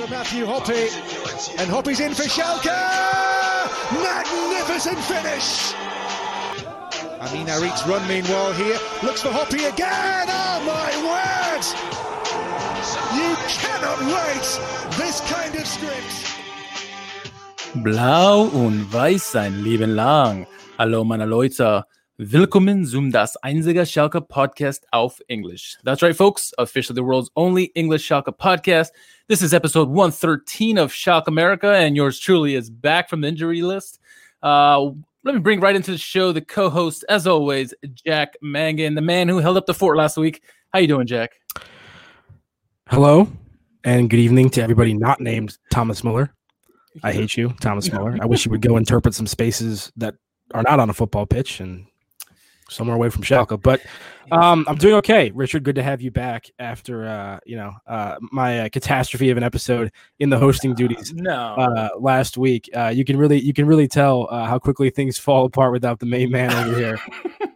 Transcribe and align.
for 0.00 0.08
Matthew 0.08 0.46
Hoppe, 0.46 0.88
and 1.58 1.70
Hoppe's 1.70 2.00
in 2.00 2.14
for 2.14 2.22
Schalke. 2.22 2.72
Magnificent 3.92 4.98
finish. 5.00 5.74
Amin 7.20 7.46
Harit's 7.46 7.86
run 7.86 8.06
meanwhile 8.08 8.52
here 8.52 8.78
looks 9.02 9.20
for 9.20 9.28
Hoppe 9.28 9.68
again. 9.68 10.26
Oh 10.28 10.60
my 10.64 10.90
word! 11.04 11.64
You 13.14 13.36
cannot 13.60 14.00
write 14.10 14.48
this 14.96 15.20
kind 15.30 15.54
of 15.54 15.66
script. 15.66 16.26
Blau 17.74 18.44
und 18.44 18.90
weiß 18.92 19.32
sein 19.32 19.62
Leben 19.62 19.94
lang. 19.94 20.46
Hallo 20.78 21.04
meine 21.04 21.26
Leute. 21.26 21.84
Willkommen 22.22 22.84
zum 22.84 23.10
Das 23.10 23.38
Einzige 23.38 23.86
Schalke 23.86 24.20
Podcast 24.20 24.86
auf 24.92 25.22
English. 25.28 25.78
That's 25.84 26.02
right, 26.02 26.14
folks. 26.14 26.52
Officially 26.58 26.94
the 26.94 27.02
world's 27.02 27.30
only 27.34 27.72
English 27.74 28.06
Schalke 28.06 28.30
podcast. 28.36 28.90
This 29.26 29.40
is 29.40 29.54
episode 29.54 29.88
113 29.88 30.76
of 30.76 30.92
Schalke 30.92 31.28
America, 31.28 31.72
and 31.72 31.96
yours 31.96 32.20
truly 32.20 32.56
is 32.56 32.68
back 32.68 33.08
from 33.08 33.22
the 33.22 33.28
injury 33.28 33.62
list. 33.62 34.00
Uh, 34.42 34.90
let 35.24 35.34
me 35.34 35.38
bring 35.38 35.60
right 35.60 35.74
into 35.74 35.92
the 35.92 35.96
show 35.96 36.30
the 36.30 36.42
co-host, 36.42 37.06
as 37.08 37.26
always, 37.26 37.72
Jack 37.94 38.34
Mangan, 38.42 38.96
the 38.96 39.00
man 39.00 39.26
who 39.26 39.38
held 39.38 39.56
up 39.56 39.64
the 39.64 39.72
fort 39.72 39.96
last 39.96 40.18
week. 40.18 40.42
How 40.74 40.80
you 40.80 40.88
doing, 40.88 41.06
Jack? 41.06 41.40
Hello, 42.88 43.28
and 43.82 44.10
good 44.10 44.20
evening 44.20 44.50
to 44.50 44.62
everybody 44.62 44.92
not 44.92 45.22
named 45.22 45.56
Thomas 45.72 46.04
Muller. 46.04 46.34
I 47.02 47.12
hate 47.12 47.38
you, 47.38 47.54
Thomas 47.62 47.90
Muller. 47.90 48.18
I 48.20 48.26
wish 48.26 48.44
you 48.44 48.50
would 48.50 48.60
go 48.68 48.76
interpret 48.76 49.14
some 49.14 49.26
spaces 49.26 49.90
that 49.96 50.16
are 50.52 50.62
not 50.62 50.80
on 50.80 50.90
a 50.90 50.92
football 50.92 51.24
pitch 51.24 51.60
and 51.60 51.86
somewhere 52.70 52.96
away 52.96 53.10
from 53.10 53.22
Schalke. 53.22 53.60
But 53.60 53.80
um, 54.32 54.64
I'm 54.68 54.76
doing 54.76 54.94
okay, 54.96 55.30
Richard. 55.32 55.64
Good 55.64 55.74
to 55.74 55.82
have 55.82 56.00
you 56.00 56.10
back 56.10 56.50
after 56.58 57.06
uh, 57.06 57.40
you 57.44 57.56
know 57.56 57.72
uh, 57.86 58.16
my 58.32 58.60
uh, 58.60 58.68
catastrophe 58.68 59.30
of 59.30 59.36
an 59.36 59.42
episode 59.42 59.92
in 60.18 60.30
the 60.30 60.38
hosting 60.38 60.74
duties. 60.74 61.12
No, 61.14 61.32
uh, 61.32 61.88
last 61.98 62.38
week. 62.38 62.70
Uh, 62.74 62.88
you 62.88 63.04
can 63.04 63.16
really 63.16 63.40
you 63.40 63.52
can 63.52 63.66
really 63.66 63.88
tell 63.88 64.28
uh, 64.30 64.46
how 64.46 64.58
quickly 64.58 64.90
things 64.90 65.18
fall 65.18 65.44
apart 65.46 65.72
without 65.72 65.98
the 65.98 66.06
main 66.06 66.30
man 66.30 66.52
over 66.52 66.78
here 66.78 66.98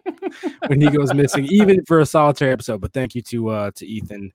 when 0.67 0.81
he 0.81 0.89
goes 0.91 1.13
missing, 1.15 1.47
even 1.47 1.85
for 1.85 2.01
a 2.01 2.07
solitary 2.07 2.53
episode. 2.53 2.81
But 2.81 2.93
thank 2.93 3.15
you 3.15 3.23
to 3.23 3.49
uh, 3.51 3.71
to 3.77 3.87
Ethan 3.87 4.33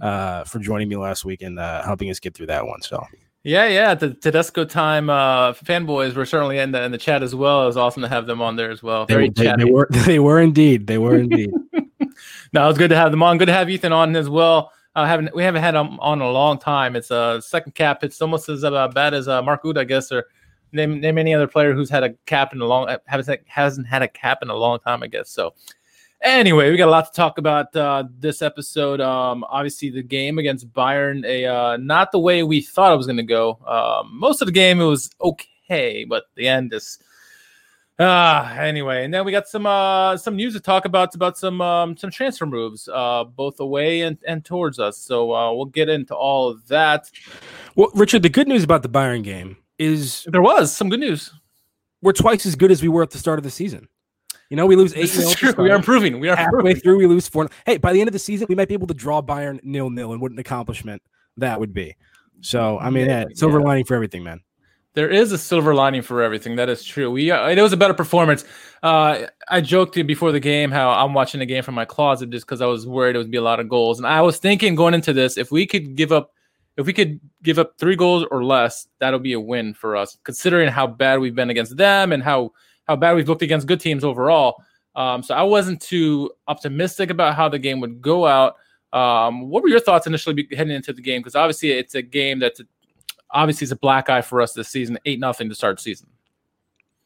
uh, 0.00 0.44
for 0.44 0.58
joining 0.58 0.88
me 0.88 0.96
last 0.96 1.24
week 1.24 1.42
and 1.42 1.58
uh, 1.58 1.82
helping 1.82 2.10
us 2.10 2.20
get 2.20 2.34
through 2.34 2.46
that 2.46 2.66
one. 2.66 2.80
So 2.82 3.04
yeah, 3.44 3.66
yeah. 3.66 3.94
The 3.94 4.14
Tedesco 4.14 4.64
time 4.64 5.10
uh, 5.10 5.52
fanboys 5.52 6.14
were 6.14 6.26
certainly 6.26 6.58
in 6.58 6.72
the 6.72 6.82
in 6.82 6.92
the 6.92 6.98
chat 6.98 7.22
as 7.22 7.34
well. 7.34 7.62
It 7.64 7.66
was 7.66 7.76
awesome 7.76 8.02
to 8.02 8.08
have 8.08 8.26
them 8.26 8.40
on 8.40 8.56
there 8.56 8.70
as 8.70 8.82
well. 8.82 9.06
Very 9.06 9.30
they, 9.30 9.44
they, 9.44 9.56
they 9.56 9.64
were 9.64 9.88
they 10.06 10.18
were 10.18 10.40
indeed 10.40 10.86
they 10.86 10.98
were 10.98 11.16
indeed. 11.16 11.50
no, 12.52 12.64
it 12.64 12.68
was 12.68 12.78
good 12.78 12.90
to 12.90 12.96
have 12.96 13.10
them 13.10 13.22
on. 13.22 13.38
Good 13.38 13.46
to 13.46 13.52
have 13.52 13.70
Ethan 13.70 13.92
on 13.92 14.14
as 14.16 14.28
well. 14.28 14.72
Uh, 14.94 15.06
haven't 15.06 15.34
we 15.34 15.42
haven't 15.42 15.62
had 15.62 15.74
him 15.74 15.98
on 16.00 16.20
a 16.20 16.30
long 16.30 16.58
time. 16.58 16.96
It's 16.96 17.10
a 17.10 17.16
uh, 17.16 17.40
second 17.40 17.74
cap. 17.74 18.04
It's 18.04 18.20
almost 18.20 18.48
as 18.48 18.62
uh, 18.62 18.88
bad 18.88 19.14
as 19.14 19.26
uh, 19.26 19.42
Mark 19.42 19.64
Uth, 19.64 19.76
I 19.76 19.84
guess, 19.84 20.12
or 20.12 20.26
name 20.72 21.00
name 21.00 21.18
any 21.18 21.34
other 21.34 21.46
player 21.46 21.72
who's 21.72 21.90
had 21.90 22.02
a 22.02 22.12
cap 22.26 22.52
in 22.52 22.60
a 22.60 22.66
long 22.66 22.94
hasn't 23.06 23.40
hasn't 23.46 23.86
had 23.86 24.02
a 24.02 24.08
cap 24.08 24.38
in 24.42 24.50
a 24.50 24.54
long 24.54 24.78
time, 24.80 25.02
I 25.02 25.06
guess. 25.06 25.30
So 25.30 25.54
Anyway, 26.22 26.70
we 26.70 26.76
got 26.76 26.86
a 26.86 26.90
lot 26.90 27.06
to 27.06 27.12
talk 27.12 27.38
about 27.38 27.74
uh, 27.74 28.04
this 28.18 28.42
episode. 28.42 29.00
Um, 29.00 29.44
obviously, 29.48 29.90
the 29.90 30.04
game 30.04 30.38
against 30.38 30.72
Bayern, 30.72 31.24
a 31.26 31.46
uh, 31.46 31.76
not 31.78 32.12
the 32.12 32.20
way 32.20 32.44
we 32.44 32.60
thought 32.60 32.92
it 32.92 32.96
was 32.96 33.06
going 33.06 33.16
to 33.16 33.24
go. 33.24 33.58
Um, 33.66 34.10
most 34.12 34.40
of 34.40 34.46
the 34.46 34.52
game 34.52 34.80
it 34.80 34.84
was 34.84 35.10
okay, 35.20 36.04
but 36.04 36.24
the 36.36 36.46
end 36.46 36.72
is. 36.72 37.00
Uh, 37.98 38.56
anyway, 38.58 39.04
and 39.04 39.12
then 39.12 39.24
we 39.24 39.32
got 39.32 39.48
some 39.48 39.66
uh, 39.66 40.16
some 40.16 40.36
news 40.36 40.54
to 40.54 40.60
talk 40.60 40.84
about 40.84 41.12
about 41.16 41.36
some 41.36 41.60
um, 41.60 41.96
some 41.96 42.10
transfer 42.10 42.46
moves, 42.46 42.88
uh, 42.92 43.24
both 43.24 43.58
away 43.58 44.02
and, 44.02 44.16
and 44.26 44.44
towards 44.44 44.78
us. 44.78 44.98
So 44.98 45.34
uh, 45.34 45.52
we'll 45.52 45.66
get 45.66 45.88
into 45.88 46.14
all 46.14 46.48
of 46.48 46.66
that. 46.68 47.10
Well, 47.74 47.90
Richard, 47.94 48.22
the 48.22 48.28
good 48.28 48.46
news 48.46 48.62
about 48.62 48.82
the 48.82 48.88
Bayern 48.88 49.24
game 49.24 49.56
is 49.78 50.24
there 50.30 50.42
was 50.42 50.74
some 50.74 50.88
good 50.88 51.00
news. 51.00 51.32
We're 52.00 52.12
twice 52.12 52.46
as 52.46 52.54
good 52.54 52.70
as 52.70 52.80
we 52.80 52.88
were 52.88 53.02
at 53.02 53.10
the 53.10 53.18
start 53.18 53.38
of 53.38 53.42
the 53.42 53.50
season. 53.50 53.88
You 54.52 54.56
know, 54.56 54.66
we 54.66 54.76
lose 54.76 54.92
eight. 54.94 55.00
This 55.00 55.16
is 55.16 55.34
true. 55.34 55.54
We 55.56 55.70
are 55.70 55.76
improving. 55.76 56.20
We 56.20 56.28
are 56.28 56.36
halfway 56.36 56.58
improving. 56.58 56.80
through. 56.82 56.98
We 56.98 57.06
lose 57.06 57.26
four. 57.26 57.48
Hey, 57.64 57.78
by 57.78 57.94
the 57.94 58.00
end 58.00 58.08
of 58.08 58.12
the 58.12 58.18
season, 58.18 58.46
we 58.50 58.54
might 58.54 58.68
be 58.68 58.74
able 58.74 58.86
to 58.88 58.92
draw 58.92 59.22
Bayern 59.22 59.58
nil 59.64 59.88
nil, 59.88 60.12
and 60.12 60.20
what 60.20 60.30
an 60.30 60.38
accomplishment 60.38 61.00
that 61.38 61.58
would 61.58 61.72
be. 61.72 61.96
So, 62.42 62.78
I 62.78 62.90
mean, 62.90 63.06
yeah, 63.06 63.24
silver 63.32 63.60
yeah. 63.60 63.64
lining 63.64 63.86
for 63.86 63.94
everything, 63.94 64.22
man. 64.22 64.42
There 64.92 65.08
is 65.08 65.32
a 65.32 65.38
silver 65.38 65.74
lining 65.74 66.02
for 66.02 66.22
everything. 66.22 66.56
That 66.56 66.68
is 66.68 66.84
true. 66.84 67.10
We 67.10 67.30
uh, 67.30 67.48
it 67.48 67.62
was 67.62 67.72
a 67.72 67.78
better 67.78 67.94
performance. 67.94 68.44
Uh, 68.82 69.22
I 69.48 69.62
joked 69.62 69.94
before 70.06 70.32
the 70.32 70.40
game 70.40 70.70
how 70.70 70.90
I'm 70.90 71.14
watching 71.14 71.40
the 71.40 71.46
game 71.46 71.62
from 71.62 71.74
my 71.74 71.86
closet 71.86 72.28
just 72.28 72.44
because 72.44 72.60
I 72.60 72.66
was 72.66 72.86
worried 72.86 73.16
it 73.16 73.20
would 73.20 73.30
be 73.30 73.38
a 73.38 73.42
lot 73.42 73.58
of 73.58 73.70
goals, 73.70 74.00
and 74.00 74.06
I 74.06 74.20
was 74.20 74.36
thinking 74.36 74.74
going 74.74 74.92
into 74.92 75.14
this, 75.14 75.38
if 75.38 75.50
we 75.50 75.66
could 75.66 75.94
give 75.96 76.12
up, 76.12 76.30
if 76.76 76.84
we 76.84 76.92
could 76.92 77.20
give 77.42 77.58
up 77.58 77.78
three 77.78 77.96
goals 77.96 78.26
or 78.30 78.44
less, 78.44 78.86
that'll 78.98 79.18
be 79.18 79.32
a 79.32 79.40
win 79.40 79.72
for 79.72 79.96
us, 79.96 80.18
considering 80.24 80.68
how 80.68 80.86
bad 80.86 81.20
we've 81.20 81.34
been 81.34 81.48
against 81.48 81.78
them 81.78 82.12
and 82.12 82.22
how 82.22 82.52
how 82.86 82.96
bad 82.96 83.14
we've 83.14 83.28
looked 83.28 83.42
against 83.42 83.66
good 83.66 83.80
teams 83.80 84.04
overall. 84.04 84.62
Um, 84.94 85.22
so 85.22 85.34
I 85.34 85.42
wasn't 85.42 85.80
too 85.80 86.30
optimistic 86.48 87.10
about 87.10 87.34
how 87.34 87.48
the 87.48 87.58
game 87.58 87.80
would 87.80 88.02
go 88.02 88.26
out. 88.26 88.56
Um, 88.92 89.48
what 89.48 89.62
were 89.62 89.68
your 89.68 89.80
thoughts 89.80 90.06
initially 90.06 90.46
heading 90.52 90.74
into 90.74 90.92
the 90.92 91.00
game? 91.00 91.20
Because 91.20 91.34
obviously 91.34 91.70
it's 91.70 91.94
a 91.94 92.02
game 92.02 92.38
that's 92.38 92.60
a, 92.60 92.64
obviously 93.30 93.64
it's 93.64 93.72
a 93.72 93.76
black 93.76 94.10
eye 94.10 94.20
for 94.20 94.40
us 94.42 94.52
this 94.52 94.68
season, 94.68 94.98
eight 95.06 95.18
nothing 95.18 95.48
to 95.48 95.54
start 95.54 95.80
season. 95.80 96.08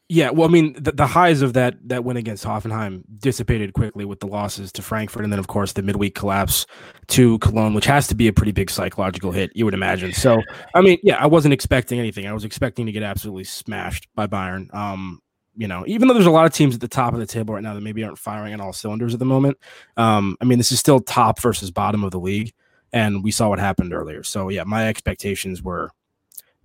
Yeah, 0.09 0.29
well, 0.29 0.47
I 0.47 0.51
mean, 0.51 0.71
the, 0.81 0.93
the, 0.93 1.05
highs 1.05 1.41
of 1.41 1.51
that 1.53 1.75
that 1.89 2.05
win 2.05 2.15
against 2.15 2.45
Hoffenheim 2.45 3.03
dissipated 3.19 3.73
quickly 3.73 4.05
with 4.05 4.21
the 4.21 4.27
losses 4.27 4.71
to 4.73 4.81
Frankfurt, 4.81 5.25
and 5.25 5.33
then 5.33 5.39
of 5.39 5.47
course 5.47 5.73
the 5.73 5.81
midweek 5.81 6.15
collapse 6.15 6.65
to 7.07 7.37
Cologne, 7.39 7.73
which 7.73 7.85
has 7.85 8.07
to 8.07 8.15
be 8.15 8.29
a 8.29 8.33
pretty 8.33 8.53
big 8.53 8.69
psychological 8.69 9.33
hit, 9.33 9.51
you 9.53 9.65
would 9.65 9.73
imagine. 9.73 10.13
So, 10.13 10.41
I 10.73 10.79
mean, 10.79 10.97
yeah, 11.03 11.17
I 11.17 11.27
wasn't 11.27 11.53
expecting 11.53 11.99
anything. 11.99 12.25
I 12.25 12.31
was 12.31 12.45
expecting 12.45 12.85
to 12.85 12.93
get 12.93 13.03
absolutely 13.03 13.43
smashed 13.43 14.07
by 14.15 14.27
Bayern. 14.27 14.73
Um, 14.73 15.19
you 15.57 15.67
know, 15.67 15.83
even 15.87 16.07
though 16.07 16.13
there's 16.13 16.27
a 16.27 16.31
lot 16.31 16.45
of 16.45 16.53
teams 16.53 16.75
at 16.75 16.81
the 16.81 16.87
top 16.87 17.13
of 17.13 17.19
the 17.19 17.25
table 17.25 17.55
right 17.55 17.63
now 17.63 17.73
that 17.73 17.81
maybe 17.81 18.03
aren't 18.03 18.19
firing 18.19 18.53
on 18.53 18.61
all 18.61 18.73
cylinders 18.73 19.13
at 19.13 19.19
the 19.19 19.25
moment. 19.25 19.57
Um, 19.97 20.37
I 20.39 20.45
mean, 20.45 20.59
this 20.59 20.71
is 20.71 20.79
still 20.79 20.99
top 20.99 21.41
versus 21.41 21.71
bottom 21.71 22.03
of 22.03 22.11
the 22.11 22.19
league, 22.19 22.53
and 22.93 23.23
we 23.23 23.31
saw 23.31 23.49
what 23.49 23.59
happened 23.59 23.93
earlier. 23.93 24.23
So 24.23 24.49
yeah, 24.49 24.63
my 24.63 24.87
expectations 24.87 25.61
were 25.61 25.89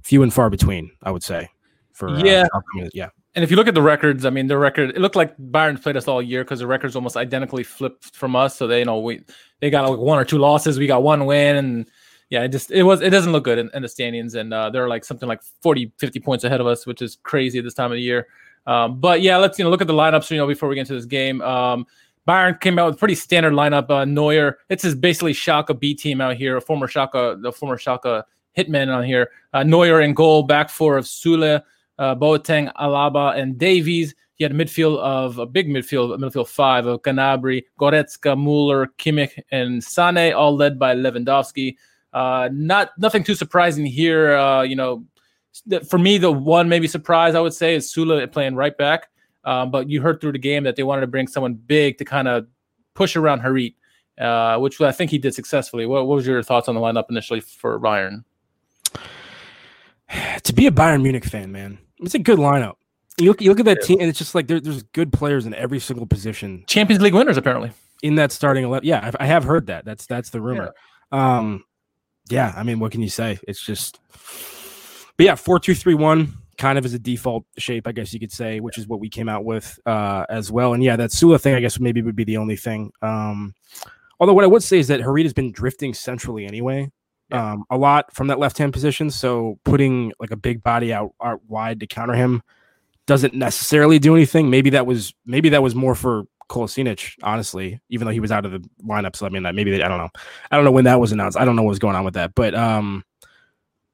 few 0.02 0.22
and 0.22 0.32
far 0.32 0.50
between. 0.50 0.90
I 1.02 1.10
would 1.10 1.22
say. 1.22 1.48
For 1.92 2.08
uh, 2.08 2.22
yeah, 2.22 2.46
uh, 2.54 2.88
yeah. 2.92 3.08
And 3.34 3.42
if 3.42 3.50
you 3.50 3.56
look 3.56 3.68
at 3.68 3.74
the 3.74 3.82
records, 3.82 4.26
I 4.26 4.30
mean, 4.30 4.46
the 4.46 4.58
record 4.58 4.90
it 4.90 4.98
looked 4.98 5.16
like 5.16 5.36
Bayern 5.38 5.82
played 5.82 5.96
us 5.96 6.06
all 6.06 6.20
year 6.20 6.44
because 6.44 6.58
the 6.58 6.66
records 6.66 6.94
almost 6.94 7.16
identically 7.16 7.62
flipped 7.62 8.14
from 8.14 8.36
us. 8.36 8.56
So 8.56 8.66
they 8.66 8.80
you 8.80 8.84
know 8.84 9.00
we 9.00 9.22
they 9.60 9.70
got 9.70 9.88
like 9.88 9.98
one 9.98 10.18
or 10.18 10.24
two 10.24 10.38
losses, 10.38 10.78
we 10.78 10.86
got 10.86 11.02
one 11.02 11.24
win, 11.24 11.56
and 11.56 11.86
yeah, 12.28 12.42
it 12.42 12.48
just 12.48 12.70
it 12.70 12.82
was 12.82 13.00
it 13.00 13.10
doesn't 13.10 13.32
look 13.32 13.44
good 13.44 13.58
in, 13.58 13.70
in 13.74 13.82
the 13.82 13.88
standings, 13.88 14.34
and 14.34 14.52
uh, 14.52 14.70
they're 14.70 14.88
like 14.88 15.04
something 15.04 15.28
like 15.28 15.42
40, 15.62 15.92
50 15.98 16.20
points 16.20 16.44
ahead 16.44 16.60
of 16.60 16.66
us, 16.66 16.86
which 16.86 17.02
is 17.02 17.18
crazy 17.22 17.58
at 17.58 17.64
this 17.64 17.74
time 17.74 17.92
of 17.92 17.96
the 17.96 18.02
year. 18.02 18.26
Um, 18.66 19.00
but 19.00 19.22
yeah, 19.22 19.36
let's 19.38 19.58
you 19.58 19.64
know 19.64 19.70
look 19.70 19.80
at 19.80 19.86
the 19.86 19.92
lineups. 19.92 20.30
You 20.30 20.36
know, 20.36 20.46
before 20.46 20.68
we 20.68 20.74
get 20.74 20.82
into 20.82 20.94
this 20.94 21.04
game, 21.04 21.40
um, 21.42 21.86
Bayern 22.26 22.60
came 22.60 22.78
out 22.78 22.90
with 22.90 22.98
pretty 22.98 23.14
standard 23.14 23.52
lineup. 23.52 23.90
Uh, 23.90 24.04
Neuer, 24.04 24.58
it's 24.68 24.82
his 24.82 24.94
basically 24.94 25.32
Schalke 25.32 25.78
B 25.78 25.94
team 25.94 26.20
out 26.20 26.36
here. 26.36 26.56
A 26.56 26.60
former 26.60 26.86
Schalke, 26.86 27.42
the 27.42 27.52
former 27.52 27.76
Schalke 27.76 28.22
hitman 28.56 28.94
on 28.94 29.04
here. 29.04 29.30
Uh, 29.52 29.62
Neuer 29.62 30.00
in 30.00 30.14
goal, 30.14 30.44
back 30.44 30.70
four 30.70 30.96
of 30.96 31.04
Süle, 31.04 31.62
uh, 31.98 32.14
Boateng, 32.14 32.72
Alaba, 32.74 33.36
and 33.36 33.58
Davies. 33.58 34.14
He 34.34 34.44
had 34.44 34.52
a 34.52 34.54
midfield 34.54 34.98
of 34.98 35.38
a 35.38 35.46
big 35.46 35.68
midfield, 35.68 36.16
midfield 36.18 36.48
five 36.48 36.86
of 36.86 37.02
Gnabry, 37.02 37.64
Goretzka, 37.78 38.36
Muller, 38.36 38.88
Kimmich, 38.98 39.38
and 39.50 39.82
Sane, 39.82 40.32
all 40.32 40.56
led 40.56 40.78
by 40.78 40.94
Lewandowski. 40.94 41.76
Uh, 42.12 42.48
not 42.52 42.90
nothing 42.98 43.24
too 43.24 43.34
surprising 43.34 43.86
here. 43.86 44.34
Uh, 44.34 44.62
you 44.62 44.76
know, 44.76 45.04
for 45.88 45.98
me, 45.98 46.18
the 46.18 46.32
one 46.32 46.68
maybe 46.68 46.88
surprise 46.88 47.34
I 47.34 47.40
would 47.40 47.54
say 47.54 47.74
is 47.74 47.92
Süle 47.92 48.30
playing 48.30 48.56
right 48.56 48.76
back. 48.76 49.08
Um, 49.44 49.70
but 49.70 49.90
you 49.90 50.00
heard 50.00 50.20
through 50.20 50.32
the 50.32 50.38
game 50.38 50.64
that 50.64 50.76
they 50.76 50.82
wanted 50.82 51.00
to 51.00 51.06
bring 51.08 51.26
someone 51.26 51.54
big 51.54 51.98
to 51.98 52.04
kind 52.04 52.28
of 52.28 52.46
push 52.94 53.16
around 53.16 53.40
Harit, 53.40 53.74
uh, 54.20 54.58
which 54.58 54.80
I 54.80 54.92
think 54.92 55.10
he 55.10 55.18
did 55.18 55.34
successfully. 55.34 55.86
What, 55.86 56.06
what, 56.06 56.16
was 56.16 56.26
your 56.26 56.42
thoughts 56.42 56.68
on 56.68 56.74
the 56.74 56.80
lineup 56.80 57.06
initially 57.10 57.40
for 57.40 57.78
Bayern? 57.78 58.24
To 60.44 60.52
be 60.52 60.66
a 60.66 60.70
Bayern 60.70 61.02
Munich 61.02 61.24
fan, 61.24 61.52
man, 61.52 61.78
it's 62.00 62.14
a 62.14 62.18
good 62.18 62.38
lineup. 62.38 62.74
You 63.16 63.28
look, 63.28 63.40
you 63.40 63.48
look 63.48 63.60
at 63.60 63.64
that 63.64 63.82
team, 63.82 63.98
and 63.98 64.10
it's 64.10 64.18
just 64.18 64.34
like 64.34 64.46
there, 64.46 64.60
there's 64.60 64.82
good 64.82 65.10
players 65.10 65.46
in 65.46 65.54
every 65.54 65.78
single 65.78 66.04
position. 66.04 66.64
Champions 66.66 67.02
League 67.02 67.14
winners, 67.14 67.38
apparently, 67.38 67.72
in 68.02 68.16
that 68.16 68.30
starting 68.30 68.64
eleven. 68.64 68.86
Yeah, 68.86 69.10
I, 69.18 69.24
I 69.24 69.26
have 69.26 69.44
heard 69.44 69.68
that. 69.68 69.86
That's 69.86 70.04
that's 70.04 70.28
the 70.28 70.42
rumor. 70.42 70.74
Yeah. 71.12 71.38
Um, 71.38 71.64
yeah, 72.28 72.52
I 72.54 72.62
mean, 72.62 72.78
what 72.78 72.92
can 72.92 73.00
you 73.00 73.08
say? 73.08 73.38
It's 73.48 73.64
just 73.64 74.00
but 75.16 75.26
yeah, 75.26 75.34
four 75.34 75.58
two 75.58 75.74
three 75.74 75.94
one 75.94 76.38
kind 76.58 76.78
of 76.78 76.84
is 76.84 76.94
a 76.94 76.98
default 76.98 77.44
shape, 77.58 77.86
I 77.86 77.92
guess 77.92 78.12
you 78.12 78.20
could 78.20 78.32
say, 78.32 78.60
which 78.60 78.78
is 78.78 78.86
what 78.86 79.00
we 79.00 79.08
came 79.08 79.28
out 79.28 79.44
with 79.44 79.78
uh, 79.86 80.26
as 80.28 80.52
well. 80.52 80.74
And 80.74 80.82
yeah, 80.82 80.96
that 80.96 81.10
Süle 81.10 81.40
thing, 81.40 81.54
I 81.54 81.60
guess 81.60 81.80
maybe 81.80 82.02
would 82.02 82.16
be 82.16 82.24
the 82.24 82.36
only 82.36 82.56
thing. 82.56 82.92
Um, 83.02 83.54
although 84.20 84.34
what 84.34 84.44
I 84.44 84.48
would 84.48 84.62
say 84.62 84.78
is 84.78 84.88
that 84.88 85.00
Harit 85.00 85.24
has 85.24 85.32
been 85.32 85.52
drifting 85.52 85.94
centrally 85.94 86.46
anyway, 86.46 86.90
yeah. 87.30 87.52
um, 87.52 87.64
a 87.70 87.76
lot 87.76 88.14
from 88.14 88.28
that 88.28 88.38
left 88.38 88.58
hand 88.58 88.72
position. 88.72 89.10
So 89.10 89.58
putting 89.64 90.12
like 90.20 90.30
a 90.30 90.36
big 90.36 90.62
body 90.62 90.92
out, 90.92 91.14
out 91.22 91.40
wide 91.48 91.80
to 91.80 91.86
counter 91.86 92.14
him 92.14 92.42
doesn't 93.06 93.34
necessarily 93.34 93.98
do 93.98 94.14
anything. 94.14 94.50
Maybe 94.50 94.70
that 94.70 94.86
was 94.86 95.14
maybe 95.26 95.48
that 95.50 95.62
was 95.62 95.74
more 95.74 95.94
for 95.94 96.24
Kolasinac, 96.48 97.14
honestly, 97.22 97.80
even 97.88 98.06
though 98.06 98.12
he 98.12 98.20
was 98.20 98.30
out 98.30 98.44
of 98.44 98.52
the 98.52 98.68
lineup. 98.86 99.16
So 99.16 99.26
I 99.26 99.30
mean, 99.30 99.42
maybe 99.42 99.70
they, 99.70 99.82
I 99.82 99.88
don't 99.88 99.98
know. 99.98 100.10
I 100.50 100.56
don't 100.56 100.64
know 100.64 100.70
when 100.70 100.84
that 100.84 101.00
was 101.00 101.10
announced. 101.10 101.38
I 101.38 101.44
don't 101.44 101.56
know 101.56 101.62
what 101.62 101.70
was 101.70 101.78
going 101.78 101.96
on 101.96 102.04
with 102.04 102.14
that, 102.14 102.34
but 102.34 102.54
um, 102.54 103.04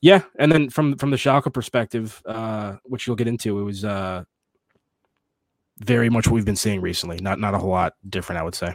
yeah. 0.00 0.22
And 0.38 0.50
then 0.52 0.70
from 0.70 0.96
from 0.96 1.10
the 1.10 1.16
Schalke 1.16 1.52
perspective, 1.52 2.22
uh, 2.26 2.76
which 2.84 3.06
you'll 3.06 3.16
get 3.16 3.28
into, 3.28 3.58
it 3.60 3.64
was 3.64 3.84
uh 3.84 4.24
very 5.78 6.10
much 6.10 6.26
what 6.26 6.34
we've 6.34 6.44
been 6.44 6.56
seeing 6.56 6.80
recently. 6.80 7.18
Not 7.20 7.38
not 7.38 7.54
a 7.54 7.58
whole 7.58 7.70
lot 7.70 7.94
different, 8.08 8.40
I 8.40 8.44
would 8.44 8.54
say. 8.54 8.74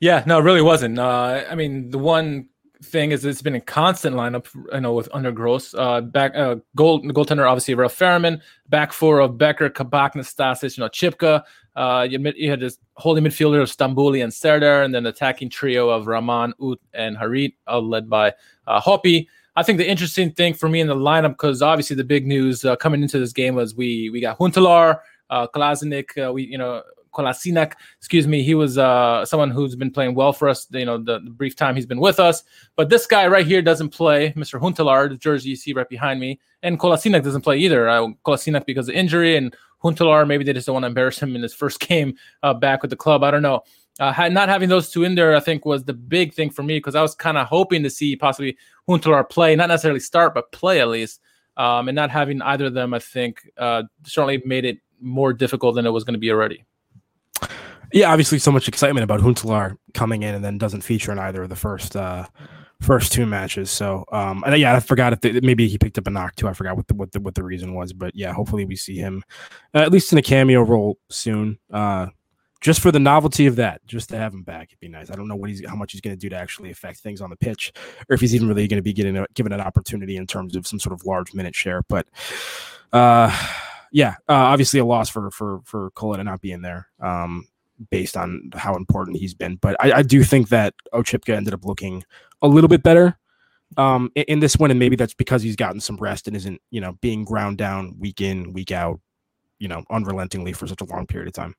Yeah, 0.00 0.22
no, 0.26 0.38
it 0.38 0.42
really 0.42 0.62
wasn't. 0.62 0.98
Uh, 0.98 1.44
I 1.48 1.54
mean, 1.54 1.90
the 1.90 1.98
one 1.98 2.48
thing 2.82 3.12
is 3.12 3.24
it's 3.24 3.42
been 3.42 3.54
a 3.54 3.60
constant 3.60 4.14
lineup, 4.16 4.46
you 4.72 4.80
know, 4.80 4.92
with 4.92 5.08
under 5.12 5.32
Gross. 5.32 5.74
Uh, 5.74 6.00
back 6.00 6.34
uh, 6.34 6.56
goal 6.76 7.02
goaltender 7.02 7.48
obviously 7.48 7.74
Ralph 7.74 7.98
Fährmann, 7.98 8.40
back 8.68 8.92
four 8.92 9.20
of 9.20 9.38
Becker, 9.38 9.70
Kabak, 9.70 10.14
Nastasic, 10.14 10.76
you 10.76 10.82
know, 10.82 10.88
Chipka. 10.88 11.42
Uh, 11.74 12.06
you, 12.08 12.20
you 12.36 12.50
had 12.50 12.60
this 12.60 12.78
holding 12.94 13.24
midfielder 13.24 13.62
of 13.62 13.68
Stambouli 13.68 14.22
and 14.22 14.32
Serdar, 14.32 14.82
and 14.82 14.94
then 14.94 15.06
attacking 15.06 15.50
trio 15.50 15.88
of 15.88 16.06
Rahman, 16.06 16.52
Uth, 16.60 16.78
and 16.92 17.16
Harit, 17.16 17.54
all 17.66 17.88
led 17.88 18.08
by 18.08 18.32
uh, 18.66 18.80
Hoppe. 18.80 19.26
I 19.56 19.62
think 19.62 19.78
the 19.78 19.88
interesting 19.88 20.32
thing 20.32 20.54
for 20.54 20.68
me 20.68 20.80
in 20.80 20.88
the 20.88 20.96
lineup, 20.96 21.30
because 21.30 21.62
obviously 21.62 21.96
the 21.96 22.04
big 22.04 22.26
news 22.26 22.64
uh, 22.64 22.76
coming 22.76 23.02
into 23.02 23.18
this 23.18 23.32
game 23.32 23.54
was 23.54 23.74
we 23.74 24.10
we 24.10 24.20
got 24.20 24.38
Huntelaar, 24.38 25.00
uh, 25.30 25.46
uh, 25.46 26.32
we 26.32 26.42
you 26.44 26.58
know 26.58 26.82
Kolasinac, 27.14 27.74
excuse 27.98 28.26
me, 28.26 28.42
he 28.42 28.54
was 28.54 28.76
uh, 28.76 29.24
someone 29.24 29.50
who's 29.50 29.76
been 29.76 29.90
playing 29.90 30.14
well 30.14 30.32
for 30.32 30.48
us, 30.48 30.66
you 30.70 30.84
know, 30.84 30.98
the, 30.98 31.20
the, 31.20 31.30
brief 31.30 31.56
time 31.56 31.76
he's 31.76 31.86
been 31.86 32.00
with 32.00 32.20
us. 32.20 32.42
But 32.76 32.90
this 32.90 33.06
guy 33.06 33.26
right 33.26 33.46
here 33.46 33.62
doesn't 33.62 33.90
play, 33.90 34.32
Mr. 34.32 34.60
Huntelaar, 34.60 35.08
the 35.08 35.16
jersey 35.16 35.50
you 35.50 35.56
see 35.56 35.72
right 35.72 35.88
behind 35.88 36.20
me. 36.20 36.40
And 36.62 36.78
Kolasinac 36.78 37.22
doesn't 37.22 37.42
play 37.42 37.58
either. 37.58 37.88
Uh, 37.88 38.08
Kolasinac 38.26 38.66
because 38.66 38.88
of 38.88 38.94
injury, 38.94 39.36
and 39.36 39.54
Huntelaar, 39.82 40.26
maybe 40.26 40.44
they 40.44 40.52
just 40.52 40.66
don't 40.66 40.74
want 40.74 40.84
to 40.84 40.88
embarrass 40.88 41.18
him 41.18 41.36
in 41.36 41.42
his 41.42 41.54
first 41.54 41.80
game 41.88 42.16
uh, 42.42 42.52
back 42.52 42.82
with 42.82 42.90
the 42.90 42.96
club. 42.96 43.22
I 43.22 43.30
don't 43.30 43.42
know. 43.42 43.62
Uh, 44.00 44.28
not 44.28 44.48
having 44.48 44.68
those 44.68 44.90
two 44.90 45.04
in 45.04 45.14
there, 45.14 45.36
I 45.36 45.40
think, 45.40 45.64
was 45.64 45.84
the 45.84 45.92
big 45.92 46.34
thing 46.34 46.50
for 46.50 46.62
me 46.62 46.78
because 46.78 46.94
I 46.94 47.02
was 47.02 47.14
kind 47.14 47.38
of 47.38 47.46
hoping 47.46 47.82
to 47.84 47.90
see 47.90 48.16
possibly 48.16 48.56
Huntelaar 48.88 49.28
play, 49.28 49.54
not 49.54 49.68
necessarily 49.68 50.00
start, 50.00 50.34
but 50.34 50.50
play 50.52 50.80
at 50.80 50.88
least. 50.88 51.20
Um, 51.56 51.88
and 51.88 51.94
not 51.94 52.10
having 52.10 52.42
either 52.42 52.66
of 52.66 52.74
them, 52.74 52.92
I 52.92 52.98
think, 52.98 53.48
uh, 53.56 53.84
certainly 54.04 54.42
made 54.44 54.64
it 54.64 54.78
more 55.00 55.32
difficult 55.32 55.76
than 55.76 55.86
it 55.86 55.90
was 55.90 56.02
going 56.02 56.14
to 56.14 56.18
be 56.18 56.32
already. 56.32 56.64
Yeah, 57.92 58.10
obviously, 58.10 58.40
so 58.40 58.50
much 58.50 58.66
excitement 58.66 59.04
about 59.04 59.20
Huntelaar 59.20 59.76
coming 59.92 60.24
in 60.24 60.34
and 60.34 60.44
then 60.44 60.58
doesn't 60.58 60.80
feature 60.80 61.12
in 61.12 61.18
either 61.20 61.44
of 61.44 61.48
the 61.48 61.56
first 61.56 61.94
uh, 61.94 62.26
first 62.80 63.12
two 63.12 63.24
matches. 63.24 63.70
So, 63.70 64.04
um, 64.10 64.42
and 64.44 64.58
yeah, 64.58 64.74
I 64.74 64.80
forgot 64.80 65.24
if 65.24 65.42
maybe 65.44 65.68
he 65.68 65.78
picked 65.78 65.98
up 65.98 66.08
a 66.08 66.10
knock 66.10 66.34
too. 66.34 66.48
I 66.48 66.54
forgot 66.54 66.76
what 66.76 66.88
the 66.88 66.94
what 66.94 67.12
the 67.12 67.20
what 67.20 67.36
the 67.36 67.44
reason 67.44 67.74
was, 67.74 67.92
but 67.92 68.16
yeah, 68.16 68.32
hopefully 68.32 68.64
we 68.64 68.74
see 68.74 68.96
him 68.96 69.22
uh, 69.74 69.78
at 69.78 69.92
least 69.92 70.10
in 70.10 70.18
a 70.18 70.22
cameo 70.22 70.62
role 70.62 70.98
soon. 71.08 71.58
Uh, 71.72 72.08
just 72.64 72.80
for 72.80 72.90
the 72.90 72.98
novelty 72.98 73.44
of 73.44 73.56
that, 73.56 73.86
just 73.86 74.08
to 74.08 74.16
have 74.16 74.32
him 74.32 74.42
back, 74.42 74.68
it'd 74.70 74.80
be 74.80 74.88
nice. 74.88 75.10
I 75.10 75.16
don't 75.16 75.28
know 75.28 75.36
what 75.36 75.50
he's 75.50 75.62
how 75.68 75.76
much 75.76 75.92
he's 75.92 76.00
going 76.00 76.16
to 76.16 76.18
do 76.18 76.30
to 76.30 76.36
actually 76.36 76.70
affect 76.70 76.98
things 77.00 77.20
on 77.20 77.28
the 77.28 77.36
pitch, 77.36 77.70
or 78.08 78.14
if 78.14 78.22
he's 78.22 78.34
even 78.34 78.48
really 78.48 78.66
going 78.66 78.78
to 78.78 78.82
be 78.82 78.94
getting 78.94 79.18
a, 79.18 79.26
given 79.34 79.52
an 79.52 79.60
opportunity 79.60 80.16
in 80.16 80.26
terms 80.26 80.56
of 80.56 80.66
some 80.66 80.80
sort 80.80 80.94
of 80.94 81.04
large 81.04 81.34
minute 81.34 81.54
share. 81.54 81.82
But 81.82 82.08
uh, 82.90 83.30
yeah, 83.92 84.14
uh, 84.30 84.32
obviously 84.32 84.80
a 84.80 84.84
loss 84.84 85.10
for 85.10 85.30
for 85.30 85.60
for 85.64 85.90
Kola 85.90 86.16
to 86.16 86.24
not 86.24 86.40
be 86.40 86.52
in 86.52 86.62
there. 86.62 86.88
Um, 87.00 87.46
based 87.90 88.16
on 88.16 88.50
how 88.54 88.76
important 88.76 89.18
he's 89.18 89.34
been. 89.34 89.56
But 89.56 89.76
I, 89.78 89.98
I 89.98 90.02
do 90.02 90.22
think 90.22 90.48
that 90.48 90.74
Oczipka 90.94 91.34
ended 91.34 91.52
up 91.52 91.66
looking 91.66 92.04
a 92.40 92.48
little 92.48 92.68
bit 92.68 92.82
better 92.82 93.18
um, 93.76 94.10
in, 94.14 94.24
in, 94.28 94.40
this 94.40 94.56
one, 94.56 94.70
and 94.70 94.78
maybe 94.78 94.96
that's 94.96 95.12
because 95.12 95.42
he's 95.42 95.56
gotten 95.56 95.80
some 95.80 95.96
rest 95.96 96.28
and 96.28 96.36
isn't, 96.36 96.62
you 96.70 96.80
know, 96.80 96.92
being 97.00 97.24
ground 97.24 97.58
down 97.58 97.96
week 97.98 98.20
in, 98.20 98.52
week 98.52 98.70
out, 98.70 99.00
you 99.58 99.66
know, 99.66 99.82
unrelentingly 99.90 100.52
for 100.52 100.68
such 100.68 100.80
a 100.80 100.84
long 100.84 101.04
period 101.06 101.26
of 101.26 101.34
time. 101.34 101.54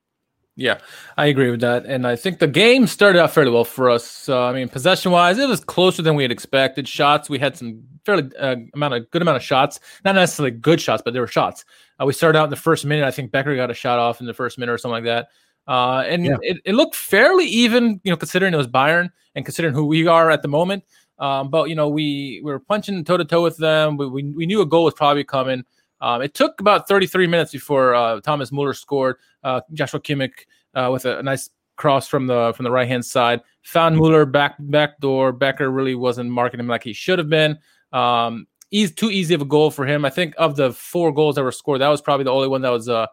Yeah, 0.58 0.80
I 1.18 1.26
agree 1.26 1.52
with 1.52 1.60
that, 1.62 1.86
and 1.86 2.08
I 2.08 2.16
think 2.16 2.40
the 2.40 2.48
game 2.48 2.88
started 2.88 3.22
out 3.22 3.32
fairly 3.32 3.52
well 3.52 3.66
for 3.66 3.90
us. 3.90 4.06
So, 4.06 4.42
I 4.42 4.54
mean, 4.54 4.70
possession-wise, 4.70 5.38
it 5.38 5.50
was 5.50 5.64
closer 5.66 6.02
than 6.02 6.16
we 6.16 6.24
had 6.24 6.32
expected. 6.32 6.88
Shots, 6.88 7.30
we 7.30 7.40
had 7.40 7.58
some 7.58 7.84
fairly 8.06 8.30
uh, 8.40 8.56
amount 8.74 8.94
of 8.94 9.12
good 9.12 9.22
amount 9.22 9.36
of 9.36 9.44
shots, 9.44 9.82
not 10.06 10.16
necessarily 10.16 10.52
good 10.52 10.80
shots, 10.80 11.02
but 11.04 11.12
there 11.12 11.22
were 11.22 11.28
shots. 11.28 11.66
Uh, 12.00 12.06
we 12.06 12.14
started 12.14 12.40
out 12.40 12.46
in 12.46 12.50
the 12.52 12.56
first 12.56 12.86
minute. 12.86 13.06
I 13.06 13.12
think 13.12 13.32
Becker 13.32 13.56
got 13.56 13.70
a 13.70 13.74
shot 13.74 14.00
off 14.00 14.22
in 14.22 14.28
the 14.28 14.34
first 14.34 14.58
minute 14.58 14.72
or 14.72 14.78
something 14.78 15.04
like 15.04 15.06
that. 15.06 15.28
Uh, 15.68 16.04
and 16.08 16.26
yeah. 16.26 16.38
it, 16.42 16.58
it 16.64 16.74
looked 16.74 16.96
fairly 16.96 17.46
even, 17.46 18.00
you 18.04 18.12
know, 18.12 18.18
considering 18.18 18.54
it 18.54 18.58
was 18.58 18.68
Bayern 18.68 19.10
and 19.34 19.46
considering 19.46 19.74
who 19.74 19.86
we 19.86 20.08
are 20.08 20.30
at 20.30 20.42
the 20.42 20.48
moment. 20.48 20.84
Um, 21.18 21.50
but 21.50 21.70
you 21.70 21.76
know, 21.76 21.90
we, 21.90 22.42
we 22.44 22.52
were 22.52 22.60
punching 22.60 23.04
toe 23.06 23.18
to 23.18 23.26
toe 23.26 23.42
with 23.42 23.58
them. 23.58 23.98
We, 23.98 24.08
we, 24.08 24.24
we 24.24 24.46
knew 24.46 24.62
a 24.62 24.66
goal 24.66 24.86
was 24.86 24.94
probably 24.94 25.24
coming. 25.24 25.64
Um, 26.02 26.22
it 26.22 26.34
took 26.34 26.60
about 26.60 26.88
33 26.88 27.26
minutes 27.28 27.52
before 27.52 27.96
uh, 27.96 28.20
Thomas 28.22 28.52
Muller 28.52 28.74
scored. 28.74 29.16
Uh, 29.46 29.62
Joshua 29.74 30.00
Kimmich 30.00 30.34
uh, 30.74 30.90
with 30.92 31.06
a, 31.06 31.20
a, 31.20 31.24
nice 31.24 31.52
cross 31.76 32.08
from 32.08 32.26
the 32.26 32.52
from 32.56 32.64
the 32.64 32.72
right 32.72 32.88
hand 32.88 33.06
side 33.06 33.42
found 33.62 33.96
Mueller 33.96 34.26
back 34.26 34.56
back 34.60 35.00
door. 35.00 35.32
Becker 35.32 35.70
really 35.70 35.94
wasn't 35.94 36.32
marking 36.32 36.60
him 36.60 36.68
like 36.68 36.84
he 36.84 36.94
should 36.94 37.20
have 37.20 37.30
been. 37.30 37.60
Um, 37.94 38.48
too 38.72 39.12
easy 39.12 39.34
of 39.36 39.42
a 39.42 39.46
goal 39.46 39.72
for 39.72 39.86
him. 39.86 40.04
I 40.04 40.10
think 40.10 40.34
of 40.38 40.56
the 40.56 40.74
four 40.74 41.14
goals 41.14 41.36
that 41.36 41.44
were 41.44 41.52
scored, 41.52 41.82
that 41.82 41.88
was 41.88 42.02
probably 42.02 42.24
the 42.24 42.32
only 42.32 42.48
one 42.48 42.62
that 42.64 42.72
was 42.72 42.90
uh, 42.90 43.06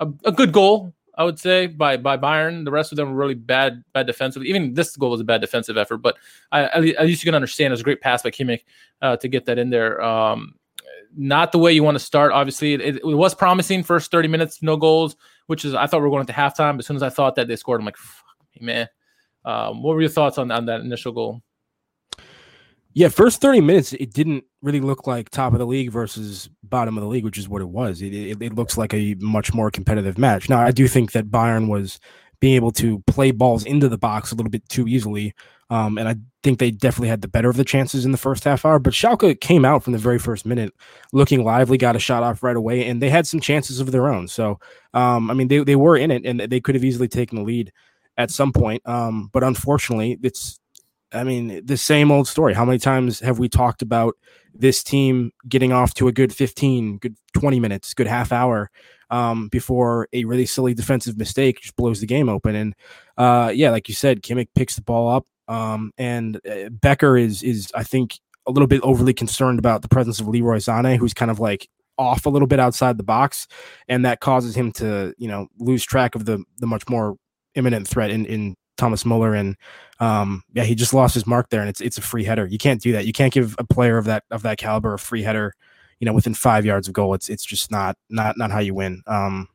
a, 0.00 0.08
a 0.24 0.32
good 0.32 0.52
goal. 0.52 0.92
I 1.18 1.24
would 1.24 1.38
say 1.38 1.66
by 1.66 1.96
by 1.96 2.18
Bayern. 2.18 2.64
The 2.64 2.70
rest 2.70 2.92
of 2.92 2.96
them 2.96 3.10
were 3.10 3.16
really 3.16 3.34
bad 3.34 3.82
bad 3.94 4.06
defensive. 4.06 4.42
Even 4.42 4.74
this 4.74 4.96
goal 4.96 5.10
was 5.10 5.20
a 5.20 5.24
bad 5.24 5.40
defensive 5.40 5.78
effort, 5.78 5.98
but 5.98 6.16
I, 6.52 6.64
at, 6.64 6.82
least, 6.82 6.96
at 6.98 7.06
least 7.06 7.22
you 7.24 7.28
can 7.28 7.34
understand 7.34 7.68
it 7.68 7.72
was 7.72 7.80
a 7.80 7.84
great 7.84 8.02
pass 8.02 8.22
by 8.22 8.30
Kimmich 8.30 8.64
uh, 9.00 9.16
to 9.16 9.28
get 9.28 9.46
that 9.46 9.56
in 9.56 9.70
there. 9.70 10.02
Um, 10.02 10.56
not 11.16 11.52
the 11.52 11.58
way 11.58 11.72
you 11.72 11.82
want 11.82 11.94
to 11.94 12.04
start. 12.04 12.32
Obviously, 12.32 12.74
it, 12.74 12.96
it, 12.96 13.04
was 13.04 13.34
promising 13.34 13.82
first 13.82 14.10
30 14.10 14.28
minutes, 14.28 14.62
no 14.62 14.76
goals, 14.76 15.16
which 15.46 15.64
is 15.64 15.74
I 15.74 15.86
thought 15.86 15.98
we 15.98 16.08
were 16.08 16.10
going 16.10 16.26
to 16.26 16.32
halftime. 16.32 16.78
As 16.78 16.86
soon 16.86 16.96
as 16.96 17.02
I 17.02 17.10
thought 17.10 17.36
that 17.36 17.48
they 17.48 17.56
scored, 17.56 17.80
I'm 17.80 17.86
like, 17.86 17.96
man. 18.60 18.88
Um, 19.44 19.82
what 19.82 19.94
were 19.94 20.00
your 20.00 20.10
thoughts 20.10 20.38
on, 20.38 20.50
on 20.50 20.66
that 20.66 20.80
initial 20.80 21.12
goal? 21.12 21.40
Yeah, 22.94 23.08
first 23.08 23.42
30 23.42 23.60
minutes, 23.60 23.92
it 23.92 24.14
didn't 24.14 24.44
really 24.62 24.80
look 24.80 25.06
like 25.06 25.28
top 25.28 25.52
of 25.52 25.58
the 25.58 25.66
league 25.66 25.90
versus 25.90 26.48
bottom 26.62 26.96
of 26.96 27.02
the 27.02 27.08
league, 27.08 27.24
which 27.24 27.36
is 27.36 27.46
what 27.46 27.60
it 27.60 27.68
was. 27.68 28.00
It, 28.00 28.14
it, 28.14 28.40
it, 28.40 28.54
looks 28.54 28.78
like 28.78 28.94
a 28.94 29.14
much 29.18 29.52
more 29.52 29.70
competitive 29.70 30.16
match. 30.16 30.48
Now, 30.48 30.60
I 30.60 30.70
do 30.70 30.88
think 30.88 31.12
that 31.12 31.30
Bayern 31.30 31.68
was 31.68 32.00
being 32.40 32.54
able 32.54 32.72
to 32.72 33.00
play 33.06 33.30
balls 33.30 33.64
into 33.64 33.88
the 33.88 33.98
box 33.98 34.32
a 34.32 34.34
little 34.34 34.50
bit 34.50 34.68
too 34.68 34.86
easily. 34.88 35.34
Um, 35.68 35.98
and 35.98 36.08
I 36.08 36.16
think 36.42 36.58
they 36.58 36.70
definitely 36.70 37.08
had 37.08 37.22
the 37.22 37.28
better 37.28 37.50
of 37.50 37.56
the 37.56 37.64
chances 37.64 38.04
in 38.04 38.12
the 38.12 38.18
first 38.18 38.44
half 38.44 38.64
hour. 38.64 38.78
But 38.78 38.92
Schalke 38.92 39.40
came 39.40 39.64
out 39.64 39.82
from 39.82 39.92
the 39.92 39.98
very 39.98 40.18
first 40.18 40.46
minute 40.46 40.72
looking 41.12 41.42
lively, 41.42 41.76
got 41.76 41.96
a 41.96 42.00
shot 42.00 42.22
off 42.22 42.42
right 42.42 42.56
away, 42.56 42.86
and 42.86 43.02
they 43.02 43.10
had 43.10 43.26
some 43.26 43.40
chances 43.40 43.80
of 43.80 43.90
their 43.90 44.08
own. 44.08 44.28
So, 44.28 44.60
um, 44.94 45.30
I 45.30 45.34
mean, 45.34 45.48
they, 45.48 45.58
they 45.64 45.76
were 45.76 45.96
in 45.96 46.10
it 46.10 46.24
and 46.24 46.40
they 46.40 46.60
could 46.60 46.76
have 46.76 46.84
easily 46.84 47.08
taken 47.08 47.36
the 47.36 47.44
lead 47.44 47.72
at 48.16 48.30
some 48.30 48.52
point. 48.52 48.80
Um, 48.86 49.28
but 49.32 49.42
unfortunately, 49.42 50.18
it's 50.22 50.60
I 51.12 51.24
mean, 51.24 51.64
the 51.64 51.76
same 51.76 52.10
old 52.10 52.28
story. 52.28 52.52
How 52.54 52.64
many 52.64 52.78
times 52.78 53.20
have 53.20 53.38
we 53.38 53.48
talked 53.48 53.82
about 53.82 54.16
this 54.54 54.82
team 54.82 55.32
getting 55.48 55.72
off 55.72 55.94
to 55.94 56.08
a 56.08 56.12
good 56.12 56.34
15, 56.34 56.98
good 56.98 57.16
20 57.34 57.60
minutes, 57.60 57.94
good 57.94 58.06
half 58.06 58.32
hour 58.32 58.70
um, 59.10 59.48
before 59.48 60.08
a 60.12 60.24
really 60.24 60.46
silly 60.46 60.74
defensive 60.74 61.16
mistake 61.16 61.60
just 61.60 61.76
blows 61.76 62.00
the 62.00 62.06
game 62.06 62.28
open? 62.28 62.54
And 62.54 62.74
uh, 63.16 63.52
yeah, 63.54 63.70
like 63.70 63.88
you 63.88 63.94
said, 63.94 64.22
Kimmich 64.22 64.48
picks 64.54 64.76
the 64.76 64.82
ball 64.82 65.08
up, 65.08 65.26
um, 65.48 65.92
and 65.98 66.40
uh, 66.48 66.68
Becker 66.70 67.16
is 67.16 67.42
is 67.42 67.70
I 67.74 67.82
think 67.82 68.18
a 68.46 68.50
little 68.50 68.68
bit 68.68 68.80
overly 68.82 69.14
concerned 69.14 69.58
about 69.58 69.82
the 69.82 69.88
presence 69.88 70.20
of 70.20 70.28
Leroy 70.28 70.58
Sané, 70.58 70.96
who's 70.96 71.14
kind 71.14 71.30
of 71.30 71.40
like 71.40 71.68
off 71.98 72.26
a 72.26 72.30
little 72.30 72.48
bit 72.48 72.60
outside 72.60 72.98
the 72.98 73.02
box, 73.02 73.46
and 73.88 74.04
that 74.04 74.20
causes 74.20 74.54
him 74.54 74.72
to 74.72 75.14
you 75.18 75.28
know 75.28 75.48
lose 75.58 75.84
track 75.84 76.14
of 76.14 76.24
the 76.24 76.42
the 76.58 76.66
much 76.66 76.88
more 76.88 77.16
imminent 77.54 77.88
threat 77.88 78.10
in 78.10 78.26
in 78.26 78.56
Thomas 78.76 79.04
Muller, 79.04 79.34
and 79.34 79.56
um, 80.00 80.42
yeah, 80.52 80.64
he 80.64 80.74
just 80.74 80.94
lost 80.94 81.14
his 81.14 81.26
mark 81.26 81.48
there, 81.50 81.60
and 81.60 81.68
it's 81.68 81.80
it's 81.80 81.98
a 81.98 82.02
free 82.02 82.24
header. 82.24 82.46
You 82.46 82.58
can't 82.58 82.80
do 82.80 82.92
that. 82.92 83.06
You 83.06 83.12
can't 83.12 83.32
give 83.32 83.54
a 83.58 83.64
player 83.64 83.98
of 83.98 84.04
that 84.04 84.24
of 84.30 84.42
that 84.42 84.58
caliber 84.58 84.94
a 84.94 84.98
free 84.98 85.22
header, 85.22 85.54
you 86.00 86.06
know, 86.06 86.12
within 86.12 86.34
five 86.34 86.64
yards 86.64 86.88
of 86.88 86.94
goal. 86.94 87.14
It's 87.14 87.28
it's 87.28 87.44
just 87.44 87.70
not 87.70 87.96
not 88.08 88.36
not 88.36 88.50
how 88.50 88.60
you 88.60 88.74
win. 88.74 89.02
Um, 89.06 89.48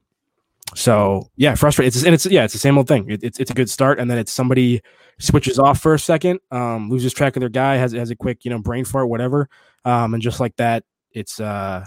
so 0.76 1.30
yeah, 1.36 1.56
frustrating. 1.56 1.88
It's 1.88 2.04
and 2.04 2.14
it's 2.14 2.26
yeah, 2.26 2.44
it's 2.44 2.54
the 2.54 2.60
same 2.60 2.78
old 2.78 2.88
thing. 2.88 3.10
It, 3.10 3.24
it's 3.24 3.40
it's 3.40 3.52
a 3.52 3.54
good 3.54 3.70
start, 3.70 4.00
and 4.00 4.10
then 4.10 4.18
it's 4.18 4.32
somebody 4.32 4.82
switches 5.20 5.60
off 5.60 5.80
for 5.80 5.94
a 5.94 6.00
second, 6.00 6.40
um, 6.50 6.90
loses 6.90 7.14
track 7.14 7.36
of 7.36 7.42
their 7.42 7.50
guy, 7.50 7.76
has 7.76 7.92
has 7.92 8.10
a 8.10 8.16
quick 8.16 8.46
you 8.46 8.52
know 8.52 8.60
brain 8.60 8.86
fart, 8.86 9.10
whatever, 9.10 9.50
um, 9.86 10.14
and 10.14 10.24
just 10.24 10.40
like 10.40 10.56
that, 10.58 10.84
it's 11.12 11.40
uh, 11.40 11.86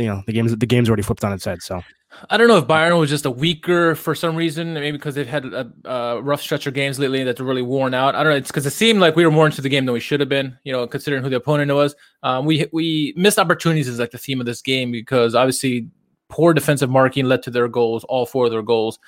you 0.00 0.08
know, 0.08 0.22
the 0.26 0.32
game's 0.32 0.56
the 0.56 0.66
game's 0.66 0.88
already 0.88 1.02
flipped 1.02 1.24
on 1.24 1.32
its 1.32 1.44
head. 1.44 1.62
So 1.62 1.82
I 2.28 2.36
don't 2.36 2.48
know 2.48 2.56
if 2.58 2.66
Bayern 2.66 2.98
was 2.98 3.08
just 3.08 3.24
a 3.24 3.30
weaker 3.30 3.94
for 3.94 4.14
some 4.14 4.34
reason, 4.34 4.74
maybe 4.74 4.92
because 4.92 5.14
they've 5.14 5.26
had 5.26 5.44
a, 5.44 5.70
a 5.84 6.22
rough 6.22 6.42
stretch 6.42 6.66
of 6.66 6.74
games 6.74 6.98
lately 6.98 7.22
that 7.24 7.36
they're 7.36 7.46
really 7.46 7.62
worn 7.62 7.94
out. 7.94 8.14
I 8.14 8.22
don't 8.22 8.32
know. 8.32 8.36
It's 8.36 8.50
because 8.50 8.66
it 8.66 8.72
seemed 8.72 9.00
like 9.00 9.16
we 9.16 9.24
were 9.24 9.30
more 9.30 9.46
into 9.46 9.62
the 9.62 9.68
game 9.68 9.86
than 9.86 9.92
we 9.92 10.00
should 10.00 10.20
have 10.20 10.28
been. 10.28 10.58
You 10.64 10.72
know, 10.72 10.86
considering 10.86 11.22
who 11.22 11.30
the 11.30 11.36
opponent 11.36 11.72
was. 11.72 11.94
Um, 12.22 12.46
we 12.46 12.66
we 12.72 13.14
missed 13.16 13.38
opportunities 13.38 13.88
is 13.88 13.98
like 13.98 14.10
the 14.10 14.18
theme 14.18 14.40
of 14.40 14.46
this 14.46 14.62
game 14.62 14.90
because 14.90 15.34
obviously 15.34 15.88
poor 16.28 16.54
defensive 16.54 16.88
marking 16.88 17.26
led 17.26 17.42
to 17.42 17.50
their 17.50 17.68
goals, 17.68 18.04
all 18.04 18.24
four 18.24 18.46
of 18.46 18.50
their 18.50 18.62
goals. 18.62 18.98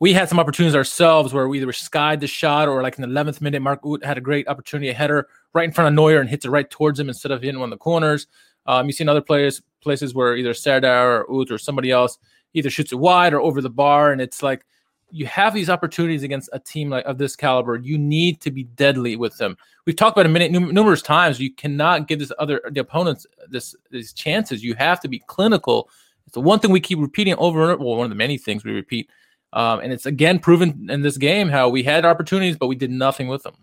We 0.00 0.14
had 0.14 0.30
some 0.30 0.40
opportunities 0.40 0.74
ourselves 0.74 1.34
where 1.34 1.46
we 1.46 1.60
either 1.60 1.70
skied 1.72 2.20
the 2.20 2.26
shot 2.26 2.68
or 2.68 2.82
like 2.82 2.98
in 2.98 3.02
the 3.02 3.08
11th 3.08 3.42
minute, 3.42 3.60
Mark 3.60 3.80
Uth 3.84 4.02
had 4.02 4.16
a 4.16 4.22
great 4.22 4.48
opportunity, 4.48 4.88
a 4.88 4.94
header 4.94 5.28
right 5.52 5.64
in 5.64 5.72
front 5.72 5.88
of 5.88 5.94
Neuer 5.94 6.20
and 6.20 6.28
hits 6.28 6.46
it 6.46 6.50
right 6.50 6.68
towards 6.70 6.98
him 6.98 7.08
instead 7.08 7.30
of 7.30 7.42
hitting 7.42 7.60
one 7.60 7.70
of 7.70 7.78
the 7.78 7.82
corners. 7.82 8.26
Um, 8.66 8.86
you 8.86 8.92
see 8.92 9.02
in 9.04 9.08
other 9.08 9.20
players 9.20 9.62
places 9.80 10.14
where 10.14 10.36
either 10.36 10.54
Serdar 10.54 11.24
or 11.24 11.40
Uth 11.40 11.50
or 11.50 11.58
somebody 11.58 11.90
else 11.90 12.18
either 12.52 12.70
shoots 12.70 12.92
it 12.92 12.96
wide 12.96 13.32
or 13.32 13.40
over 13.40 13.60
the 13.60 13.70
bar, 13.70 14.12
and 14.12 14.20
it's 14.20 14.42
like 14.42 14.64
you 15.12 15.26
have 15.26 15.54
these 15.54 15.70
opportunities 15.70 16.22
against 16.22 16.48
a 16.52 16.58
team 16.58 16.90
like 16.90 17.04
of 17.04 17.18
this 17.18 17.36
caliber. 17.36 17.76
You 17.76 17.98
need 17.98 18.40
to 18.42 18.50
be 18.50 18.64
deadly 18.64 19.16
with 19.16 19.36
them. 19.38 19.56
We've 19.86 19.96
talked 19.96 20.16
about 20.16 20.26
it 20.26 20.30
many 20.30 20.48
numerous 20.48 21.02
times. 21.02 21.40
You 21.40 21.52
cannot 21.52 22.06
give 22.06 22.18
this 22.18 22.32
other 22.38 22.60
the 22.70 22.80
opponents 22.80 23.26
this 23.48 23.74
these 23.90 24.12
chances. 24.12 24.62
You 24.62 24.74
have 24.74 25.00
to 25.00 25.08
be 25.08 25.20
clinical. 25.20 25.90
It's 26.26 26.34
the 26.34 26.40
one 26.40 26.60
thing 26.60 26.70
we 26.70 26.80
keep 26.80 26.98
repeating 26.98 27.34
over 27.38 27.62
and 27.62 27.72
over. 27.72 27.84
Well, 27.84 27.96
one 27.96 28.04
of 28.04 28.10
the 28.10 28.16
many 28.16 28.38
things 28.38 28.64
we 28.64 28.72
repeat, 28.72 29.10
um, 29.52 29.80
and 29.80 29.92
it's 29.92 30.06
again 30.06 30.38
proven 30.38 30.88
in 30.90 31.02
this 31.02 31.16
game 31.16 31.48
how 31.48 31.68
we 31.68 31.82
had 31.82 32.04
opportunities, 32.04 32.56
but 32.56 32.68
we 32.68 32.76
did 32.76 32.90
nothing 32.90 33.28
with 33.28 33.42
them. 33.42 33.54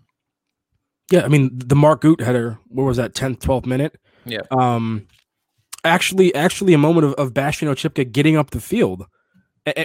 Yeah, 1.10 1.22
I 1.24 1.28
mean 1.28 1.50
the 1.52 1.76
Mark 1.76 2.04
Uth 2.04 2.20
header. 2.20 2.58
What 2.68 2.84
was 2.84 2.98
that? 2.98 3.14
10th, 3.14 3.38
12th 3.38 3.66
minute. 3.66 3.98
Yeah. 4.28 4.42
Um, 4.50 5.06
actually, 5.84 6.34
actually, 6.34 6.74
a 6.74 6.78
moment 6.78 7.06
of, 7.06 7.14
of 7.14 7.34
Bastian 7.34 7.68
Oczipka 7.68 8.10
getting 8.10 8.36
up 8.36 8.50
the 8.50 8.60
field 8.60 9.06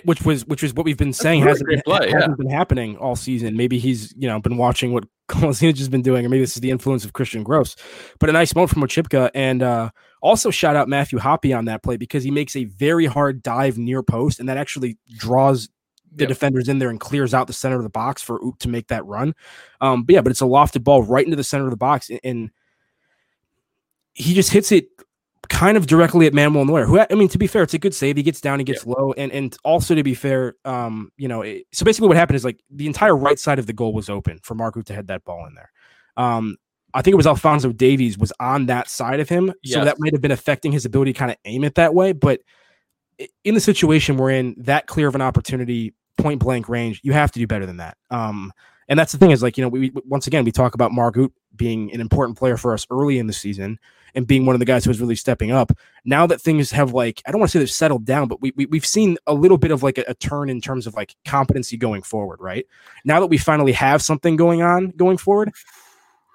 which 0.04 0.22
was 0.24 0.46
which 0.46 0.62
was 0.62 0.74
what 0.74 0.86
we've 0.86 0.98
been 0.98 1.14
saying 1.14 1.42
hasn't, 1.42 1.68
been, 1.70 1.82
play, 1.86 2.10
hasn't 2.12 2.32
yeah. 2.32 2.36
been 2.38 2.50
happening 2.50 2.98
all 2.98 3.16
season. 3.16 3.56
Maybe 3.56 3.80
he's 3.80 4.14
you 4.18 4.28
know 4.28 4.40
been 4.40 4.58
watching 4.58 4.94
what 4.94 5.06
Kolasinac 5.30 5.78
has 5.78 5.90
been 5.90 6.02
doing, 6.02 6.26
or 6.26 6.30
maybe 6.30 6.42
this 6.42 6.56
is 6.56 6.62
the 6.62 6.72
influence 6.72 7.06
of 7.06 7.14
Christian 7.14 7.44
Gross. 7.44 7.76
But 8.20 8.30
a 8.30 8.34
nice 8.34 8.56
moment 8.56 8.72
from 8.72 8.84
Oczipka, 8.84 9.32
and 9.34 9.64
uh, 9.64 9.90
also 10.22 10.52
shout 10.52 10.76
out 10.76 10.88
Matthew 10.88 11.20
Hoppe 11.20 11.58
on 11.58 11.66
that 11.66 11.84
play 11.84 11.98
because 11.98 12.24
he 12.24 12.32
makes 12.32 12.56
a 12.56 12.66
very 12.66 13.06
hard 13.06 13.44
dive 13.44 13.78
near 13.78 14.04
post, 14.04 14.40
and 14.40 14.50
that 14.50 14.58
actually 14.58 14.98
draws 15.18 15.70
the 16.16 16.24
yep. 16.24 16.30
defenders 16.30 16.70
in 16.70 16.78
there 16.78 16.90
and 16.90 17.00
clears 17.00 17.34
out 17.34 17.48
the 17.48 17.54
center 17.54 17.78
of 17.78 17.84
the 17.84 17.90
box 17.90 18.22
for 18.22 18.40
Uth 18.46 18.60
to 18.60 18.70
make 18.70 18.88
that 18.88 19.06
run. 19.06 19.34
Um, 19.82 20.04
but 20.04 20.14
yeah, 20.14 20.22
but 20.22 20.32
it's 20.32 20.42
a 20.42 20.46
lofted 20.46 20.84
ball 20.84 21.04
right 21.04 21.26
into 21.26 21.38
the 21.38 21.44
center 21.44 21.66
of 21.66 21.72
the 21.72 21.78
box, 21.78 22.10
and, 22.10 22.20
and 22.24 22.52
he 24.14 24.34
just 24.34 24.52
hits 24.52 24.72
it 24.72 24.88
kind 25.50 25.78
of 25.78 25.88
directly 25.88 26.26
at 26.26 26.34
Manuel 26.34 26.66
Neuer, 26.66 26.86
who 26.86 27.00
I 27.00 27.14
mean, 27.16 27.28
to 27.30 27.38
be 27.38 27.48
fair, 27.48 27.64
it's 27.64 27.74
a 27.74 27.80
good 27.80 27.94
save. 27.94 28.18
He 28.18 28.24
gets 28.24 28.42
down, 28.42 28.60
he 28.60 28.66
gets 28.66 28.86
yeah. 28.86 28.94
low, 28.94 29.14
and 29.14 29.32
and 29.32 29.56
also 29.64 29.96
to 29.96 30.04
be 30.04 30.14
fair, 30.14 30.56
um, 30.66 31.12
you 31.18 31.28
know, 31.28 31.42
it, 31.42 31.66
so 31.72 31.86
basically 31.86 32.08
what 32.08 32.18
happened 32.18 32.36
is 32.36 32.46
like 32.46 32.60
the 32.70 32.88
entire 32.88 33.16
right 33.16 33.40
side 33.40 33.60
of 33.60 33.68
the 33.68 33.74
goal 33.74 33.94
was 33.94 34.10
open 34.10 34.40
for 34.44 34.56
Marco 34.56 34.82
to 34.82 34.94
head 34.94 35.08
that 35.08 35.24
ball 35.24 35.46
in 35.46 35.56
there. 35.56 35.72
Um, 36.18 36.58
I 36.94 37.02
think 37.02 37.14
it 37.14 37.18
was 37.18 37.28
Alphonso 37.28 37.72
Davies 37.72 38.18
was 38.18 38.32
on 38.40 38.68
that 38.68 38.88
side 38.88 39.20
of 39.20 39.28
him, 39.28 39.54
yes. 39.64 39.74
so 39.74 39.86
that 39.86 39.98
might 40.00 40.14
have 40.14 40.22
been 40.22 40.32
affecting 40.32 40.72
his 40.72 40.86
ability 40.86 41.14
to 41.14 41.20
kind 41.20 41.32
of 41.32 41.38
aim 41.46 41.64
it 41.64 41.76
that 41.76 41.94
way. 41.94 42.14
But 42.14 42.42
in 43.44 43.54
the 43.56 43.62
situation 43.62 44.18
we're 44.18 44.32
in, 44.32 44.56
that 44.60 44.88
clear 44.88 45.08
of 45.08 45.16
an 45.16 45.22
opportunity, 45.22 45.94
point 46.18 46.40
blank 46.40 46.70
range, 46.70 47.02
you 47.04 47.14
have 47.14 47.32
to 47.32 47.40
do 47.40 47.48
better 47.48 47.66
than 47.66 47.78
that. 47.78 47.98
Um, 48.12 48.54
and 48.88 49.00
that's 49.00 49.12
the 49.12 49.18
thing 49.18 49.32
is 49.32 49.42
like 49.42 49.58
you 49.58 49.64
know 49.64 49.70
we, 49.70 49.90
we 49.90 50.02
once 50.06 50.28
again 50.28 50.44
we 50.44 50.52
talk 50.52 50.76
about 50.76 50.92
Mark 50.92 51.16
Uth 51.18 51.32
being 51.56 51.94
an 51.94 52.02
important 52.02 52.38
player 52.38 52.58
for 52.58 52.74
us 52.74 52.86
early 52.90 53.20
in 53.20 53.28
the 53.28 53.34
season 53.34 53.80
and 54.16 54.28
being 54.28 54.46
one 54.46 54.56
of 54.56 54.60
the 54.60 54.66
guys 54.66 54.86
who 54.86 54.90
was 54.90 55.02
really 55.02 55.16
stepping 55.16 55.52
up. 55.52 55.72
Now 56.06 56.28
that 56.28 56.42
things 56.42 56.72
have 56.72 56.94
like, 56.94 57.22
I 57.26 57.32
don't 57.32 57.40
want 57.40 57.52
to 57.52 57.58
say 57.58 57.60
they've 57.60 57.70
settled 57.70 58.06
down, 58.06 58.28
but 58.28 58.42
we, 58.42 58.54
we 58.56 58.66
we've 58.68 58.86
seen 58.86 59.18
a 59.28 59.34
little 59.34 59.58
bit 59.58 59.72
of 59.72 59.84
like 59.84 59.98
a, 59.98 60.04
a, 60.08 60.14
turn 60.14 60.50
in 60.50 60.62
terms 60.62 60.88
of 60.88 60.94
like 60.94 61.16
competency 61.26 61.78
going 61.78 62.04
forward, 62.04 62.40
right? 62.40 62.66
Now 63.06 63.20
that 63.20 63.28
we 63.28 63.38
finally 63.38 63.72
have 63.72 64.02
something 64.02 64.36
going 64.36 64.62
on 64.62 64.90
going 64.92 65.18
forward, 65.18 65.52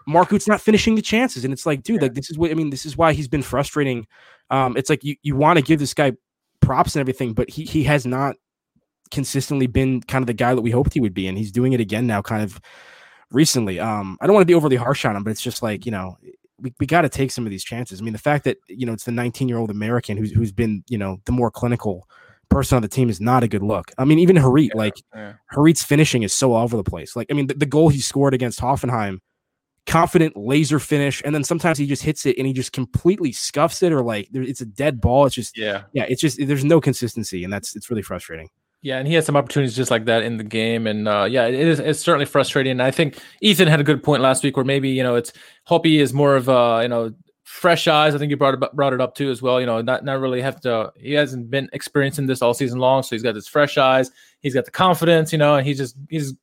Mark 0.07 0.33
Uth's 0.33 0.49
not 0.49 0.61
finishing 0.61 0.95
the 0.95 1.03
chances, 1.03 1.45
and 1.45 1.53
it's 1.53 1.67
like, 1.67 1.83
dude, 1.83 1.97
yeah. 1.97 2.03
like 2.03 2.15
this 2.15 2.31
is 2.31 2.39
what 2.39 2.51
I 2.51 2.55
mean. 2.55 2.71
This 2.71 2.87
is 2.87 2.97
why 2.97 3.13
he's 3.13 3.29
been 3.29 3.43
frustrating. 3.43 4.07
Um, 4.51 4.77
it's 4.77 4.91
like 4.91 5.05
you 5.05 5.17
you 5.23 5.37
want 5.37 5.59
to 5.59 5.65
give 5.65 5.79
this 5.79 5.95
guy 5.95 6.13
props 6.61 6.97
and 6.97 7.01
everything, 7.01 7.35
but 7.35 7.51
he 7.51 7.65
he 7.65 7.85
has 7.85 8.07
not 8.07 8.37
consistently 9.11 9.67
been 9.67 10.01
kind 10.03 10.23
of 10.23 10.27
the 10.27 10.35
guy 10.35 10.55
that 10.55 10.63
we 10.63 10.71
hoped 10.71 10.95
he 10.95 11.01
would 11.01 11.15
be, 11.15 11.29
and 11.29 11.37
he's 11.37 11.53
doing 11.53 11.75
it 11.75 11.81
again 11.81 12.07
now, 12.07 12.23
kind 12.23 12.43
of 12.43 12.59
recently. 13.32 13.78
Um, 13.80 14.18
I 14.20 14.26
don't 14.26 14.35
want 14.35 14.42
to 14.42 14.47
be 14.47 14.54
overly 14.54 14.76
harsh 14.76 15.04
on 15.04 15.16
him, 15.16 15.25
but 15.25 15.30
it's 15.30 15.42
just 15.42 15.62
like 15.62 15.87
you 15.87 15.92
know, 15.92 16.18
we, 16.61 16.73
we 16.80 16.87
got 16.87 17.02
to 17.02 17.08
take 17.08 17.30
some 17.30 17.44
of 17.44 17.50
these 17.50 17.64
chances. 17.64 18.00
I 18.00 18.04
mean, 18.04 18.12
the 18.12 18.18
fact 18.18 18.44
that 18.44 18.58
you 18.68 18.87
know 18.87 18.92
it's 18.92 19.04
the 19.04 19.12
19 19.12 19.49
year 19.49 19.58
old 19.58 19.70
American 19.70 20.16
who's 20.16 20.32
who's 20.32 20.52
been 20.52 20.85
you 20.88 20.99
know 20.99 21.20
the 21.25 21.32
more 21.32 21.50
clinical 21.50 22.08
person 22.49 22.76
on 22.76 22.82
the 22.82 22.88
team 22.88 23.11
is 23.11 23.20
not 23.20 23.42
a 23.42 23.49
good 23.49 23.62
look. 23.62 23.92
I 23.99 24.04
mean, 24.04 24.18
even 24.18 24.37
Harit, 24.37 24.68
yeah, 24.68 24.78
like 24.78 24.94
yeah. 25.14 25.35
Harit's 25.52 25.82
finishing 25.82 26.23
is 26.23 26.32
so 26.32 26.52
all 26.52 26.64
over 26.64 26.76
the 26.76 26.85
place. 26.85 27.14
Like, 27.14 27.28
I 27.30 27.35
mean, 27.35 27.47
the, 27.47 27.54
the, 27.54 27.66
goal 27.66 27.88
he 27.88 28.00
scored 28.00 28.35
against 28.35 28.61
Hoffenheim, 28.61 29.18
confident 29.87 30.37
laser 30.37 30.78
finish, 30.78 31.23
and 31.25 31.35
then 31.35 31.44
sometimes 31.44 31.78
he 31.78 31.87
just 31.87 32.02
hits 32.02 32.26
it 32.26 32.38
and 32.38 32.47
he 32.47 32.52
just 32.52 32.73
completely 32.73 33.32
scuffs 33.32 33.82
it, 33.82 33.92
or 33.92 34.02
like 34.02 34.28
it's 34.32 34.61
a 34.61 34.66
dead 34.66 35.00
ball. 35.00 35.26
It's 35.26 35.35
just 35.35 35.56
yeah, 35.56 35.82
yeah. 35.92 36.06
It's 36.08 36.20
just 36.20 36.38
there's 36.38 36.64
no 36.64 36.80
consistency, 36.80 37.44
and 37.44 37.52
that's 37.52 37.76
it's 37.76 37.90
really 37.90 38.02
frustrating. 38.02 38.49
Yeah, 38.80 38.99
and 38.99 39.08
he 39.08 39.14
had 39.14 39.25
some 39.25 39.37
opportunities 39.37 39.75
just 39.75 39.90
like 39.90 40.04
that 40.04 40.23
in 40.23 40.37
the 40.37 40.44
game, 40.44 40.87
and 40.87 41.08
uh, 41.08 41.26
yeah, 41.28 41.47
it 41.47 41.54
is 41.54 41.80
it's 41.80 41.99
certainly 41.99 42.26
frustrating. 42.26 42.80
I 42.80 42.92
think 42.92 43.18
Ethan 43.40 43.66
had 43.66 43.80
a 43.80 43.85
good 43.85 44.04
point 44.04 44.23
last 44.23 44.44
week, 44.44 44.56
where 44.56 44.64
maybe 44.64 44.88
you 44.90 45.02
know 45.02 45.16
it's 45.16 45.32
Hoppe 45.68 45.99
is 46.00 46.12
more 46.12 46.37
of 46.37 46.49
a 46.49 46.80
you 46.82 46.88
know 46.88 47.12
fresh 47.42 47.88
eyes. 47.88 48.14
I 48.14 48.18
think 48.18 48.30
you 48.30 48.37
brought 48.37 48.54
it 48.54 48.76
brought 48.76 48.92
it 48.92 49.00
up 49.00 49.16
too 49.16 49.30
as 49.30 49.42
well. 49.42 49.58
You 49.58 49.66
know, 49.66 49.80
not 49.82 50.04
not 50.04 50.20
really 50.20 50.40
have 50.42 50.61
to. 50.61 50.92
He 50.97 51.12
hasn't 51.12 51.50
been 51.50 51.68
experiencing 51.73 52.26
this 52.26 52.40
all 52.40 52.54
season 52.54 52.78
long, 52.78 53.02
so 53.02 53.16
he's 53.16 53.23
got 53.23 53.35
his 53.35 53.49
fresh 53.49 53.78
eyes. 53.78 54.12
He's 54.42 54.54
got 54.54 54.64
the 54.64 54.70
confidence, 54.70 55.32
you 55.32 55.38
know, 55.38 55.56
and 55.56 55.66
he's 55.66 55.78
just 55.78 55.97
he's 56.08 56.35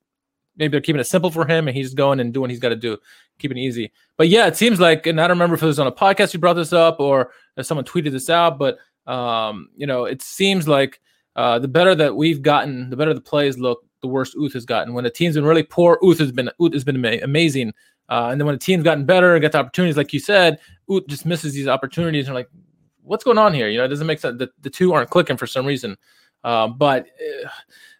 maybe 0.57 0.71
they're 0.71 0.81
keeping 0.81 0.99
it 0.99 1.05
simple 1.05 1.31
for 1.31 1.47
him, 1.47 1.69
and 1.69 1.77
he's 1.77 1.93
going 1.93 2.19
and 2.19 2.33
doing 2.33 2.41
what 2.41 2.49
he's 2.49 2.59
got 2.59 2.69
to 2.69 2.75
do, 2.75 2.97
keeping 3.39 3.57
it 3.57 3.61
easy. 3.61 3.93
But 4.17 4.27
yeah, 4.27 4.47
it 4.47 4.57
seems 4.57 4.79
like, 4.79 5.07
and 5.07 5.21
I 5.21 5.27
don't 5.27 5.37
remember 5.37 5.55
if 5.55 5.63
it 5.63 5.67
was 5.67 5.79
on 5.79 5.87
a 5.87 5.91
podcast 5.91 6.33
you 6.33 6.39
brought 6.39 6.55
this 6.55 6.73
up 6.73 6.99
or 6.99 7.31
if 7.55 7.65
someone 7.65 7.85
tweeted 7.85 8.11
this 8.11 8.29
out, 8.29 8.59
but 8.59 8.77
um, 9.07 9.69
you 9.77 9.87
know, 9.87 10.03
it 10.03 10.21
seems 10.21 10.67
like 10.67 10.99
uh, 11.35 11.59
the 11.59 11.67
better 11.67 11.95
that 11.95 12.15
we've 12.15 12.41
gotten, 12.41 12.89
the 12.89 12.95
better 12.95 13.13
the 13.13 13.21
plays 13.21 13.57
look, 13.57 13.83
the 14.01 14.07
worse 14.07 14.35
Uth 14.35 14.53
has 14.53 14.65
gotten. 14.65 14.93
When 14.93 15.03
the 15.03 15.09
team's 15.09 15.35
been 15.35 15.45
really 15.45 15.63
poor, 15.63 15.99
Uth 16.03 16.19
has 16.19 16.31
been 16.31 16.49
Uth 16.59 16.73
has 16.73 16.83
been 16.83 17.03
amazing. 17.23 17.73
Uh, 18.07 18.29
and 18.31 18.39
then 18.39 18.45
when 18.45 18.55
the 18.55 18.59
team's 18.59 18.83
gotten 18.83 19.05
better, 19.05 19.37
get 19.39 19.51
the 19.51 19.57
opportunities, 19.57 19.97
like 19.97 20.13
you 20.13 20.19
said, 20.19 20.59
Uth 20.89 21.07
just 21.07 21.25
misses 21.25 21.53
these 21.53 21.67
opportunities. 21.67 22.27
And 22.27 22.35
like, 22.35 22.49
what's 23.01 23.23
going 23.23 23.37
on 23.37 23.53
here? 23.53 23.67
You 23.67 23.79
know, 23.79 23.85
it 23.85 23.89
doesn't 23.89 24.07
make 24.07 24.19
sense. 24.19 24.37
The, 24.37 24.49
the 24.61 24.69
two 24.69 24.93
aren't 24.93 25.09
clicking 25.09 25.37
for 25.37 25.47
some 25.47 25.65
reason. 25.65 25.97
Uh, 26.43 26.67
but 26.67 27.07
uh, 27.43 27.49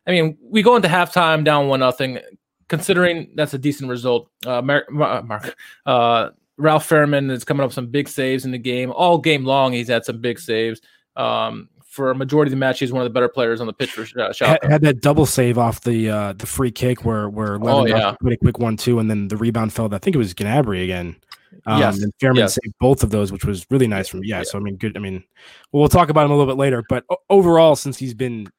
I 0.08 0.12
mean, 0.12 0.38
we 0.42 0.62
go 0.62 0.76
into 0.76 0.88
halftime 0.88 1.44
down 1.44 1.68
one 1.68 1.80
nothing. 1.80 2.20
Considering 2.68 3.32
that's 3.36 3.54
a 3.54 3.60
decent 3.60 3.92
result, 3.92 4.30
uh, 4.46 4.60
Mark, 4.60 4.92
Mark 4.92 5.56
uh, 5.86 6.30
Ralf 6.58 6.90
Fährmann 6.90 7.30
is 7.30 7.44
coming 7.44 7.64
up 7.64 7.72
some 7.72 7.88
big 7.88 8.10
saves 8.10 8.44
in 8.44 8.50
the 8.52 8.58
game. 8.58 8.92
All 8.92 9.20
game 9.20 9.46
long, 9.46 9.74
he's 9.74 9.88
had 9.88 10.04
some 10.04 10.20
big 10.20 10.40
saves. 10.40 10.82
Um, 11.16 11.70
for 11.96 12.12
a 12.12 12.16
majority 12.16 12.50
of 12.50 12.52
the 12.52 12.58
match, 12.58 12.80
he's 12.80 12.92
one 12.92 13.02
of 13.02 13.06
the 13.06 13.14
better 13.14 13.30
players 13.30 13.62
on 13.62 13.68
the 13.68 13.74
pitch 13.74 13.92
for 13.92 14.06
uh, 14.20 14.34
Had, 14.38 14.60
had, 14.64 14.82
that 14.82 15.02
double 15.02 15.26
save 15.26 15.58
off 15.58 15.82
the 15.82 16.10
uh, 16.10 16.34
the 16.34 16.46
free 16.46 16.72
kick 16.72 17.06
where 17.06 17.30
where 17.30 17.58
oh, 17.62 17.86
yeah. 17.86 18.14
put 18.22 18.34
a 18.34 18.38
quick 18.38 18.60
one 18.60 18.76
two, 18.76 19.00
and 19.00 19.10
then 19.10 19.30
the 19.30 19.38
rebound 19.38 19.72
fell. 19.72 19.94
I 19.94 19.98
think 19.98 20.16
it 20.16 20.20
was 20.20 20.34
Gnabry 20.34 20.84
again. 20.84 21.16
Um, 21.66 21.80
yes. 21.80 22.02
And 22.02 22.14
Fährmann 22.22 22.38
yes. 22.40 22.56
saved 22.62 22.76
both 22.80 23.02
of 23.02 23.12
those, 23.12 23.32
which 23.32 23.46
was 23.46 23.66
really 23.70 23.88
nice 23.88 24.10
from 24.10 24.24
yeah, 24.24 24.40
yeah. 24.40 24.44
So 24.44 24.60
I 24.60 24.62
mean, 24.62 24.76
good. 24.76 24.98
I 24.98 25.00
mean, 25.00 25.24
well, 25.72 25.80
we'll 25.80 25.90
talk 25.90 26.10
about 26.10 26.26
him 26.26 26.32
a 26.32 26.36
little 26.36 26.52
bit 26.52 26.60
later, 26.60 26.84
but 26.90 27.06
overall, 27.30 27.78
since 27.78 27.98
he's 27.98 28.14
been 28.14 28.52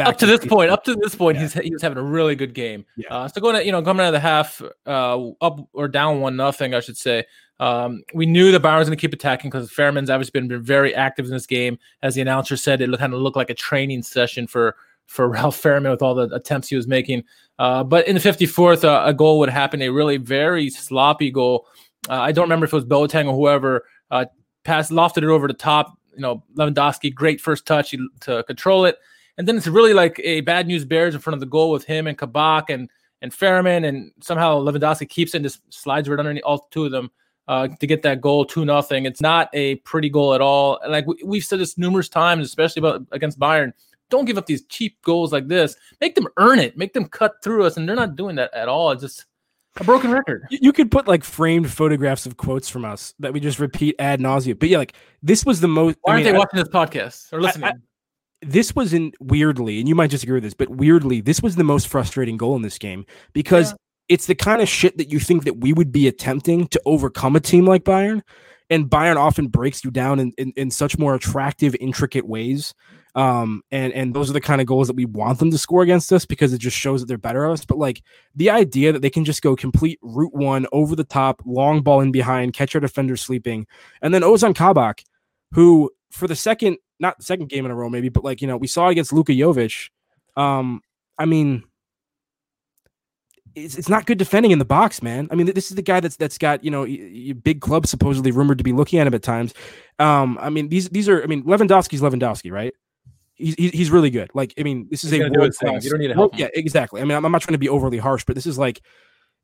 up 0.00 0.18
to 0.18 0.26
this 0.26 0.44
point, 0.44 0.70
up 0.70 0.84
to 0.84 0.94
this 0.94 1.14
point, 1.14 1.36
yeah. 1.36 1.42
he's 1.42 1.52
he's 1.54 1.82
having 1.82 1.98
a 1.98 2.02
really 2.02 2.34
good 2.34 2.54
game. 2.54 2.84
Yeah. 2.96 3.08
Uh, 3.08 3.28
so 3.28 3.40
going 3.40 3.56
to 3.56 3.64
you 3.64 3.72
know 3.72 3.82
coming 3.82 4.04
out 4.04 4.08
of 4.08 4.12
the 4.14 4.20
half, 4.20 4.62
uh, 4.86 5.28
up 5.40 5.60
or 5.72 5.88
down 5.88 6.20
one 6.20 6.36
nothing, 6.36 6.74
I 6.74 6.80
should 6.80 6.96
say. 6.96 7.24
Um, 7.60 8.02
we 8.14 8.26
knew 8.26 8.52
that 8.52 8.62
Bayern 8.62 8.78
was 8.78 8.88
going 8.88 8.96
to 8.96 9.00
keep 9.00 9.12
attacking 9.12 9.50
because 9.50 9.70
Fährmann's 9.70 10.10
obviously 10.10 10.40
been, 10.40 10.48
been 10.48 10.62
very 10.62 10.94
active 10.94 11.26
in 11.26 11.32
this 11.32 11.46
game. 11.46 11.78
As 12.02 12.14
the 12.14 12.20
announcer 12.20 12.56
said, 12.56 12.80
it 12.80 12.98
kind 12.98 13.14
of 13.14 13.20
looked 13.20 13.36
like 13.36 13.50
a 13.50 13.54
training 13.54 14.02
session 14.02 14.46
for 14.46 14.76
for 15.06 15.28
Ralf 15.30 15.60
Fährmann 15.60 15.90
with 15.90 16.02
all 16.02 16.14
the 16.14 16.32
attempts 16.34 16.68
he 16.68 16.76
was 16.76 16.86
making. 16.86 17.24
Uh, 17.58 17.82
but 17.82 18.06
in 18.06 18.14
the 18.14 18.20
54th, 18.20 18.84
uh, 18.84 19.02
a 19.04 19.12
goal 19.12 19.40
would 19.40 19.48
happen, 19.48 19.82
a 19.82 19.88
really 19.88 20.16
very 20.16 20.70
sloppy 20.70 21.30
goal. 21.30 21.66
Uh, 22.08 22.20
I 22.20 22.30
don't 22.30 22.44
remember 22.44 22.64
if 22.64 22.72
it 22.72 22.76
was 22.76 22.84
Boateng 22.84 23.26
or 23.26 23.34
whoever 23.34 23.84
uh, 24.10 24.26
passed, 24.62 24.92
lofted 24.92 25.18
it 25.18 25.24
over 25.24 25.48
the 25.48 25.54
top. 25.54 25.98
You 26.14 26.22
know, 26.22 26.44
Lewandowski, 26.56 27.12
great 27.12 27.40
first 27.40 27.66
touch 27.66 27.94
to 28.20 28.44
control 28.44 28.84
it. 28.84 28.98
And 29.38 29.46
then 29.46 29.56
it's 29.56 29.66
really 29.66 29.94
like 29.94 30.20
a 30.22 30.40
bad 30.42 30.66
news 30.66 30.84
bears 30.84 31.14
in 31.14 31.20
front 31.20 31.34
of 31.34 31.40
the 31.40 31.46
goal 31.46 31.70
with 31.70 31.84
him 31.84 32.06
and 32.06 32.18
Kabak 32.18 32.70
and 32.70 32.90
and 33.20 33.32
Fährmann, 33.32 33.86
and 33.86 34.12
somehow 34.20 34.60
Lewandowski 34.60 35.08
keeps 35.08 35.34
it 35.34 35.38
and 35.38 35.44
just 35.44 35.60
slides 35.72 36.08
right 36.08 36.18
underneath 36.18 36.44
all 36.44 36.68
two 36.70 36.84
of 36.84 36.92
them 36.92 37.10
uh, 37.48 37.66
to 37.66 37.86
get 37.86 38.02
that 38.02 38.20
goal, 38.20 38.44
two 38.44 38.64
nothing. 38.64 39.06
It's 39.06 39.20
not 39.20 39.48
a 39.54 39.76
pretty 39.76 40.08
goal 40.08 40.34
at 40.34 40.40
all. 40.40 40.78
Like 40.88 41.06
we, 41.24 41.38
have 41.38 41.44
said 41.44 41.58
this 41.58 41.78
numerous 41.78 42.08
times, 42.08 42.46
especially 42.46 42.80
about 42.80 43.06
against 43.10 43.38
Bayern. 43.38 43.72
Don't 44.10 44.24
give 44.24 44.38
up 44.38 44.46
these 44.46 44.64
cheap 44.66 44.96
goals 45.02 45.32
like 45.32 45.48
this. 45.48 45.76
Make 46.00 46.14
them 46.14 46.28
earn 46.38 46.58
it. 46.58 46.78
Make 46.78 46.92
them 46.94 47.06
cut 47.06 47.42
through 47.42 47.64
us, 47.64 47.76
and 47.76 47.88
they're 47.88 47.96
not 47.96 48.16
doing 48.16 48.36
that 48.36 48.52
at 48.54 48.68
all. 48.68 48.90
It's 48.92 49.02
just 49.02 49.26
a 49.76 49.84
broken 49.84 50.10
record. 50.10 50.46
You, 50.50 50.58
you 50.62 50.72
could 50.72 50.90
put 50.90 51.06
like 51.08 51.24
framed 51.24 51.70
photographs 51.70 52.26
of 52.26 52.36
quotes 52.36 52.68
from 52.68 52.84
us 52.84 53.14
that 53.18 53.32
we 53.32 53.40
just 53.40 53.58
repeat 53.58 53.96
ad 53.98 54.20
nauseum. 54.20 54.58
But 54.58 54.68
yeah, 54.68 54.78
like 54.78 54.94
this 55.22 55.44
was 55.44 55.60
the 55.60 55.68
most. 55.68 55.98
Why 56.02 56.12
aren't 56.12 56.22
I 56.22 56.24
mean, 56.24 56.32
they 56.32 56.38
watching 56.38 56.60
I, 56.60 56.62
this 56.62 56.72
podcast 56.72 57.32
or 57.32 57.42
listening? 57.42 57.70
I, 57.70 57.72
this 58.42 58.74
was 58.74 58.92
in 58.92 59.12
weirdly, 59.20 59.80
and 59.80 59.88
you 59.88 59.94
might 59.94 60.10
disagree 60.10 60.34
with 60.34 60.44
this, 60.44 60.54
but 60.54 60.68
weirdly, 60.68 61.20
this 61.20 61.42
was 61.42 61.56
the 61.56 61.64
most 61.64 61.88
frustrating 61.88 62.36
goal 62.36 62.56
in 62.56 62.62
this 62.62 62.78
game 62.78 63.04
because 63.32 63.74
it's 64.08 64.26
the 64.26 64.34
kind 64.34 64.62
of 64.62 64.68
shit 64.68 64.96
that 64.98 65.10
you 65.10 65.20
think 65.20 65.44
that 65.44 65.58
we 65.58 65.72
would 65.72 65.92
be 65.92 66.08
attempting 66.08 66.66
to 66.68 66.80
overcome 66.86 67.36
a 67.36 67.40
team 67.40 67.66
like 67.66 67.84
Bayern. 67.84 68.22
And 68.70 68.88
Bayern 68.88 69.16
often 69.16 69.48
breaks 69.48 69.82
you 69.82 69.90
down 69.90 70.20
in, 70.20 70.32
in, 70.36 70.52
in 70.56 70.70
such 70.70 70.98
more 70.98 71.14
attractive, 71.14 71.74
intricate 71.80 72.26
ways. 72.26 72.74
Um, 73.14 73.62
and 73.70 73.92
and 73.94 74.14
those 74.14 74.28
are 74.28 74.34
the 74.34 74.40
kind 74.40 74.60
of 74.60 74.66
goals 74.66 74.86
that 74.88 74.96
we 74.96 75.06
want 75.06 75.38
them 75.38 75.50
to 75.50 75.58
score 75.58 75.82
against 75.82 76.12
us 76.12 76.26
because 76.26 76.52
it 76.52 76.58
just 76.58 76.76
shows 76.76 77.00
that 77.00 77.06
they're 77.06 77.18
better 77.18 77.46
at 77.46 77.52
us. 77.52 77.64
But 77.64 77.78
like 77.78 78.02
the 78.36 78.50
idea 78.50 78.92
that 78.92 79.00
they 79.00 79.10
can 79.10 79.24
just 79.24 79.42
go 79.42 79.56
complete 79.56 79.98
route 80.02 80.34
one 80.34 80.66
over 80.72 80.94
the 80.94 81.04
top, 81.04 81.42
long 81.46 81.80
ball 81.80 82.00
in 82.00 82.12
behind, 82.12 82.52
catch 82.52 82.74
our 82.74 82.80
defender 82.80 83.16
sleeping, 83.16 83.66
and 84.02 84.12
then 84.12 84.22
Ozan 84.22 84.54
Kabak, 84.54 85.02
who 85.52 85.90
for 86.10 86.28
the 86.28 86.36
second, 86.36 86.76
not 87.00 87.18
the 87.18 87.24
second 87.24 87.48
game 87.48 87.64
in 87.64 87.70
a 87.70 87.74
row, 87.74 87.88
maybe, 87.88 88.08
but 88.08 88.24
like 88.24 88.40
you 88.40 88.48
know, 88.48 88.56
we 88.56 88.66
saw 88.66 88.88
it 88.88 88.92
against 88.92 89.12
Luka 89.12 89.32
Jovic. 89.32 89.90
Um, 90.36 90.82
I 91.18 91.24
mean, 91.24 91.64
it's, 93.54 93.76
it's 93.76 93.88
not 93.88 94.06
good 94.06 94.18
defending 94.18 94.50
in 94.52 94.58
the 94.58 94.64
box, 94.64 95.02
man. 95.02 95.28
I 95.30 95.34
mean, 95.34 95.46
this 95.46 95.70
is 95.70 95.76
the 95.76 95.82
guy 95.82 96.00
that's 96.00 96.16
that's 96.16 96.38
got 96.38 96.64
you 96.64 96.70
know 96.70 96.84
big 97.34 97.60
clubs 97.60 97.90
supposedly 97.90 98.30
rumored 98.30 98.58
to 98.58 98.64
be 98.64 98.72
looking 98.72 98.98
at 98.98 99.06
him 99.06 99.14
at 99.14 99.22
times. 99.22 99.54
Um, 99.98 100.38
I 100.40 100.50
mean, 100.50 100.68
these 100.68 100.88
these 100.90 101.08
are 101.08 101.22
I 101.22 101.26
mean, 101.26 101.44
Lewandowski's 101.44 102.00
Lewandowski, 102.00 102.52
right? 102.52 102.72
He's 103.34 103.54
he's 103.54 103.90
really 103.90 104.10
good. 104.10 104.30
Like, 104.34 104.52
I 104.58 104.64
mean, 104.64 104.88
this 104.90 105.04
is 105.04 105.12
He's 105.12 105.20
a 105.20 105.30
world 105.30 105.54
thing. 105.54 105.70
class. 105.70 105.84
You 105.84 105.90
don't 105.90 106.00
need 106.00 106.08
to 106.08 106.14
help 106.14 106.34
him. 106.34 106.40
Yeah, 106.40 106.48
exactly. 106.54 107.00
I 107.00 107.04
mean, 107.04 107.16
I'm, 107.16 107.24
I'm 107.24 107.30
not 107.30 107.40
trying 107.40 107.54
to 107.54 107.58
be 107.58 107.68
overly 107.68 107.98
harsh, 107.98 108.24
but 108.24 108.34
this 108.34 108.46
is 108.46 108.58
like 108.58 108.82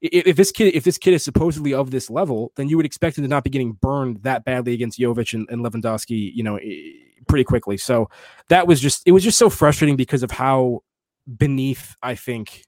if, 0.01 0.27
if 0.27 0.37
this 0.37 0.51
kid 0.51 0.75
if 0.75 0.83
this 0.85 0.99
kid 0.99 1.15
is 1.15 1.25
supposedly 1.25 1.75
of 1.75 1.93
this 1.93 2.11
level, 2.11 2.53
then 2.57 2.69
you 2.69 2.77
would 2.77 2.87
expect 2.87 3.17
him 3.19 3.23
to 3.23 3.29
not 3.29 3.45
be 3.45 3.51
getting 3.51 3.73
burned 3.73 4.23
that 4.25 4.45
badly 4.45 4.75
against 4.75 4.99
Jovic 4.99 5.33
and, 5.33 5.49
and 5.49 5.65
Lewandowski, 5.65 6.33
you 6.35 6.43
know, 6.43 6.59
pretty 7.25 7.45
quickly. 7.45 7.77
So 7.77 8.09
that 8.49 8.67
was 8.67 8.81
just 8.81 9.03
it 9.07 9.13
was 9.13 9.25
just 9.25 9.39
so 9.39 9.51
frustrating 9.51 9.97
because 9.97 10.23
of 10.23 10.31
how 10.31 10.81
beneath 11.37 11.95
I 12.03 12.15
think 12.15 12.65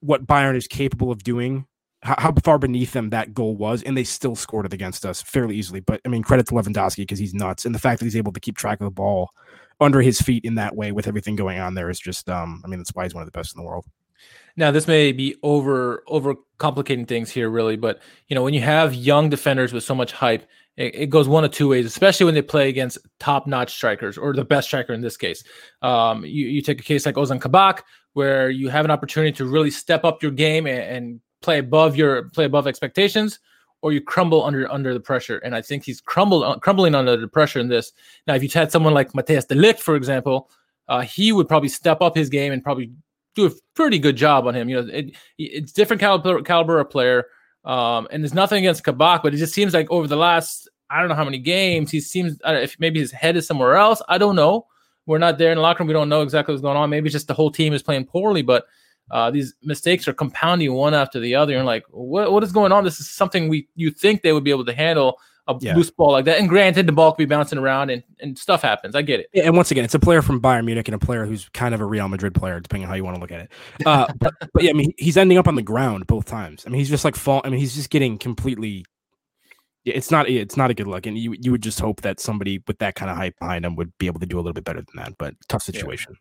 what 0.00 0.26
Bayern 0.26 0.56
is 0.56 0.66
capable 0.66 1.10
of 1.10 1.22
doing. 1.22 1.66
How, 2.02 2.14
how 2.16 2.34
far 2.42 2.58
beneath 2.58 2.94
them 2.94 3.10
that 3.10 3.34
goal 3.34 3.54
was, 3.56 3.82
and 3.82 3.94
they 3.94 4.04
still 4.04 4.34
scored 4.34 4.64
it 4.64 4.72
against 4.72 5.04
us 5.04 5.20
fairly 5.20 5.56
easily. 5.56 5.80
But 5.80 6.00
I 6.06 6.08
mean, 6.08 6.22
credit 6.22 6.46
to 6.46 6.54
Lewandowski 6.54 6.98
because 6.98 7.18
he's 7.18 7.34
nuts, 7.34 7.66
and 7.66 7.74
the 7.74 7.78
fact 7.78 7.98
that 8.00 8.06
he's 8.06 8.16
able 8.16 8.32
to 8.32 8.40
keep 8.40 8.56
track 8.56 8.80
of 8.80 8.86
the 8.86 8.90
ball 8.90 9.28
under 9.80 10.00
his 10.00 10.20
feet 10.20 10.44
in 10.44 10.54
that 10.54 10.76
way 10.76 10.92
with 10.92 11.06
everything 11.06 11.36
going 11.36 11.58
on 11.58 11.74
there 11.74 11.90
is 11.90 11.98
just, 11.98 12.28
um, 12.28 12.62
I 12.64 12.68
mean, 12.68 12.78
that's 12.78 12.90
why 12.94 13.04
he's 13.04 13.14
one 13.14 13.22
of 13.22 13.26
the 13.26 13.38
best 13.38 13.54
in 13.54 13.62
the 13.62 13.66
world. 13.66 13.86
Now, 14.56 14.70
this 14.70 14.86
may 14.86 15.12
be 15.12 15.36
over 15.42 16.02
over 16.06 16.34
complicating 16.58 17.06
things 17.06 17.30
here, 17.30 17.48
really, 17.48 17.76
but 17.76 18.00
you 18.28 18.34
know, 18.34 18.42
when 18.42 18.54
you 18.54 18.60
have 18.60 18.94
young 18.94 19.30
defenders 19.30 19.72
with 19.72 19.84
so 19.84 19.94
much 19.94 20.12
hype, 20.12 20.46
it, 20.76 20.94
it 20.94 21.06
goes 21.10 21.28
one 21.28 21.44
of 21.44 21.50
two 21.50 21.68
ways, 21.68 21.86
especially 21.86 22.26
when 22.26 22.34
they 22.34 22.42
play 22.42 22.68
against 22.68 22.98
top-notch 23.18 23.72
strikers 23.72 24.18
or 24.18 24.34
the 24.34 24.44
best 24.44 24.68
striker 24.68 24.92
in 24.92 25.00
this 25.00 25.16
case. 25.16 25.42
Um, 25.82 26.24
you, 26.24 26.46
you 26.46 26.62
take 26.62 26.80
a 26.80 26.84
case 26.84 27.06
like 27.06 27.14
Ozan 27.14 27.40
Kabak, 27.40 27.84
where 28.12 28.50
you 28.50 28.68
have 28.68 28.84
an 28.84 28.90
opportunity 28.90 29.32
to 29.32 29.46
really 29.46 29.70
step 29.70 30.04
up 30.04 30.22
your 30.22 30.32
game 30.32 30.66
and, 30.66 30.80
and 30.80 31.20
play 31.42 31.58
above 31.58 31.96
your 31.96 32.28
play 32.30 32.44
above 32.44 32.66
expectations, 32.66 33.38
or 33.82 33.92
you 33.92 34.00
crumble 34.00 34.44
under 34.44 34.70
under 34.70 34.92
the 34.92 35.00
pressure. 35.00 35.38
And 35.38 35.54
I 35.54 35.62
think 35.62 35.84
he's 35.84 36.00
crumbled 36.00 36.60
crumbling 36.60 36.94
under 36.94 37.16
the 37.16 37.28
pressure 37.28 37.60
in 37.60 37.68
this. 37.68 37.92
Now, 38.26 38.34
if 38.34 38.42
you 38.42 38.50
had 38.52 38.70
someone 38.72 38.94
like 38.94 39.12
Matthijs 39.12 39.48
de 39.48 39.54
Ligt, 39.54 39.78
for 39.78 39.96
example, 39.96 40.50
uh, 40.88 41.00
he 41.00 41.32
would 41.32 41.48
probably 41.48 41.68
step 41.68 42.02
up 42.02 42.16
his 42.16 42.28
game 42.28 42.52
and 42.52 42.62
probably 42.62 42.90
do 43.48 43.54
a 43.54 43.58
pretty 43.74 43.98
good 43.98 44.16
job 44.16 44.46
on 44.46 44.54
him. 44.54 44.68
You 44.68 44.82
know, 44.82 44.88
it, 44.92 45.16
it's 45.38 45.72
different 45.72 46.00
caliber 46.00 46.42
caliber 46.42 46.78
of 46.78 46.90
player. 46.90 47.26
Um, 47.64 48.08
and 48.10 48.22
there's 48.22 48.34
nothing 48.34 48.58
against 48.58 48.84
Kabak, 48.84 49.22
but 49.22 49.34
it 49.34 49.38
just 49.38 49.52
seems 49.52 49.74
like 49.74 49.90
over 49.90 50.06
the 50.06 50.16
last 50.16 50.68
I 50.88 51.00
don't 51.00 51.08
know 51.08 51.14
how 51.14 51.24
many 51.24 51.38
games 51.38 51.90
he 51.90 52.00
seems 52.00 52.38
if 52.44 52.78
maybe 52.80 53.00
his 53.00 53.12
head 53.12 53.36
is 53.36 53.46
somewhere 53.46 53.76
else. 53.76 54.02
I 54.08 54.18
don't 54.18 54.36
know. 54.36 54.66
We're 55.06 55.18
not 55.18 55.38
there 55.38 55.50
in 55.50 55.56
the 55.56 55.62
locker 55.62 55.82
room. 55.82 55.88
We 55.88 55.94
don't 55.94 56.08
know 56.08 56.22
exactly 56.22 56.52
what's 56.52 56.62
going 56.62 56.76
on. 56.76 56.90
Maybe 56.90 57.10
just 57.10 57.28
the 57.28 57.34
whole 57.34 57.50
team 57.50 57.72
is 57.72 57.82
playing 57.82 58.06
poorly, 58.06 58.42
but 58.42 58.66
uh, 59.10 59.30
these 59.30 59.54
mistakes 59.62 60.06
are 60.06 60.12
compounding 60.12 60.72
one 60.72 60.94
after 60.94 61.18
the 61.18 61.34
other. 61.34 61.56
And 61.56 61.66
like, 61.66 61.84
what 61.90 62.32
what 62.32 62.42
is 62.42 62.52
going 62.52 62.72
on? 62.72 62.84
This 62.84 63.00
is 63.00 63.08
something 63.08 63.48
we 63.48 63.68
you 63.74 63.90
think 63.90 64.22
they 64.22 64.32
would 64.32 64.44
be 64.44 64.50
able 64.50 64.66
to 64.66 64.74
handle 64.74 65.18
a 65.56 65.58
Yeah. 65.60 65.76
loose 65.76 65.90
ball 65.90 66.12
like 66.12 66.24
that. 66.24 66.38
And 66.38 66.48
granted, 66.48 66.86
the 66.86 66.92
ball 66.92 67.12
could 67.12 67.18
be 67.18 67.24
bouncing 67.26 67.58
around 67.58 67.90
and, 67.90 68.02
and 68.20 68.38
stuff 68.38 68.62
happens. 68.62 68.94
I 68.94 69.02
get 69.02 69.20
it. 69.20 69.28
And 69.34 69.56
once 69.56 69.70
again, 69.70 69.84
it's 69.84 69.94
a 69.94 69.98
player 69.98 70.22
from 70.22 70.40
Bayern 70.40 70.64
Munich 70.64 70.88
and 70.88 70.94
a 70.94 70.98
player 70.98 71.26
who's 71.26 71.48
kind 71.50 71.74
of 71.74 71.80
a 71.80 71.84
Real 71.84 72.08
Madrid 72.08 72.34
player, 72.34 72.60
depending 72.60 72.84
on 72.84 72.88
how 72.88 72.94
you 72.96 73.04
want 73.04 73.16
to 73.16 73.20
look 73.20 73.32
at 73.32 73.40
it. 73.40 73.52
Uh, 73.86 74.12
but, 74.18 74.34
but 74.52 74.62
yeah, 74.62 74.70
I 74.70 74.74
mean, 74.74 74.92
he's 74.96 75.16
ending 75.16 75.38
up 75.38 75.48
on 75.48 75.54
the 75.54 75.62
ground 75.62 76.06
both 76.06 76.26
times. 76.26 76.64
I 76.66 76.70
mean, 76.70 76.78
he's 76.78 76.90
just 76.90 77.04
like 77.04 77.16
fall. 77.16 77.40
I 77.44 77.50
mean, 77.50 77.60
he's 77.60 77.74
just 77.74 77.90
getting 77.90 78.18
completely. 78.18 78.84
Yeah, 79.84 79.94
it's 79.94 80.10
not. 80.10 80.28
It's 80.28 80.56
not 80.58 80.70
a 80.70 80.74
good 80.74 80.86
look, 80.86 81.06
and 81.06 81.16
you 81.16 81.34
you 81.40 81.50
would 81.50 81.62
just 81.62 81.80
hope 81.80 82.02
that 82.02 82.20
somebody 82.20 82.62
with 82.66 82.78
that 82.80 82.96
kind 82.96 83.10
of 83.10 83.16
hype 83.16 83.38
behind 83.38 83.64
him 83.64 83.76
would 83.76 83.96
be 83.96 84.06
able 84.06 84.20
to 84.20 84.26
do 84.26 84.36
a 84.36 84.40
little 84.40 84.52
bit 84.52 84.64
better 84.64 84.80
than 84.80 84.96
that. 84.96 85.14
But 85.16 85.34
tough 85.48 85.62
situation. 85.62 86.16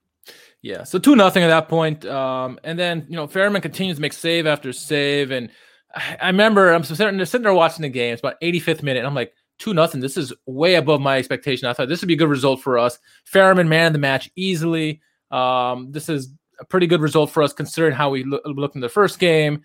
Yeah, 0.61 0.83
so 0.83 0.97
two 0.97 1.15
nothing 1.15 1.43
at 1.43 1.47
that 1.47 1.67
point. 1.67 2.05
Um, 2.05 2.57
and 2.63 2.79
then 2.79 3.05
you 3.09 3.17
know 3.17 3.27
Fährmann 3.27 3.61
continues 3.61 3.97
to 3.97 4.01
make 4.01 4.13
save 4.13 4.47
after 4.47 4.71
save, 4.71 5.31
and 5.31 5.49
I, 5.93 6.27
remember 6.27 6.71
I'm 6.71 6.83
sitting 6.83 7.17
there, 7.17 7.53
watching 7.53 7.83
the 7.83 7.89
game. 7.89 8.13
It's 8.13 8.21
about 8.21 8.39
85th 8.41 8.83
minute. 8.83 8.99
And 8.99 9.07
I'm 9.07 9.15
like 9.15 9.33
two 9.57 9.73
nothing. 9.73 10.01
This 10.01 10.17
is 10.17 10.33
way 10.45 10.75
above 10.75 11.01
my 11.01 11.17
expectation. 11.17 11.67
I 11.67 11.73
thought 11.73 11.89
this 11.89 12.01
would 12.01 12.07
be 12.07 12.13
a 12.13 12.17
good 12.17 12.29
result 12.29 12.61
for 12.61 12.77
us. 12.77 12.99
Fährmann 13.31 13.67
man 13.67 13.87
of 13.87 13.93
the 13.93 13.99
match 13.99 14.29
easily. 14.35 15.01
Um, 15.31 15.91
this 15.91 16.09
is 16.09 16.29
a 16.59 16.65
pretty 16.65 16.87
good 16.87 17.01
result 17.01 17.31
for 17.31 17.43
us 17.43 17.53
considering 17.53 17.93
how 17.93 18.09
we 18.09 18.23
look, 18.23 18.41
looked 18.45 18.75
in 18.75 18.81
the 18.81 18.89
first 18.89 19.19
game. 19.19 19.63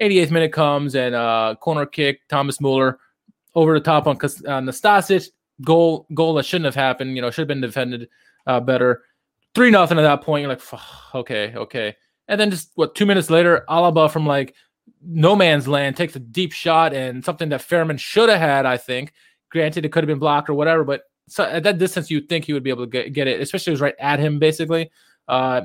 88th 0.00 0.30
minute 0.30 0.52
comes 0.52 0.94
and 0.94 1.14
uh, 1.14 1.54
corner 1.60 1.86
kick. 1.86 2.20
Thomas 2.28 2.60
Muller 2.60 2.98
over 3.54 3.74
the 3.74 3.84
top 3.84 4.06
on 4.06 4.16
Nastasic. 4.18 5.28
Goal 5.62 6.06
goal 6.12 6.34
that 6.34 6.44
shouldn't 6.44 6.66
have 6.66 6.74
happened. 6.74 7.16
You 7.16 7.22
know 7.22 7.30
should 7.30 7.42
have 7.42 7.48
been 7.48 7.62
defended 7.62 8.10
uh, 8.46 8.60
better 8.60 9.04
three 9.56 9.70
nothing 9.70 9.98
at 9.98 10.02
that 10.02 10.20
point. 10.20 10.42
You're 10.42 10.50
like, 10.50 10.62
okay, 11.14 11.54
okay. 11.56 11.96
And 12.28 12.38
then 12.38 12.50
just 12.50 12.70
what 12.74 12.94
two 12.94 13.06
minutes 13.06 13.30
later, 13.30 13.64
Alaba 13.68 14.10
from 14.10 14.26
like 14.26 14.54
no 15.06 15.36
man's 15.36 15.68
land 15.68 15.96
takes 15.96 16.16
a 16.16 16.20
deep 16.20 16.52
shot 16.52 16.92
and 16.92 17.24
something 17.24 17.48
that 17.50 17.60
Fährmann 17.60 17.98
should 17.98 18.28
have 18.28 18.40
had. 18.40 18.66
I 18.66 18.76
think. 18.76 19.12
Granted, 19.50 19.84
it 19.84 19.92
could 19.92 20.02
have 20.02 20.08
been 20.08 20.18
blocked 20.18 20.50
or 20.50 20.54
whatever, 20.54 20.84
but 20.84 21.02
so 21.28 21.44
at 21.44 21.62
that 21.62 21.78
distance, 21.78 22.10
you'd 22.10 22.28
think 22.28 22.44
he 22.44 22.52
would 22.52 22.62
be 22.62 22.70
able 22.70 22.84
to 22.84 22.90
get, 22.90 23.12
get 23.12 23.26
it, 23.26 23.40
especially 23.40 23.70
it 23.70 23.74
was 23.74 23.80
right 23.80 23.94
at 23.98 24.18
him, 24.18 24.38
basically. 24.38 24.90
Uh, 25.28 25.62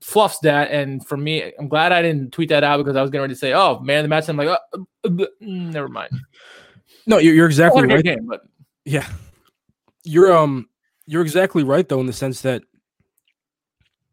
fluffs 0.00 0.38
that, 0.40 0.70
and 0.70 1.06
for 1.06 1.16
me, 1.16 1.52
I'm 1.58 1.68
glad 1.68 1.92
I 1.92 2.02
didn't 2.02 2.32
tweet 2.32 2.48
that 2.50 2.64
out 2.64 2.78
because 2.78 2.96
I 2.96 3.02
was 3.02 3.10
getting 3.10 3.22
ready 3.22 3.34
to 3.34 3.38
say, 3.38 3.52
"Oh, 3.52 3.80
man, 3.80 4.04
the 4.04 4.08
match." 4.08 4.28
I'm 4.28 4.36
like, 4.36 4.48
oh, 4.48 4.86
uh, 5.04 5.22
uh, 5.22 5.26
never 5.40 5.88
mind. 5.88 6.10
No, 7.04 7.18
you're, 7.18 7.34
you're 7.34 7.46
exactly 7.46 7.84
right. 7.84 8.04
game, 8.04 8.28
but 8.28 8.42
Yeah, 8.84 9.08
you're 10.04 10.32
um 10.32 10.68
you're 11.06 11.22
exactly 11.22 11.64
right 11.64 11.88
though 11.88 11.98
in 11.98 12.06
the 12.06 12.12
sense 12.12 12.42
that 12.42 12.62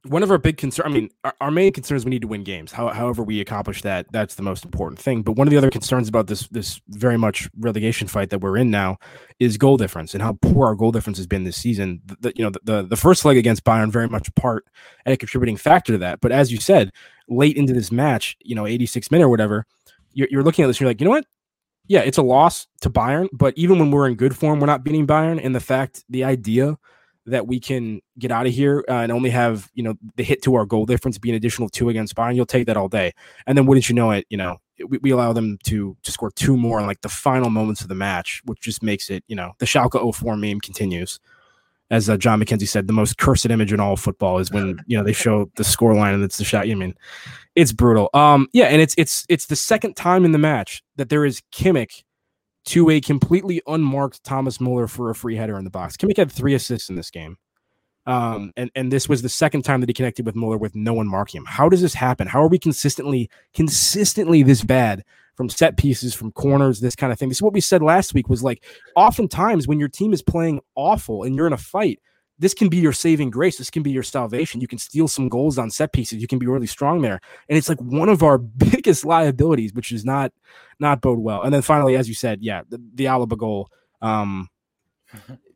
one 0.04 0.24
of 0.24 0.32
our 0.32 0.38
big 0.38 0.58
concerns, 0.58 0.86
I 0.86 0.90
mean, 0.94 1.10
our, 1.24 1.34
our 1.42 1.52
main 1.52 1.74
concern 1.74 1.98
is 1.98 2.06
we 2.06 2.10
need 2.12 2.22
to 2.22 2.28
win 2.28 2.44
games. 2.44 2.72
How, 2.72 2.90
however, 2.90 3.22
we 3.24 3.42
accomplish 3.42 3.82
that, 3.82 4.06
that's 4.12 4.36
the 4.36 4.44
most 4.44 4.64
important 4.64 5.00
thing. 5.00 5.22
But 5.24 5.34
one 5.34 5.48
of 5.48 5.52
the 5.52 5.58
other 5.58 5.70
concerns 5.70 6.08
about 6.08 6.28
this 6.28 6.48
this 6.50 6.82
very 6.90 7.18
much 7.18 7.50
relegation 7.60 8.08
fight 8.08 8.30
that 8.30 8.40
we're 8.40 8.58
in 8.58 8.72
now 8.72 8.98
is 9.40 9.58
goal 9.58 9.78
difference 9.78 10.14
and 10.14 10.24
how 10.24 10.38
poor 10.42 10.68
our 10.68 10.76
goal 10.76 10.92
difference 10.92 11.18
has 11.18 11.28
been 11.28 11.44
this 11.44 11.58
season. 11.58 12.02
The, 12.06 12.18
the- 12.22 12.34
you 12.36 12.44
know, 12.44 12.50
the, 12.52 12.60
the 12.64 12.84
the 12.84 12.98
first 12.98 13.26
leg 13.26 13.38
against 13.38 13.64
Bayern 13.64 13.92
very 13.92 14.08
much 14.08 14.34
part 14.36 14.66
and 15.06 15.14
a 15.14 15.18
contributing 15.18 15.58
factor 15.58 15.94
to 15.94 15.98
that. 16.00 16.22
But 16.22 16.32
as 16.32 16.52
you 16.52 16.60
said, 16.60 16.92
late 17.28 17.58
into 17.58 17.74
this 17.74 17.92
match, 17.92 18.38
you 18.42 18.56
know, 18.56 18.66
86 18.66 19.12
minute 19.12 19.26
or 19.26 19.30
whatever, 19.30 19.66
you're, 20.14 20.28
you're 20.32 20.44
looking 20.44 20.64
at 20.64 20.68
this. 20.68 20.78
And 20.78 20.82
you're 20.82 20.90
like, 20.90 21.02
you 21.02 21.06
know 21.06 21.12
what? 21.12 21.26
yeah, 21.90 22.02
it's 22.02 22.20
a 22.20 22.22
loss 22.22 22.68
to 22.82 22.90
Bayern, 22.90 23.28
but 23.34 23.52
even 23.58 23.80
when 23.80 23.90
we're 23.90 24.08
in 24.08 24.14
good 24.14 24.38
form, 24.38 24.60
we're 24.60 24.68
not 24.68 24.84
beating 24.84 25.08
Bayern. 25.08 25.44
And 25.44 25.56
the 25.56 25.60
fact, 25.60 26.04
the 26.08 26.24
idea 26.24 26.78
that 27.26 27.48
we 27.48 27.60
can 27.60 28.02
get 28.18 28.32
out 28.32 28.48
of 28.48 28.54
here 28.54 28.84
uh, 28.90 28.94
and 28.94 29.12
only 29.12 29.30
have 29.30 29.70
you 29.74 29.84
know 29.84 29.96
the 30.16 30.24
hit 30.24 30.42
to 30.44 30.56
our 30.56 30.66
goal 30.66 30.86
difference 30.86 31.18
be 31.18 31.30
an 31.30 31.36
additional 31.36 31.70
two 31.70 31.90
against 31.90 32.16
Bayern, 32.16 32.36
you'll 32.36 32.46
take 32.46 32.66
that 32.68 32.78
all 32.78 32.88
day. 32.88 33.14
And 33.46 33.58
then 33.58 33.66
wouldn't 33.66 33.90
you 33.90 33.96
know 33.96 34.12
it, 34.12 34.26
you 34.30 34.38
know, 34.38 34.58
we, 34.88 34.98
we 35.00 35.12
allow 35.12 35.34
them 35.34 35.58
to 35.66 35.96
to 36.04 36.12
score 36.12 36.32
two 36.32 36.58
more 36.58 36.80
in 36.80 36.88
like 36.88 37.02
the 37.02 37.10
final 37.10 37.50
moments 37.50 37.82
of 37.82 37.88
the 37.88 37.96
match, 37.96 38.42
which 38.46 38.62
just 38.62 38.84
makes 38.84 39.10
it, 39.10 39.24
you 39.28 39.36
know, 39.36 39.54
the 39.60 39.66
Schalke 39.66 40.16
04 40.16 40.38
meme 40.38 40.60
continues. 40.60 41.20
As 41.92 42.08
uh, 42.08 42.18
John 42.18 42.40
McKenzie 42.40 42.68
said, 42.68 42.86
the 42.86 42.94
most 42.94 43.18
cursed 43.18 43.48
image 43.48 43.74
in 43.74 43.80
all 43.80 43.96
football 43.96 44.38
is 44.38 44.52
when 44.52 44.80
you 44.86 44.96
know 44.96 45.04
they 45.04 45.14
show 45.14 45.50
the 45.56 45.64
score 45.64 45.96
line 45.96 46.14
and 46.14 46.24
it's 46.24 46.38
the 46.38 46.44
shot. 46.44 46.70
I 46.70 46.76
mean, 46.76 46.94
it's 47.56 47.74
brutal. 47.74 48.12
Um, 48.14 48.48
yeah, 48.54 48.66
and 48.66 48.80
it's 48.80 48.94
it's 48.96 49.26
it's 49.28 49.48
the 49.48 49.56
second 49.56 49.96
time 49.96 50.24
in 50.24 50.32
the 50.32 50.38
match 50.38 50.84
that 50.98 51.10
there 51.10 51.26
is 51.26 51.42
Kimmich 51.52 52.04
to 52.70 52.92
a 52.92 53.02
completely 53.02 53.64
unmarked 53.66 54.24
Thomas 54.24 54.62
Muller 54.62 54.88
for 54.88 55.10
a 55.10 55.16
free 55.16 55.36
header 55.36 55.58
in 55.58 55.64
the 55.64 55.72
box. 55.72 55.98
Kimmich 55.98 56.18
had 56.18 56.32
three 56.32 56.54
assists 56.54 56.88
in 56.88 56.96
this 56.96 57.10
game. 57.10 57.36
Um, 58.06 58.54
and, 58.58 58.70
and 58.76 58.92
this 58.92 59.10
was 59.10 59.24
the 59.24 59.30
second 59.30 59.64
time 59.64 59.80
that 59.82 59.90
he 59.90 59.94
connected 59.94 60.24
with 60.24 60.36
Muller 60.36 60.58
with 60.58 60.76
no 60.76 60.94
one 60.94 61.08
marking 61.08 61.40
him. 61.40 61.46
How 61.46 61.68
does 61.68 61.82
this 61.82 61.96
happen? 61.96 62.28
How 62.28 62.44
are 62.44 62.48
we 62.48 62.60
consistently, 62.60 63.28
consistently 63.56 64.44
this 64.44 64.64
bad 64.64 65.04
from 65.36 65.50
set 65.50 65.78
pieces, 65.78 66.14
from 66.14 66.32
corners, 66.32 66.80
this 66.80 66.96
kind 66.96 67.12
of 67.12 67.18
thing? 67.18 67.30
This 67.30 67.40
is 67.40 67.42
what 67.42 67.54
we 67.54 67.62
said 67.62 67.82
last 67.82 68.14
week 68.14 68.30
was 68.30 68.44
like, 68.44 68.64
oftentimes 68.96 69.68
when 69.68 69.80
your 69.80 69.90
team 69.90 70.14
is 70.14 70.22
playing 70.22 70.62
awful 70.76 71.24
and 71.24 71.36
you're 71.36 71.48
in 71.48 71.54
a 71.54 71.58
fight, 71.58 72.00
this 72.40 72.54
can 72.54 72.70
be 72.70 72.78
your 72.78 72.94
saving 72.94 73.30
grace. 73.30 73.58
This 73.58 73.70
can 73.70 73.84
be 73.84 73.92
your 73.92 74.04
salvation. 74.04 74.62
You 74.62 74.68
can 74.68 74.80
steal 74.80 75.08
some 75.08 75.28
goals 75.28 75.58
on 75.58 75.70
set 75.70 75.92
pieces. 75.92 76.22
You 76.22 76.28
can 76.28 76.40
be 76.40 76.48
really 76.48 76.68
strong 76.68 77.02
there. 77.02 77.20
And 77.50 77.58
it's 77.58 77.70
like 77.70 77.80
one 77.80 78.10
of 78.10 78.24
our 78.24 78.38
biggest 78.38 79.06
liabilities, 79.06 79.74
which 79.74 79.92
is 79.92 80.06
not 80.06 80.32
not 80.80 81.02
bode 81.02 81.20
well. 81.20 81.42
And 81.44 81.54
then 81.54 81.62
finally, 81.62 81.98
as 81.98 82.08
you 82.08 82.16
said, 82.16 82.42
yeah, 82.42 82.62
the, 82.70 82.82
the 82.96 83.06
Alaba 83.06 83.38
goal. 83.38 83.70
Um, 84.02 84.50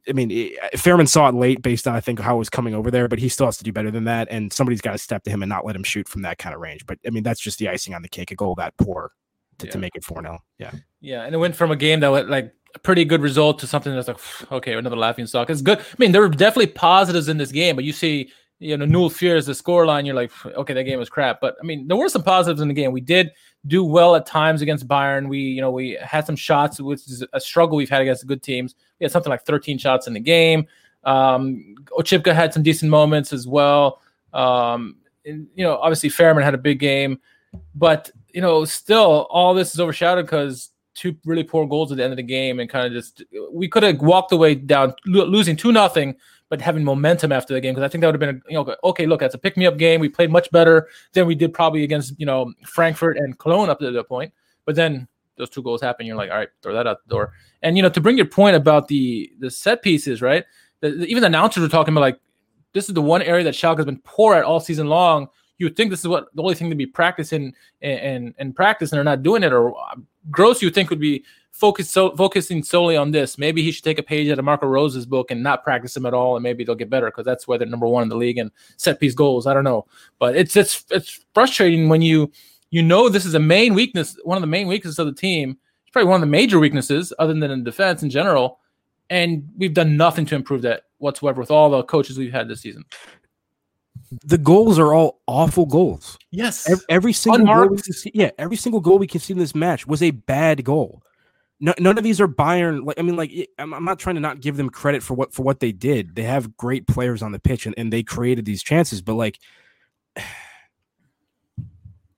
I 0.05 0.11
mean, 0.11 0.31
it, 0.31 0.59
Fährmann 0.75 1.07
saw 1.07 1.29
it 1.29 1.35
late 1.35 1.61
based 1.61 1.87
on 1.87 1.95
I 1.95 2.01
think 2.01 2.19
how 2.19 2.35
it 2.35 2.39
was 2.39 2.49
coming 2.49 2.75
over 2.75 2.91
there, 2.91 3.07
but 3.07 3.19
he 3.19 3.29
still 3.29 3.45
has 3.45 3.55
to 3.59 3.63
do 3.63 3.71
better 3.71 3.89
than 3.89 4.03
that. 4.03 4.27
And 4.29 4.51
somebody's 4.51 4.81
got 4.81 4.91
to 4.91 4.97
step 4.97 5.23
to 5.23 5.29
him 5.29 5.41
and 5.41 5.49
not 5.49 5.65
let 5.65 5.77
him 5.77 5.83
shoot 5.83 6.09
from 6.09 6.23
that 6.23 6.39
kind 6.39 6.53
of 6.53 6.59
range. 6.59 6.85
But 6.85 6.99
I 7.07 7.09
mean, 7.09 7.23
that's 7.23 7.39
just 7.39 7.57
the 7.57 7.69
icing 7.69 7.93
on 7.93 8.01
the 8.01 8.09
cake. 8.09 8.31
A 8.31 8.35
goal 8.35 8.55
that 8.55 8.75
poor 8.75 9.13
to, 9.59 9.67
to 9.67 9.77
make 9.77 9.95
it 9.95 10.03
four 10.03 10.21
0 10.21 10.39
Yeah. 10.57 10.71
Yeah, 10.99 11.23
and 11.23 11.33
it 11.33 11.37
went 11.37 11.55
from 11.55 11.71
a 11.71 11.75
game 11.77 12.01
that 12.01 12.09
was 12.09 12.25
like 12.27 12.53
a 12.75 12.79
pretty 12.79 13.05
good 13.05 13.21
result 13.21 13.59
to 13.59 13.67
something 13.67 13.93
that's 13.93 14.07
like 14.07 14.51
okay, 14.51 14.73
another 14.73 14.95
laughing 14.95 15.25
stock. 15.27 15.49
It's 15.49 15.61
good. 15.61 15.79
I 15.79 15.95
mean, 15.97 16.11
there 16.11 16.21
were 16.21 16.29
definitely 16.29 16.73
positives 16.73 17.29
in 17.29 17.37
this 17.37 17.51
game, 17.51 17.75
but 17.75 17.85
you 17.85 17.93
see, 17.93 18.31
you 18.59 18.77
know, 18.77 18.85
Newell 18.85 19.09
fears 19.09 19.45
the 19.45 19.53
scoreline. 19.53 20.05
You're 20.05 20.15
like, 20.15 20.31
okay, 20.45 20.73
that 20.73 20.83
game 20.83 20.99
was 20.99 21.09
crap. 21.09 21.39
But 21.41 21.55
I 21.61 21.65
mean, 21.65 21.87
there 21.87 21.97
were 21.97 22.09
some 22.09 22.23
positives 22.23 22.61
in 22.61 22.67
the 22.67 22.73
game. 22.73 22.91
We 22.91 23.01
did 23.01 23.31
do 23.67 23.83
well 23.83 24.15
at 24.15 24.25
times 24.25 24.61
against 24.61 24.87
Bayern. 24.87 25.27
We, 25.27 25.39
you 25.39 25.61
know, 25.61 25.71
we 25.71 25.97
had 26.01 26.25
some 26.25 26.35
shots, 26.35 26.79
which 26.81 27.07
is 27.07 27.23
a 27.33 27.39
struggle 27.39 27.77
we've 27.77 27.89
had 27.89 28.01
against 28.01 28.25
good 28.27 28.41
teams. 28.41 28.75
We 28.99 29.05
had 29.05 29.11
something 29.11 29.29
like 29.29 29.45
13 29.45 29.77
shots 29.77 30.07
in 30.07 30.13
the 30.13 30.19
game. 30.19 30.67
Um, 31.03 31.75
Oczipka 31.97 32.33
had 32.33 32.53
some 32.53 32.63
decent 32.63 32.89
moments 32.89 33.33
as 33.33 33.47
well. 33.47 34.01
Um, 34.33 34.97
and, 35.25 35.47
you 35.55 35.63
know, 35.63 35.77
obviously 35.77 36.09
Fährmann 36.09 36.43
had 36.43 36.53
a 36.53 36.57
big 36.57 36.79
game. 36.79 37.19
but 37.75 38.09
you 38.33 38.41
know, 38.41 38.65
still 38.65 39.27
all 39.29 39.53
this 39.53 39.73
is 39.73 39.79
overshadowed 39.79 40.25
because 40.25 40.69
two 40.93 41.15
really 41.25 41.43
poor 41.43 41.65
goals 41.67 41.91
at 41.91 41.97
the 41.97 42.03
end 42.03 42.13
of 42.13 42.17
the 42.17 42.23
game, 42.23 42.59
and 42.59 42.69
kind 42.69 42.85
of 42.87 42.93
just 42.93 43.23
we 43.51 43.67
could 43.67 43.83
have 43.83 44.01
walked 44.01 44.31
away 44.31 44.55
down 44.55 44.93
lo- 45.05 45.25
losing 45.25 45.55
two 45.55 45.71
nothing, 45.71 46.15
but 46.49 46.61
having 46.61 46.83
momentum 46.83 47.31
after 47.31 47.53
the 47.53 47.61
game 47.61 47.73
because 47.73 47.85
I 47.85 47.89
think 47.89 48.01
that 48.01 48.07
would 48.07 48.15
have 48.15 48.19
been 48.19 48.41
a, 48.47 48.51
you 48.51 48.55
know 48.55 48.75
okay 48.83 49.05
look 49.05 49.19
that's 49.21 49.35
a 49.35 49.37
pick 49.37 49.57
me 49.57 49.65
up 49.65 49.77
game. 49.77 49.99
We 49.99 50.09
played 50.09 50.31
much 50.31 50.51
better 50.51 50.87
than 51.13 51.27
we 51.27 51.35
did 51.35 51.53
probably 51.53 51.83
against 51.83 52.19
you 52.19 52.25
know 52.25 52.53
Frankfurt 52.65 53.17
and 53.17 53.37
Cologne 53.37 53.69
up 53.69 53.79
to 53.79 53.91
the 53.91 54.03
point, 54.03 54.33
but 54.65 54.75
then 54.75 55.07
those 55.37 55.49
two 55.49 55.63
goals 55.63 55.81
happen. 55.81 56.05
You're 56.05 56.15
like 56.15 56.29
all 56.29 56.37
right, 56.37 56.49
throw 56.61 56.73
that 56.73 56.87
out 56.87 57.03
the 57.05 57.09
door. 57.09 57.33
And 57.61 57.77
you 57.77 57.83
know 57.83 57.89
to 57.89 58.01
bring 58.01 58.17
your 58.17 58.27
point 58.27 58.55
about 58.55 58.87
the 58.87 59.31
the 59.39 59.49
set 59.49 59.81
pieces, 59.81 60.21
right? 60.21 60.45
The, 60.81 60.91
the, 60.91 61.05
even 61.07 61.21
the 61.21 61.27
announcers 61.27 61.61
were 61.61 61.69
talking 61.69 61.93
about 61.93 62.01
like 62.01 62.19
this 62.73 62.89
is 62.89 62.95
the 62.95 63.01
one 63.01 63.21
area 63.21 63.43
that 63.43 63.53
Schalke 63.53 63.77
has 63.77 63.85
been 63.85 64.01
poor 64.03 64.35
at 64.35 64.43
all 64.43 64.59
season 64.59 64.87
long 64.87 65.29
you 65.63 65.69
think 65.69 65.89
this 65.89 66.01
is 66.01 66.07
what 66.07 66.27
the 66.35 66.41
only 66.41 66.55
thing 66.55 66.69
to 66.69 66.75
be 66.75 66.85
practicing 66.85 67.53
and 67.81 67.99
and, 67.99 68.35
and 68.37 68.55
practice, 68.55 68.91
and 68.91 68.97
they're 68.97 69.03
not 69.03 69.23
doing 69.23 69.43
it. 69.43 69.53
Or 69.53 69.75
Gross, 70.29 70.61
you 70.61 70.69
think 70.69 70.89
would 70.89 70.99
be 70.99 71.23
focused 71.51 71.91
so 71.91 72.15
focusing 72.15 72.63
solely 72.63 72.97
on 72.97 73.11
this. 73.11 73.37
Maybe 73.37 73.63
he 73.63 73.71
should 73.71 73.83
take 73.83 73.99
a 73.99 74.03
page 74.03 74.29
out 74.29 74.39
of 74.39 74.45
Marco 74.45 74.67
Rose's 74.67 75.05
book 75.05 75.31
and 75.31 75.41
not 75.41 75.63
practice 75.63 75.93
them 75.93 76.05
at 76.05 76.13
all, 76.13 76.35
and 76.35 76.43
maybe 76.43 76.63
they'll 76.63 76.75
get 76.75 76.89
better 76.89 77.07
because 77.07 77.25
that's 77.25 77.47
where 77.47 77.57
they're 77.57 77.67
number 77.67 77.87
one 77.87 78.03
in 78.03 78.09
the 78.09 78.17
league 78.17 78.37
and 78.37 78.51
set 78.77 78.99
piece 78.99 79.13
goals. 79.13 79.47
I 79.47 79.53
don't 79.53 79.63
know, 79.63 79.85
but 80.19 80.35
it's 80.35 80.55
it's 80.55 80.83
it's 80.89 81.25
frustrating 81.33 81.89
when 81.89 82.01
you 82.01 82.31
you 82.69 82.81
know 82.81 83.09
this 83.09 83.25
is 83.25 83.35
a 83.35 83.39
main 83.39 83.73
weakness, 83.73 84.17
one 84.23 84.37
of 84.37 84.41
the 84.41 84.47
main 84.47 84.67
weaknesses 84.67 84.99
of 84.99 85.07
the 85.07 85.13
team. 85.13 85.57
It's 85.83 85.91
probably 85.91 86.09
one 86.09 86.15
of 86.17 86.21
the 86.21 86.31
major 86.31 86.59
weaknesses, 86.59 87.13
other 87.19 87.33
than 87.33 87.51
in 87.51 87.63
defense 87.63 88.03
in 88.03 88.09
general. 88.09 88.59
And 89.09 89.47
we've 89.57 89.73
done 89.73 89.97
nothing 89.97 90.25
to 90.27 90.35
improve 90.35 90.61
that 90.63 90.83
whatsoever 90.97 91.41
with 91.41 91.51
all 91.51 91.69
the 91.69 91.83
coaches 91.83 92.17
we've 92.17 92.31
had 92.31 92.47
this 92.47 92.61
season 92.61 92.85
the 94.23 94.37
goals 94.37 94.79
are 94.79 94.93
all 94.93 95.21
awful 95.27 95.65
goals. 95.65 96.17
Yes. 96.31 96.69
Every, 96.69 96.85
every 96.89 97.13
single 97.13 97.45
goal 97.45 97.77
see, 97.77 98.11
yeah, 98.13 98.31
every 98.37 98.57
single 98.57 98.81
goal 98.81 98.97
we 98.97 99.07
can 99.07 99.19
see 99.19 99.33
in 99.33 99.39
this 99.39 99.55
match 99.55 99.87
was 99.87 100.01
a 100.01 100.11
bad 100.11 100.63
goal. 100.63 101.03
No, 101.59 101.73
none 101.79 101.97
of 101.97 102.03
these 102.03 102.19
are 102.19 102.27
Bayern. 102.27 102.85
Like 102.85 102.99
I 102.99 103.03
mean, 103.03 103.15
like 103.15 103.31
I'm, 103.57 103.73
I'm, 103.73 103.85
not 103.85 103.99
trying 103.99 104.15
to 104.15 104.21
not 104.21 104.41
give 104.41 104.57
them 104.57 104.69
credit 104.69 105.01
for 105.01 105.13
what 105.13 105.33
for 105.33 105.43
what 105.43 105.59
they 105.59 105.71
did. 105.71 106.15
They 106.15 106.23
have 106.23 106.57
great 106.57 106.87
players 106.87 107.21
on 107.21 107.31
the 107.31 107.39
pitch 107.39 107.65
and, 107.65 107.73
and 107.77 107.93
they 107.93 108.03
created 108.03 108.45
these 108.45 108.63
chances, 108.63 109.01
but 109.01 109.13
like 109.13 109.39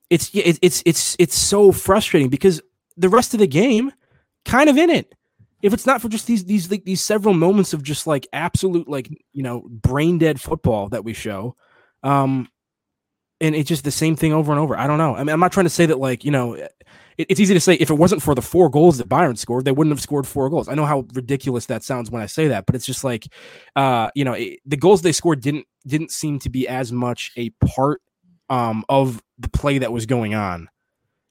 it's 0.09 0.31
it's 0.33 0.59
it's 0.61 0.83
it's 0.85 1.15
it's 1.19 1.37
so 1.37 1.71
frustrating 1.71 2.29
because 2.29 2.61
the 2.97 3.09
rest 3.09 3.33
of 3.33 3.39
the 3.39 3.47
game 3.47 3.91
kind 4.45 4.69
of 4.69 4.77
in 4.77 4.89
it 4.89 5.13
if 5.65 5.73
it's 5.73 5.87
not 5.87 5.99
for 5.99 6.09
just 6.09 6.27
these 6.27 6.45
these 6.45 6.69
like, 6.69 6.85
these 6.85 7.01
several 7.01 7.33
moments 7.33 7.73
of 7.73 7.81
just 7.81 8.05
like 8.05 8.27
absolute 8.33 8.87
like 8.87 9.09
you 9.33 9.41
know 9.41 9.63
brain 9.67 10.19
dead 10.19 10.39
football 10.39 10.89
that 10.89 11.03
we 11.03 11.11
show 11.11 11.55
um, 12.05 12.47
and 13.41 13.55
it's 13.55 13.67
just 13.67 13.83
the 13.83 13.91
same 13.91 14.15
thing 14.15 14.31
over 14.31 14.51
and 14.51 14.61
over. 14.61 14.77
I 14.77 14.87
don't 14.87 14.97
know. 14.97 15.15
I 15.15 15.19
mean, 15.19 15.33
I'm 15.33 15.39
not 15.39 15.51
trying 15.51 15.65
to 15.65 15.69
say 15.69 15.85
that 15.87 15.99
like 15.99 16.23
you 16.23 16.31
know, 16.31 16.53
it, 16.53 16.71
it's 17.17 17.39
easy 17.39 17.53
to 17.53 17.59
say 17.59 17.73
if 17.73 17.89
it 17.89 17.95
wasn't 17.95 18.21
for 18.21 18.33
the 18.33 18.41
four 18.41 18.69
goals 18.69 18.97
that 18.99 19.09
Bayern 19.09 19.37
scored, 19.37 19.65
they 19.65 19.71
wouldn't 19.71 19.93
have 19.93 20.01
scored 20.01 20.25
four 20.25 20.49
goals. 20.49 20.69
I 20.69 20.75
know 20.75 20.85
how 20.85 21.05
ridiculous 21.13 21.65
that 21.65 21.83
sounds 21.83 22.09
when 22.09 22.21
I 22.21 22.27
say 22.27 22.47
that, 22.47 22.65
but 22.65 22.75
it's 22.75 22.85
just 22.85 23.03
like, 23.03 23.27
uh, 23.75 24.09
you 24.15 24.23
know, 24.23 24.33
it, 24.33 24.59
the 24.65 24.77
goals 24.77 25.01
they 25.01 25.11
scored 25.11 25.41
didn't 25.41 25.65
didn't 25.85 26.11
seem 26.11 26.39
to 26.39 26.49
be 26.49 26.67
as 26.67 26.91
much 26.91 27.31
a 27.35 27.49
part 27.65 28.01
um 28.49 28.85
of 28.87 29.21
the 29.39 29.49
play 29.49 29.79
that 29.79 29.91
was 29.91 30.05
going 30.05 30.35
on. 30.35 30.69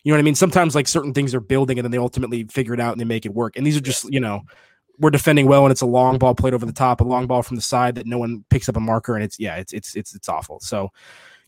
You 0.03 0.13
know 0.13 0.17
what 0.19 0.23
I 0.23 0.25
mean? 0.25 0.35
Sometimes 0.35 0.75
like 0.75 0.87
certain 0.87 1.15
things 1.15 1.35
are 1.35 1.41
building 1.41 1.79
and 1.79 1.85
then 1.85 1.91
they 1.91 1.99
ultimately 1.99 2.45
figure 2.45 2.75
it 2.75 2.81
out 2.81 2.93
and 2.93 3.01
they 3.01 3.07
make 3.07 3.25
it 3.25 3.33
work. 3.33 3.57
And 3.57 3.67
these 3.67 3.77
are 3.77 3.81
just, 3.81 4.05
you 4.13 4.21
know, 4.21 4.43
we're 4.99 5.11
defending 5.11 5.47
well 5.47 5.65
and 5.65 5.73
it's 5.73 5.81
a 5.81 5.87
long 5.87 6.19
ball 6.19 6.35
played 6.35 6.55
over 6.55 6.67
the 6.67 6.73
top, 6.73 7.01
a 7.01 7.05
long 7.05 7.27
ball 7.27 7.43
from 7.43 7.57
the 7.57 7.63
side 7.63 7.95
that 7.97 8.07
no 8.07 8.19
one 8.19 8.45
picks 8.51 8.69
up 8.69 8.77
a 8.77 8.81
marker 8.81 9.15
and 9.15 9.25
it's 9.25 9.39
yeah, 9.39 9.57
it's 9.57 9.73
it's 9.73 9.95
it's 9.97 10.15
it's 10.15 10.29
awful. 10.29 10.61
So 10.61 10.91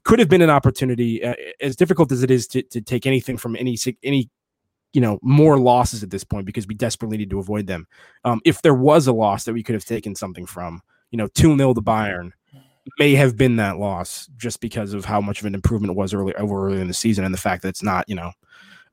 could 0.05 0.19
have 0.19 0.29
been 0.29 0.43
an 0.43 0.51
opportunity 0.51 1.23
uh, 1.25 1.35
as 1.61 1.75
difficult 1.75 2.13
as 2.13 2.23
it 2.23 2.31
is 2.31 2.47
to, 2.49 2.63
to 2.63 2.81
take 2.81 3.07
anything 3.07 3.37
from 3.37 3.57
any 3.57 3.77
any 4.03 4.31
you 4.93 5.01
know 5.01 5.19
more 5.23 5.59
losses 5.59 6.03
at 6.03 6.11
this 6.11 6.25
point 6.25 6.47
because 6.47 6.67
we 6.67 6.75
desperately 6.75 7.17
need 7.17 7.31
to 7.31 7.39
avoid 7.39 7.67
them. 7.67 7.87
Um, 8.25 8.41
if 8.45 8.63
there 8.63 8.75
was 8.75 9.07
a 9.07 9.13
loss 9.13 9.45
that 9.45 9.53
we 9.53 9.63
could 9.63 9.75
have 9.75 9.85
taken 9.85 10.15
something 10.15 10.47
from, 10.47 10.81
you 11.11 11.19
know, 11.19 11.29
2 11.29 11.57
0 11.57 11.75
to 11.75 11.83
Bayern 11.83 12.31
may 12.99 13.15
have 13.15 13.37
been 13.37 13.57
that 13.57 13.79
loss 13.79 14.29
just 14.37 14.61
because 14.61 14.95
of 14.95 15.05
how 15.05 15.21
much 15.21 15.41
of 15.41 15.47
an 15.47 15.55
improvement 15.55 15.91
it 15.91 15.97
was 15.97 16.15
early 16.15 16.35
over 16.37 16.69
early 16.69 16.81
in 16.81 16.89
the 16.89 16.95
season 16.95 17.25
and 17.25 17.35
the 17.35 17.39
fact 17.39 17.63
that 17.63 17.69
it's 17.69 17.83
not, 17.83 18.09
you 18.09 18.15
know, 18.15 18.33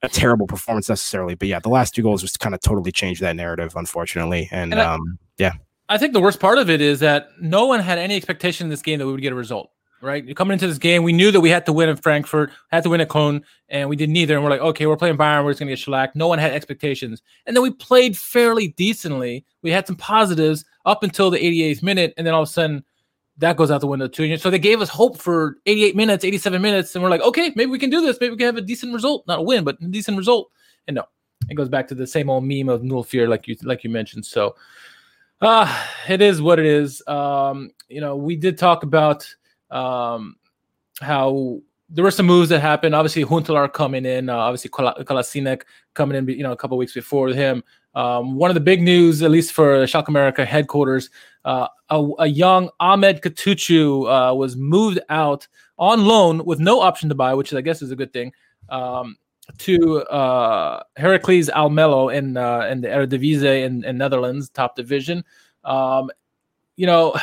a 0.04 0.10
terrible 0.10 0.46
performance 0.46 0.89
necessarily, 0.89 1.34
but 1.34 1.48
yeah, 1.48 1.60
the 1.60 1.70
last 1.70 1.96
two 1.96 2.04
goals 2.04 2.22
just 2.22 2.39
kind 2.39 2.54
of 2.54 2.62
totally 2.62 2.92
changed 2.92 3.22
that 3.22 3.36
narrative, 3.36 3.74
unfortunately. 3.76 4.50
And, 4.52 4.74
and 4.74 4.82
I, 4.82 4.94
um, 4.94 5.18
yeah, 5.38 5.54
I 5.89 5.98
think 5.98 6.13
the 6.13 6.20
worst 6.20 6.39
part 6.39 6.58
of 6.58 6.70
it 6.70 6.82
is 6.82 7.00
that 7.00 7.30
no 7.39 7.66
one 7.66 7.80
had 7.80 7.98
any 7.98 8.16
expectation 8.16 8.66
in 8.66 8.70
this 8.70 8.82
game 8.82 9.00
that 9.00 9.06
we 9.06 9.13
would 9.13 9.22
get 9.22 9.32
a 9.32 9.36
result. 9.36 9.72
Right, 10.02 10.36
coming 10.36 10.52
into 10.52 10.68
this 10.68 10.80
game, 10.80 11.04
we 11.04 11.13
knew 11.13 11.32
that 11.32 11.39
we 11.39 11.50
had 11.50 11.66
to 11.66 11.72
win 11.72 11.88
in 11.88 11.96
Frankfurt, 11.96 12.52
had 12.68 12.84
to 12.84 12.89
win 12.89 13.00
at 13.00 13.08
Cologne, 13.08 13.42
and 13.70 13.88
we 13.88 13.96
did 13.96 14.10
neither. 14.10 14.36
And 14.36 14.44
we're 14.44 14.50
like, 14.50 14.60
okay, 14.60 14.86
we're 14.86 14.98
playing 14.98 15.16
Bayern, 15.16 15.46
we're 15.46 15.52
just 15.52 15.60
gonna 15.60 15.72
get 15.72 15.80
shellacked. 15.80 16.13
No 16.13 16.28
one 16.28 16.39
had 16.39 16.52
expectations, 16.52 17.22
and 17.46 17.56
then 17.56 17.63
we 17.63 17.72
played 17.72 18.18
fairly 18.18 18.68
decently. 18.68 19.46
We 19.62 19.72
had 19.72 19.88
some 19.88 19.96
positives 19.96 20.66
up 20.86 21.04
until 21.04 21.30
the 21.30 21.39
88th 21.39 21.84
minute, 21.84 22.13
and 22.18 22.28
then 22.28 22.34
all 22.34 22.42
of 22.42 22.50
a 22.50 22.52
sudden, 22.52 22.84
that 23.38 23.58
goes 23.58 23.72
out 23.72 23.82
the 23.82 23.88
window 23.88 24.08
too. 24.08 24.38
So 24.38 24.50
they 24.50 24.60
gave 24.60 24.82
us 24.82 24.89
hope 24.89 25.17
for 25.17 25.58
88 25.65 25.96
minutes, 25.96 26.24
87 26.24 26.62
minutes, 26.62 26.96
and 26.96 27.04
we're 27.04 27.10
like, 27.10 27.22
okay, 27.22 27.52
maybe 27.56 27.72
we 27.72 27.80
can 27.80 27.89
do 27.89 28.02
this. 28.02 28.17
Maybe 28.19 28.32
we 28.32 28.38
can 28.38 28.46
have 28.46 28.58
a 28.58 28.62
decent 28.62 28.93
result, 28.93 29.26
not 29.28 29.39
a 29.39 29.41
win, 29.41 29.63
but 29.63 29.82
a 29.82 29.88
decent 29.88 30.17
result. 30.17 30.52
And 30.88 30.96
no, 30.96 31.04
it 31.50 31.56
goes 31.56 31.69
back 31.69 31.88
to 31.89 31.96
the 31.96 32.06
same 32.06 32.30
old 32.30 32.43
meme 32.43 32.69
of 32.69 32.84
null 32.84 33.04
vier, 33.04 33.28
like 33.28 33.48
you 33.48 33.56
like 33.63 33.84
you 33.84 33.89
mentioned. 33.89 34.26
So, 34.26 34.56
uh 35.41 35.88
it 36.08 36.22
is 36.22 36.41
what 36.41 36.60
it 36.60 36.65
is. 36.65 37.02
Um, 37.08 37.72
you 37.89 38.02
know, 38.02 38.15
we 38.15 38.36
did 38.36 38.58
talk 38.58 38.84
about 38.84 39.28
um 39.72 40.36
how 41.02 41.62
there 41.89 42.04
were 42.04 42.12
some 42.12 42.26
moves 42.26 42.50
that 42.50 42.60
happened. 42.60 42.96
Obviously, 42.96 43.24
Huntelaar 43.24 43.72
coming 43.72 44.06
in, 44.06 44.30
uh, 44.30 44.36
obviously 44.36 44.69
Kolasinac 44.69 45.62
coming 45.93 46.17
in, 46.17 46.28
you 46.28 46.43
know, 46.43 46.52
a 46.52 46.58
couple 46.58 46.78
weeks 46.78 46.93
before 46.93 47.30
him. 47.30 47.63
Um, 47.96 48.36
one 48.36 48.50
of 48.50 48.56
the 48.56 48.62
big 48.62 48.82
news, 48.82 49.22
at 49.22 49.32
least 49.32 49.54
for 49.54 49.84
Schalke 49.84 50.08
America 50.08 50.46
headquarters, 50.46 51.10
uh, 51.46 51.68
a, 51.90 52.10
a, 52.20 52.28
young 52.28 52.70
Ahmed 52.80 53.22
Kutucu 53.22 54.32
uh, 54.32 54.34
was 54.34 54.56
moved 54.56 55.00
out 55.10 55.48
on 55.78 56.06
loan 56.06 56.44
with 56.46 56.60
no 56.60 56.82
option 56.82 57.10
to 57.10 57.16
buy, 57.16 57.34
which 57.34 57.54
I 57.54 57.62
guess 57.62 57.82
is 57.82 57.92
a 57.92 57.96
good 57.96 58.14
thing, 58.14 58.34
um, 58.70 59.18
to 59.60 60.02
uh, 60.04 60.84
Heracles 60.96 61.50
Almelo 61.50 62.14
in 62.14 62.38
uh, 62.38 62.62
in 62.72 62.82
the 62.82 62.88
Eredivisie 62.88 63.64
in, 63.64 63.84
in 63.84 63.98
Netherlands, 63.98 64.50
top 64.50 64.76
division. 64.76 65.24
Um, 65.64 66.10
you 66.76 66.88
know, 66.88 67.16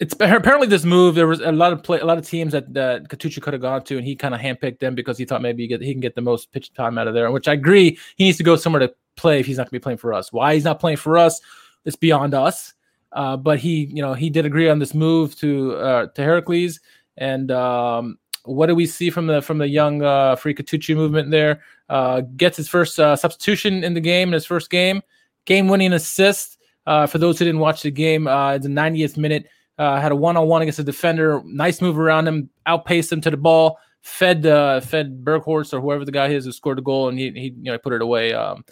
it's 0.00 0.14
apparently 0.14 0.66
this 0.66 0.84
move. 0.84 1.14
There 1.14 1.26
was 1.26 1.40
a 1.40 1.52
lot 1.52 1.72
of 1.72 1.82
play, 1.82 2.00
a 2.00 2.04
lot 2.04 2.18
of 2.18 2.26
teams 2.26 2.52
that 2.52 2.72
that 2.74 3.08
Kutucu 3.08 3.40
could 3.40 3.52
have 3.52 3.62
gone 3.62 3.84
to, 3.84 3.96
and 3.96 4.04
he 4.04 4.16
kind 4.16 4.34
of 4.34 4.40
handpicked 4.40 4.80
them 4.80 4.94
because 4.94 5.16
he 5.16 5.24
thought 5.24 5.42
maybe 5.42 5.62
he, 5.62 5.68
get, 5.68 5.82
he 5.82 5.92
can 5.92 6.00
get 6.00 6.14
the 6.14 6.20
most 6.20 6.52
pitch 6.52 6.72
time 6.74 6.98
out 6.98 7.06
of 7.06 7.14
there. 7.14 7.30
Which 7.30 7.48
I 7.48 7.52
agree, 7.52 7.98
he 8.16 8.24
needs 8.24 8.38
to 8.38 8.44
go 8.44 8.56
somewhere 8.56 8.80
to 8.80 8.94
play 9.16 9.40
if 9.40 9.46
he's 9.46 9.56
not 9.56 9.64
going 9.64 9.68
to 9.68 9.80
be 9.80 9.82
playing 9.82 9.98
for 9.98 10.12
us. 10.12 10.32
Why 10.32 10.54
he's 10.54 10.64
not 10.64 10.80
playing 10.80 10.96
for 10.96 11.16
us, 11.16 11.40
it's 11.84 11.96
beyond 11.96 12.34
us. 12.34 12.74
Uh, 13.12 13.36
but 13.36 13.60
he, 13.60 13.84
you 13.84 14.02
know, 14.02 14.12
he 14.12 14.28
did 14.28 14.44
agree 14.44 14.68
on 14.68 14.80
this 14.80 14.92
move 14.92 15.36
to 15.36 15.74
uh, 15.76 16.06
to 16.08 16.22
Heracles. 16.22 16.80
And 17.16 17.50
um, 17.52 18.18
what 18.44 18.66
do 18.66 18.74
we 18.74 18.86
see 18.86 19.10
from 19.10 19.28
the 19.28 19.40
from 19.40 19.58
the 19.58 19.68
young 19.68 20.02
uh, 20.02 20.36
Free 20.36 20.54
Kutucu 20.54 20.96
movement 20.96 21.30
there? 21.30 21.62
Uh, 21.88 22.22
gets 22.36 22.56
his 22.56 22.68
first 22.68 22.98
uh, 22.98 23.14
substitution 23.14 23.84
in 23.84 23.94
the 23.94 24.00
game 24.00 24.28
in 24.28 24.32
his 24.34 24.46
first 24.46 24.70
game, 24.70 25.02
game 25.44 25.68
winning 25.68 25.92
assist. 25.92 26.58
Uh, 26.86 27.06
for 27.06 27.18
those 27.18 27.38
who 27.38 27.44
didn't 27.44 27.60
watch 27.60 27.82
the 27.82 27.90
game, 27.90 28.26
uh, 28.26 28.54
it's 28.54 28.66
the 28.66 28.70
90th 28.70 29.16
minute. 29.16 29.46
Uh, 29.76 30.00
had 30.00 30.12
a 30.12 30.16
one-on-one 30.16 30.62
against 30.62 30.78
a 30.78 30.84
defender. 30.84 31.42
Nice 31.44 31.80
move 31.80 31.98
around 31.98 32.28
him, 32.28 32.48
outpaced 32.66 33.10
him 33.10 33.20
to 33.22 33.30
the 33.30 33.36
ball. 33.36 33.78
Fed 34.02 34.44
uh, 34.44 34.80
fed 34.80 35.24
Berghorst 35.24 35.72
or 35.72 35.80
whoever 35.80 36.04
the 36.04 36.12
guy 36.12 36.28
is 36.28 36.44
who 36.44 36.52
scored 36.52 36.76
the 36.78 36.82
goal, 36.82 37.08
and 37.08 37.18
he 37.18 37.30
he 37.30 37.54
you 37.56 37.72
know 37.72 37.78
put 37.78 37.94
it 37.94 38.02
away. 38.02 38.34
Um, 38.34 38.64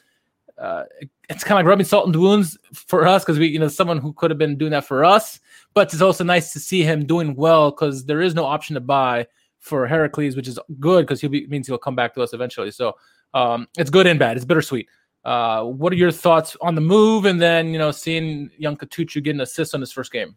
uh, 0.59 0.85
it's 1.31 1.43
kind 1.43 1.53
of 1.53 1.65
like 1.65 1.67
rubbing 1.67 1.87
salt 1.87 2.07
into 2.07 2.21
wounds 2.21 2.59
for 2.75 3.07
us 3.07 3.25
because 3.25 3.39
we 3.39 3.49
you 3.49 3.59
know 3.59 3.69
someone 3.69 3.99
who 3.99 4.13
could 4.13 4.31
have 4.31 4.39
been 4.39 4.59
doing 4.59 4.73
that 4.73 4.85
for 4.85 5.05
us, 5.05 5.41
but 5.73 5.93
it's 5.93 6.03
also 6.03 6.23
nice 6.23 6.53
to 6.53 6.61
see 6.61 6.83
him 6.83 7.07
doing 7.07 7.35
well 7.35 7.71
because 7.71 8.05
there 8.05 8.21
is 8.21 8.35
no 8.35 8.45
option 8.45 8.75
to 8.75 8.81
buy 8.81 9.27
for 9.59 9.87
Heracles, 9.87 10.37
which 10.37 10.49
is 10.49 10.59
good 10.79 11.07
because 11.07 11.21
he 11.21 11.29
means 11.47 11.67
he'll 11.67 11.79
come 11.79 11.97
back 11.97 12.15
to 12.15 12.23
us 12.23 12.35
eventually. 12.35 12.71
So 12.71 12.95
um, 13.33 13.69
it's 13.79 13.91
good 13.91 14.07
and 14.07 14.19
bad. 14.19 14.37
It's 14.37 14.45
bittersweet. 14.45 14.87
Uh, 15.25 15.65
what 15.65 15.93
are 15.93 15.97
your 15.97 16.11
thoughts 16.11 16.57
on 16.61 16.75
the 16.75 16.81
move, 16.81 17.25
and 17.25 17.41
then 17.41 17.69
you 17.69 17.79
know 17.79 17.91
seeing 17.91 18.51
young 18.59 18.77
Kutucu 18.77 19.23
get 19.23 19.35
an 19.35 19.41
assist 19.41 19.75
on 19.75 19.81
his 19.81 19.93
first 19.93 20.13
game? 20.13 20.37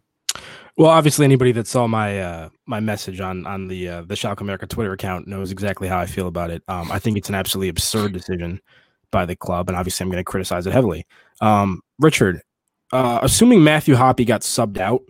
Well, 0.77 0.91
obviously, 0.91 1.23
anybody 1.23 1.53
that 1.53 1.67
saw 1.67 1.87
my 1.87 2.19
uh, 2.19 2.49
my 2.65 2.81
message 2.81 3.21
on 3.21 3.45
on 3.47 3.67
the 3.67 3.87
uh, 3.87 4.01
the 4.01 4.15
Schalke 4.15 4.41
America 4.41 4.67
Twitter 4.67 4.91
account 4.91 5.25
knows 5.25 5.51
exactly 5.51 5.87
how 5.87 5.99
I 5.99 6.05
feel 6.05 6.27
about 6.27 6.49
it. 6.49 6.63
Um, 6.67 6.91
I 6.91 6.99
think 6.99 7.17
it's 7.17 7.29
an 7.29 7.35
absolutely 7.35 7.69
absurd 7.69 8.11
decision 8.11 8.59
by 9.09 9.25
the 9.25 9.37
club, 9.37 9.69
and 9.69 9.77
obviously, 9.77 10.03
I'm 10.03 10.09
going 10.09 10.19
to 10.19 10.29
criticize 10.29 10.67
it 10.67 10.73
heavily. 10.73 11.05
Um, 11.39 11.81
Richard, 11.99 12.41
uh, 12.91 13.19
assuming 13.21 13.63
Matthew 13.63 13.95
Hoppe 13.95 14.27
got 14.27 14.41
subbed 14.41 14.77
out, 14.77 15.01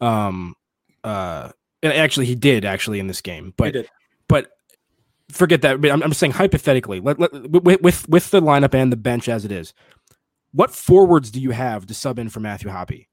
um, 0.00 0.56
uh, 1.04 1.50
and 1.84 1.92
actually 1.92 2.26
he 2.26 2.34
did 2.34 2.64
actually 2.64 2.98
in 2.98 3.06
this 3.06 3.20
game, 3.20 3.54
but 3.56 3.74
but 4.26 4.50
forget 5.30 5.62
that. 5.62 5.84
I'm, 5.84 6.02
I'm 6.02 6.12
saying 6.14 6.32
hypothetically, 6.32 6.98
let, 6.98 7.20
let, 7.20 7.32
with, 7.32 7.80
with 7.80 8.08
with 8.08 8.30
the 8.32 8.40
lineup 8.42 8.74
and 8.74 8.90
the 8.90 8.96
bench 8.96 9.28
as 9.28 9.44
it 9.44 9.52
is, 9.52 9.72
what 10.50 10.72
forwards 10.74 11.30
do 11.30 11.40
you 11.40 11.52
have 11.52 11.86
to 11.86 11.94
sub 11.94 12.18
in 12.18 12.28
for 12.28 12.40
Matthew 12.40 12.70
Hoppe? 12.70 13.06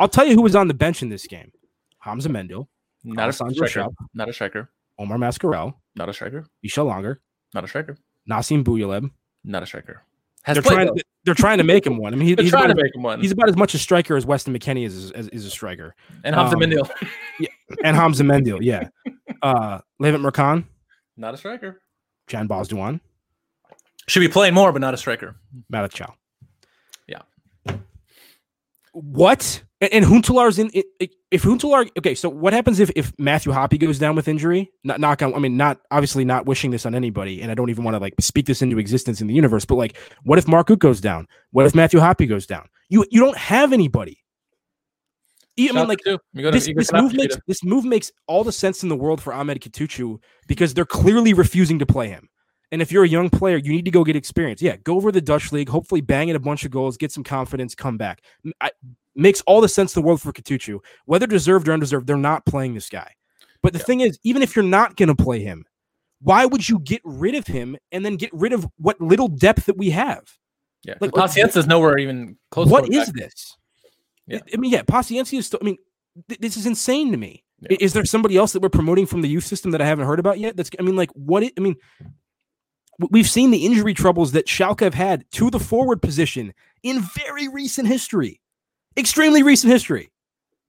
I'll 0.00 0.08
tell 0.08 0.26
you 0.26 0.34
who 0.34 0.42
was 0.42 0.56
on 0.56 0.66
the 0.66 0.74
bench 0.74 1.02
in 1.02 1.10
this 1.10 1.26
game. 1.26 1.52
Hamza 1.98 2.30
Mendyl. 2.30 2.66
Not 3.04 3.28
a 3.28 3.32
striker. 3.32 3.86
Not 4.14 4.28
a 4.28 4.32
striker. 4.32 4.70
Omar 4.98 5.18
Mascarell, 5.18 5.74
Not 5.94 6.08
a 6.08 6.12
striker. 6.12 6.46
Michael 6.62 6.86
Langer, 6.86 7.16
Not 7.54 7.64
a 7.64 7.68
striker. 7.68 7.96
Nassim 8.28 8.64
Boujellab. 8.64 9.10
Not 9.44 9.62
a 9.62 9.66
striker. 9.66 10.02
Has 10.42 10.54
They're 10.56 10.62
trying, 10.62 10.86
though. 10.86 10.96
they're 11.24 11.34
trying 11.34 11.58
to 11.58 11.64
make 11.64 11.86
him 11.86 11.98
one. 11.98 12.14
I 12.14 12.16
mean, 12.16 12.28
he- 12.28 12.42
he's, 12.42 12.50
trying 12.50 12.64
about, 12.66 12.76
to 12.76 12.82
make 12.82 12.94
him 12.94 13.02
one. 13.02 13.20
he's 13.20 13.32
about 13.32 13.48
as 13.48 13.56
much 13.56 13.74
a 13.74 13.78
striker 13.78 14.16
as 14.16 14.24
Weston 14.24 14.54
McKennie 14.58 14.86
is, 14.86 15.10
as, 15.12 15.28
is 15.28 15.44
a 15.46 15.50
striker. 15.50 15.94
and 16.24 16.34
Hamza 16.34 16.56
um, 16.56 16.62
Mendyl. 16.62 16.90
And 17.84 17.96
Hamza 17.96 18.24
Mendyl, 18.24 18.60
yeah. 18.62 18.88
Uh, 19.42 19.80
Levent 19.98 20.22
Mercan, 20.22 20.64
Not 21.16 21.32
a 21.32 21.36
striker. 21.38 21.80
Can 22.26 22.46
Bozdogan, 22.46 23.00
Should 24.06 24.20
be 24.20 24.28
playing 24.28 24.52
more, 24.52 24.70
but 24.70 24.80
not 24.80 24.92
a 24.92 24.98
striker. 24.98 25.34
Malick 25.72 25.92
Thiaw. 25.92 26.12
Yeah. 27.06 27.22
What? 28.92 29.62
And, 29.80 29.92
and 29.92 30.04
Huntelaar's 30.04 30.58
in. 30.58 30.70
If 31.30 31.42
Huntelaar, 31.42 31.88
okay, 31.98 32.14
so 32.14 32.28
what 32.28 32.52
happens 32.52 32.80
if 32.80 32.90
if 32.96 33.12
Matthew 33.18 33.52
Hoppe 33.52 33.78
goes 33.78 33.98
down 33.98 34.14
with 34.16 34.28
injury? 34.28 34.70
Not 34.84 35.00
knock 35.00 35.22
on. 35.22 35.34
I 35.34 35.38
mean, 35.38 35.56
not 35.56 35.78
obviously 35.90 36.24
not 36.24 36.46
wishing 36.46 36.70
this 36.70 36.84
on 36.84 36.94
anybody, 36.94 37.40
and 37.40 37.50
I 37.50 37.54
don't 37.54 37.70
even 37.70 37.84
want 37.84 37.94
to 37.94 37.98
like 37.98 38.14
speak 38.20 38.46
this 38.46 38.62
into 38.62 38.78
existence 38.78 39.20
in 39.20 39.26
the 39.26 39.34
universe. 39.34 39.64
But 39.64 39.76
like, 39.76 39.96
what 40.24 40.38
if 40.38 40.46
Mark 40.46 40.68
goes 40.78 41.00
down? 41.00 41.26
What 41.52 41.66
if 41.66 41.74
Matthew 41.74 42.00
Hoppe 42.00 42.28
goes 42.28 42.46
down? 42.46 42.68
You 42.88 43.06
you 43.10 43.20
don't 43.20 43.36
have 43.38 43.72
anybody. 43.72 44.18
I 45.58 45.72
mean, 45.72 45.88
like 45.88 45.98
out 46.08 46.20
to- 46.20 46.20
you 46.32 46.42
go 46.42 46.50
to- 46.50 46.56
this, 46.58 46.70
this 46.74 46.92
move 46.92 47.12
makes 47.14 47.34
to- 47.36 47.42
this 47.46 47.64
move 47.64 47.84
makes 47.84 48.10
all 48.26 48.44
the 48.44 48.52
sense 48.52 48.82
in 48.82 48.88
the 48.88 48.96
world 48.96 49.20
for 49.20 49.32
Ahmed 49.32 49.60
Kutucu 49.60 50.18
because 50.46 50.72
they're 50.74 50.86
clearly 50.86 51.34
refusing 51.34 51.78
to 51.80 51.86
play 51.86 52.08
him. 52.08 52.28
And 52.72 52.80
if 52.80 52.92
you're 52.92 53.04
a 53.04 53.08
young 53.08 53.30
player, 53.30 53.56
you 53.56 53.72
need 53.72 53.84
to 53.84 53.90
go 53.90 54.04
get 54.04 54.14
experience. 54.16 54.62
Yeah, 54.62 54.76
go 54.76 54.94
over 54.94 55.10
the 55.10 55.20
Dutch 55.20 55.50
league, 55.52 55.68
hopefully 55.68 56.00
bang 56.00 56.28
in 56.28 56.36
a 56.36 56.40
bunch 56.40 56.64
of 56.64 56.70
goals, 56.70 56.96
get 56.96 57.10
some 57.12 57.24
confidence, 57.24 57.74
come 57.74 57.96
back. 57.98 58.22
I- 58.60 58.70
makes 59.14 59.40
all 59.42 59.60
the 59.60 59.68
sense 59.68 59.94
in 59.94 60.02
the 60.02 60.06
world 60.06 60.20
for 60.20 60.32
Kutucu. 60.32 60.78
Whether 61.06 61.26
deserved 61.26 61.68
or 61.68 61.72
undeserved, 61.72 62.06
they're 62.06 62.16
not 62.16 62.46
playing 62.46 62.74
this 62.74 62.88
guy. 62.88 63.12
But 63.62 63.72
the 63.72 63.78
Yeah. 63.80 63.84
thing 63.84 64.00
is, 64.00 64.18
even 64.22 64.42
if 64.42 64.54
you're 64.56 64.64
not 64.64 64.96
going 64.96 65.08
to 65.08 65.14
play 65.14 65.40
him, 65.40 65.64
why 66.22 66.46
would 66.46 66.68
you 66.68 66.78
get 66.78 67.00
rid 67.04 67.34
of 67.34 67.46
him 67.46 67.76
and 67.92 68.04
then 68.04 68.16
get 68.16 68.30
rid 68.32 68.52
of 68.52 68.66
what 68.78 69.00
little 69.00 69.28
depth 69.28 69.66
that 69.66 69.76
we 69.76 69.90
have? 69.90 70.22
Yeah, 70.84 70.94
like, 71.00 71.14
like, 71.14 71.30
Paciencia's 71.30 71.66
nowhere 71.66 71.98
even 71.98 72.36
close. 72.50 72.68
What 72.68 72.90
is 72.92 73.08
this? 73.12 73.56
Yeah. 74.26 74.38
I- 74.38 74.50
I 74.54 74.56
mean, 74.56 74.70
yeah, 74.72 74.82
Paciencia 74.82 75.38
is 75.38 75.46
still. 75.46 75.58
I 75.60 75.64
mean, 75.64 75.76
th- 76.28 76.40
this 76.40 76.56
is 76.56 76.64
insane 76.66 77.10
to 77.12 77.18
me. 77.18 77.44
Yeah. 77.68 77.76
Is 77.80 77.92
there 77.92 78.04
somebody 78.06 78.36
else 78.36 78.52
that 78.54 78.62
we're 78.62 78.70
promoting 78.70 79.04
from 79.04 79.20
the 79.20 79.28
youth 79.28 79.44
system 79.44 79.72
that 79.72 79.82
I 79.82 79.86
haven't 79.86 80.06
heard 80.06 80.18
about 80.20 80.38
yet? 80.38 80.56
That's. 80.56 80.70
I 80.78 80.82
mean, 80.82 80.96
like, 80.96 81.10
what? 81.12 81.42
It, 81.42 81.52
I 81.58 81.60
mean, 81.60 81.76
we've 83.10 83.28
seen 83.28 83.50
the 83.50 83.64
injury 83.66 83.94
troubles 83.94 84.32
that 84.32 84.46
Schalke 84.46 84.80
have 84.80 84.94
had 84.94 85.24
to 85.32 85.50
the 85.50 85.58
forward 85.58 86.00
position 86.02 86.54
in 86.82 87.00
very 87.00 87.48
recent 87.48 87.88
history, 87.88 88.40
extremely 88.96 89.42
recent 89.42 89.72
history. 89.72 90.10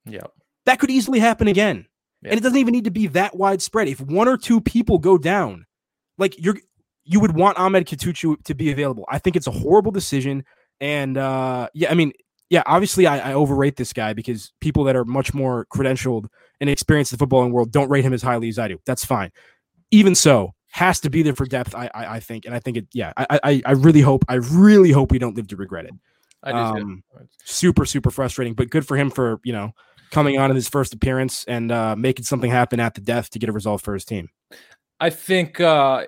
Yeah, 0.06 0.22
That 0.66 0.80
could 0.80 0.90
easily 0.90 1.20
happen 1.20 1.48
again, 1.48 1.86
Yeah. 2.22 2.32
and 2.32 2.40
it 2.40 2.44
doesn't 2.44 2.58
even 2.58 2.72
need 2.72 2.86
to 2.86 2.92
be 2.92 3.08
that 3.08 3.36
widespread. 3.36 3.88
If 3.88 4.02
one 4.02 4.28
or 4.28 4.38
two 4.38 4.60
people 4.62 4.98
go 4.98 5.18
down, 5.18 5.66
like 6.18 6.38
you're, 6.44 6.58
you 7.04 7.20
would 7.20 7.36
want 7.36 7.58
Ahmed 7.60 7.86
Kutucu 7.88 8.44
to 8.44 8.54
be 8.56 8.72
available. 8.72 9.06
I 9.10 9.20
think 9.20 9.36
it's 9.36 9.48
a 9.48 9.52
horrible 9.52 9.92
decision, 9.92 10.44
and 10.80 11.18
uh, 11.18 11.68
yeah, 11.74 11.92
I 11.92 11.94
mean, 11.94 12.14
yeah, 12.50 12.64
obviously 12.66 13.06
I, 13.08 13.30
I 13.32 13.34
overrate 13.34 13.76
this 13.78 13.94
guy 13.94 14.14
because 14.14 14.52
people 14.60 14.84
that 14.86 14.96
are 14.96 15.06
much 15.06 15.34
more 15.34 15.66
credentialed 15.74 16.26
and 16.60 16.70
experienced 16.70 17.14
in 17.14 17.18
the 17.20 17.26
footballing 17.26 17.52
world 17.52 17.72
don't 17.72 17.90
rate 17.90 18.04
him 18.04 18.14
as 18.14 18.22
highly 18.22 18.50
as 18.50 18.58
I 18.60 18.68
do. 18.68 18.80
That's 18.86 19.06
fine. 19.06 19.32
Even 19.92 20.16
so, 20.16 20.54
has 20.72 21.00
to 21.02 21.10
be 21.10 21.22
there 21.22 21.36
for 21.36 21.46
depth. 21.46 21.76
I 21.76 21.90
I, 21.94 22.16
I 22.16 22.20
think, 22.20 22.46
and 22.46 22.56
I 22.56 22.60
think 22.60 22.78
it. 22.78 22.88
Yeah, 22.94 23.14
I, 23.18 23.40
I 23.44 23.62
I 23.68 23.72
really 23.74 24.02
hope. 24.02 24.26
I 24.30 24.36
really 24.36 24.92
hope 24.92 25.12
we 25.12 25.20
don't 25.20 25.36
live 25.36 25.48
to 25.50 25.56
regret 25.56 25.86
it. 25.86 25.92
Um, 26.44 27.04
Super 27.44 27.86
super 27.86 28.12
frustrating, 28.12 28.54
but 28.54 28.70
good 28.70 28.88
for 28.88 28.98
him 28.98 29.12
for 29.12 29.40
you 29.44 29.54
know 29.54 29.74
coming 30.12 30.38
on 30.38 30.50
in 30.50 30.56
his 30.56 30.68
first 30.68 30.94
appearance 30.94 31.46
and 31.46 31.72
uh, 31.72 31.96
making 31.96 32.26
something 32.26 32.52
happen 32.52 32.80
at 32.80 32.96
the 32.96 33.02
death 33.02 33.30
to 33.32 33.40
get 33.40 33.50
a 33.50 33.54
result 33.54 33.82
for 33.82 33.94
his 33.94 34.06
team. 34.06 34.30
I 35.00 35.10
think 35.10 35.60
uh, 35.60 36.06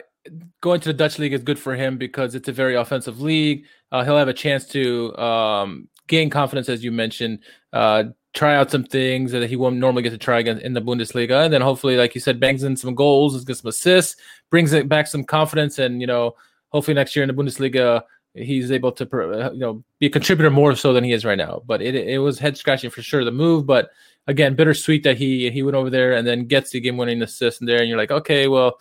going 0.62 0.82
to 0.82 0.90
the 0.90 0.94
Dutch 0.94 1.20
league 1.20 1.34
is 1.34 1.42
good 1.42 1.58
for 1.58 1.76
him 1.76 1.98
because 1.98 2.36
it's 2.36 2.48
a 2.48 2.52
very 2.52 2.76
offensive 2.76 3.22
league. 3.22 3.66
Uh, 3.92 4.04
he'll 4.04 4.18
have 4.18 4.28
a 4.28 4.34
chance 4.34 4.66
to 4.68 5.16
um, 5.18 5.88
gain 6.08 6.30
confidence, 6.30 6.70
as 6.70 6.84
you 6.84 6.92
mentioned, 6.92 7.40
uh, 7.72 8.06
try 8.34 8.56
out 8.56 8.72
some 8.72 8.84
things 8.84 9.32
that 9.32 9.48
he 9.48 9.56
won't 9.56 9.78
normally 9.78 10.04
get 10.04 10.10
to 10.10 10.18
try 10.18 10.40
again 10.40 10.60
in 10.60 10.74
the 10.74 10.82
Bundesliga, 10.82 11.46
and 11.46 11.54
then 11.54 11.62
hopefully, 11.62 11.98
like 11.98 12.16
you 12.16 12.22
said, 12.22 12.40
bangs 12.40 12.64
in 12.64 12.76
some 12.76 12.96
goals, 12.96 13.44
gets 13.46 13.62
some 13.62 13.70
assists, 13.70 14.20
brings 14.50 14.74
it 14.74 14.90
back 14.90 15.08
some 15.08 15.24
confidence, 15.24 15.80
and 15.80 16.02
you 16.02 16.08
know, 16.08 16.34
hopefully 16.70 16.96
next 16.96 17.16
year 17.16 17.24
in 17.24 17.34
the 17.34 17.42
Bundesliga. 17.44 18.02
He's 18.36 18.72
able 18.72 18.92
to, 18.94 19.04
uh, 19.06 19.52
you 19.52 19.60
know, 19.60 19.84
be 20.00 20.08
a 20.08 20.10
contributor 20.10 20.50
more 20.50 20.76
so 20.76 20.92
than 20.92 21.04
he 21.04 21.12
is 21.14 21.24
right 21.24 21.38
now. 21.38 21.62
But 21.66 21.82
it 21.82 21.96
it 21.96 22.18
was 22.20 22.40
head 22.40 22.58
scratching 22.58 22.90
for 22.90 23.02
sure 23.02 23.24
the 23.24 23.32
move. 23.32 23.66
But 23.68 23.90
again, 24.28 24.56
bittersweet 24.56 25.04
that 25.04 25.18
he 25.18 25.52
he 25.52 25.62
went 25.64 25.76
over 25.76 25.90
there 25.90 26.14
and 26.14 26.26
then 26.28 26.46
gets 26.46 26.72
the 26.72 26.80
game 26.80 26.98
winning 26.98 27.22
assist 27.22 27.62
in 27.62 27.68
there, 27.68 27.80
and 27.80 27.88
you're 27.88 27.98
like, 27.98 28.12
okay, 28.12 28.48
well, 28.48 28.80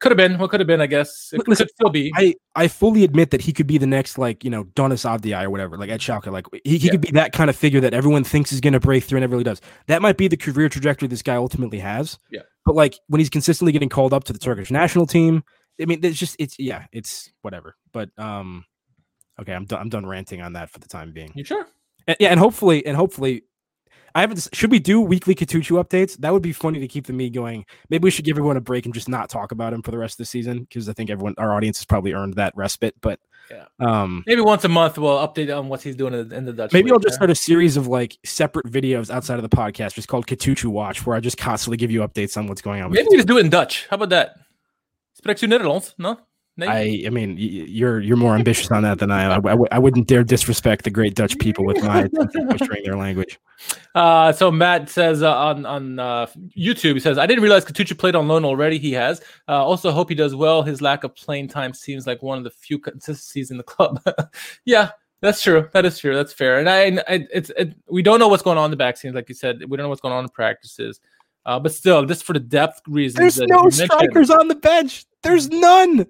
could 0.00 0.10
have 0.10 0.16
been, 0.16 0.38
what 0.38 0.50
could 0.50 0.58
have 0.58 0.66
been, 0.66 0.80
I 0.80 0.86
guess. 0.86 1.30
It 1.32 1.46
Listen, 1.46 1.66
could 1.66 1.74
still 1.74 1.88
be. 1.88 2.12
I, 2.16 2.34
I 2.56 2.66
fully 2.68 3.04
admit 3.04 3.30
that 3.30 3.40
he 3.40 3.52
could 3.52 3.66
be 3.68 3.78
the 3.78 3.86
next 3.86 4.18
like 4.18 4.42
you 4.42 4.50
know 4.50 4.64
Donis 4.64 5.04
Avdijaj 5.08 5.44
or 5.44 5.50
whatever 5.50 5.78
like 5.78 5.88
at 5.90 6.00
Schalke 6.00 6.26
like 6.32 6.46
he, 6.64 6.78
he 6.78 6.86
Yeah. 6.86 6.90
could 6.90 7.00
be 7.00 7.10
that 7.12 7.32
kind 7.32 7.48
of 7.48 7.56
figure 7.56 7.80
that 7.80 7.94
everyone 7.94 8.24
thinks 8.24 8.52
is 8.52 8.60
going 8.60 8.72
to 8.72 8.80
break 8.80 9.04
through 9.04 9.18
and 9.18 9.22
never 9.22 9.32
really 9.32 9.44
does. 9.44 9.60
That 9.86 10.02
might 10.02 10.16
be 10.16 10.26
the 10.26 10.36
career 10.36 10.68
trajectory 10.68 11.06
this 11.08 11.22
guy 11.22 11.36
ultimately 11.36 11.78
has. 11.78 12.18
Yeah. 12.32 12.42
But 12.66 12.74
like 12.74 12.98
when 13.06 13.20
he's 13.20 13.30
consistently 13.30 13.72
getting 13.72 13.88
called 13.88 14.12
up 14.12 14.24
to 14.24 14.32
the 14.32 14.38
Turkish 14.38 14.70
national 14.70 15.06
team, 15.06 15.44
I 15.80 15.86
mean 15.86 16.00
it's 16.04 16.18
just 16.18 16.36
it's 16.38 16.58
yeah 16.58 16.86
it's 16.92 17.30
whatever. 17.42 17.76
But 17.92 18.10
um, 18.18 18.64
okay, 19.40 19.52
I'm 19.52 19.64
done. 19.64 19.80
I'm 19.80 19.88
done 19.88 20.06
ranting 20.06 20.42
on 20.42 20.52
that 20.54 20.70
for 20.70 20.78
the 20.78 20.88
time 20.88 21.12
being. 21.12 21.32
you 21.34 21.44
sure? 21.44 21.66
And, 22.06 22.16
yeah, 22.20 22.28
and 22.30 22.38
hopefully 22.40 22.84
and 22.86 22.96
hopefully. 22.96 23.44
I 24.16 24.20
haven't. 24.20 24.48
Should 24.52 24.70
we 24.70 24.78
do 24.78 25.00
weekly 25.00 25.34
Kutucu 25.34 25.82
updates? 25.82 26.16
That 26.18 26.32
would 26.32 26.40
be 26.40 26.52
funny 26.52 26.78
to 26.78 26.86
keep 26.86 27.04
the 27.08 27.12
me 27.12 27.28
going. 27.30 27.66
Maybe 27.90 28.04
we 28.04 28.12
should 28.12 28.24
give 28.24 28.34
everyone 28.36 28.56
a 28.56 28.60
break 28.60 28.84
and 28.84 28.94
just 28.94 29.08
not 29.08 29.28
talk 29.28 29.50
about 29.50 29.72
him 29.72 29.82
for 29.82 29.90
the 29.90 29.98
rest 29.98 30.14
of 30.14 30.18
the 30.18 30.24
season 30.26 30.60
because 30.60 30.88
I 30.88 30.92
think 30.92 31.10
everyone, 31.10 31.34
our 31.36 31.52
audience, 31.52 31.78
has 31.78 31.84
probably 31.84 32.12
earned 32.12 32.34
that 32.34 32.52
respite. 32.56 32.94
But 33.00 33.18
Yeah. 33.50 33.64
um, 33.80 34.22
Maybe 34.24 34.40
once 34.40 34.62
a 34.62 34.68
month 34.68 34.98
we'll 34.98 35.18
update 35.18 35.52
on 35.56 35.68
what 35.68 35.82
he's 35.82 35.96
doing 35.96 36.14
in 36.14 36.44
the, 36.44 36.52
Dutch. 36.52 36.72
maybe 36.72 36.92
I'll 36.92 37.00
just 37.00 37.16
start 37.16 37.28
a 37.30 37.34
series 37.34 37.76
of 37.76 37.88
like 37.88 38.16
separate 38.24 38.66
videos 38.70 39.10
outside 39.10 39.40
of 39.40 39.42
the 39.42 39.48
podcast, 39.48 39.94
just 39.94 40.06
called 40.06 40.28
Kutucu 40.28 40.66
Watch, 40.66 41.04
where 41.04 41.16
I 41.16 41.20
just 41.20 41.36
constantly 41.36 41.76
give 41.76 41.90
you 41.90 42.02
updates 42.06 42.36
on 42.36 42.46
what's 42.46 42.62
going 42.62 42.82
on. 42.84 42.90
With 42.90 42.98
Maybe 43.00 43.08
we 43.10 43.16
just 43.16 43.26
do 43.26 43.38
it 43.38 43.40
in 43.40 43.50
Dutch. 43.50 43.88
How 43.90 43.96
about 43.96 44.10
that? 44.10 44.36
Spreekt 45.24 45.42
u 45.42 45.48
Nederlands? 45.48 45.94
No? 45.96 46.18
Nee? 46.56 46.66
I, 46.68 47.06
I 47.06 47.10
mean, 47.10 47.36
you're 47.36 48.00
you're 48.00 48.16
more 48.16 48.36
ambitious 48.36 48.70
on 48.70 48.82
that 48.82 48.98
than 48.98 49.10
I 49.10 49.22
am. 49.24 49.32
I, 49.32 49.50
w- 49.50 49.66
I 49.72 49.78
wouldn't 49.78 50.06
dare 50.06 50.22
disrespect 50.22 50.84
the 50.84 50.90
great 50.90 51.16
Dutch 51.16 51.36
people 51.38 51.64
with 51.64 51.82
my 51.82 52.08
butchering 52.48 52.84
their 52.84 52.96
language. 52.96 53.40
Uh, 53.94 54.32
so 54.32 54.52
Matt 54.52 54.88
says 54.88 55.22
uh, 55.22 55.34
on 55.34 55.66
on 55.66 55.98
uh, 55.98 56.26
YouTube, 56.56 56.94
he 56.94 57.00
says, 57.00 57.18
"I 57.18 57.26
didn't 57.26 57.42
realize 57.42 57.64
Kutucu 57.64 57.98
played 57.98 58.14
on 58.14 58.28
loan 58.28 58.44
already. 58.44 58.78
He 58.78 58.92
has. 58.92 59.20
Uh, 59.48 59.64
also, 59.64 59.90
hope 59.90 60.10
he 60.10 60.14
does 60.14 60.36
well. 60.36 60.62
His 60.62 60.80
lack 60.80 61.02
of 61.02 61.16
playing 61.16 61.48
time 61.48 61.74
seems 61.74 62.06
like 62.06 62.22
one 62.22 62.38
of 62.38 62.44
the 62.44 62.50
few 62.50 62.78
consistencies 62.78 63.50
in 63.50 63.56
the 63.56 63.64
club. 63.64 64.00
yeah, 64.64 64.90
that's 65.22 65.42
true. 65.42 65.68
That 65.72 65.84
is 65.84 65.98
true. 65.98 66.14
That's 66.14 66.32
fair. 66.32 66.60
And 66.60 66.68
I, 66.68 67.02
I 67.12 67.26
it's 67.32 67.50
it, 67.56 67.74
we 67.90 68.02
don't 68.02 68.20
know 68.20 68.28
what's 68.28 68.44
going 68.44 68.58
on 68.58 68.66
in 68.66 68.70
the 68.70 68.76
back 68.76 68.96
scenes, 68.96 69.16
like 69.16 69.28
you 69.28 69.34
said. 69.34 69.58
We 69.68 69.76
don't 69.76 69.84
know 69.84 69.88
what's 69.88 70.02
going 70.02 70.14
on 70.14 70.22
in 70.22 70.30
practices. 70.30 71.00
Uh, 71.46 71.58
but 71.58 71.72
still, 71.72 72.04
just 72.04 72.24
for 72.24 72.32
the 72.32 72.40
depth 72.40 72.80
reasons, 72.88 73.36
There's 73.36 73.48
no 73.48 73.68
strikers 73.68 74.30
on 74.30 74.48
the 74.48 74.54
bench. 74.54 75.04
There's 75.22 75.48
none. 75.50 76.06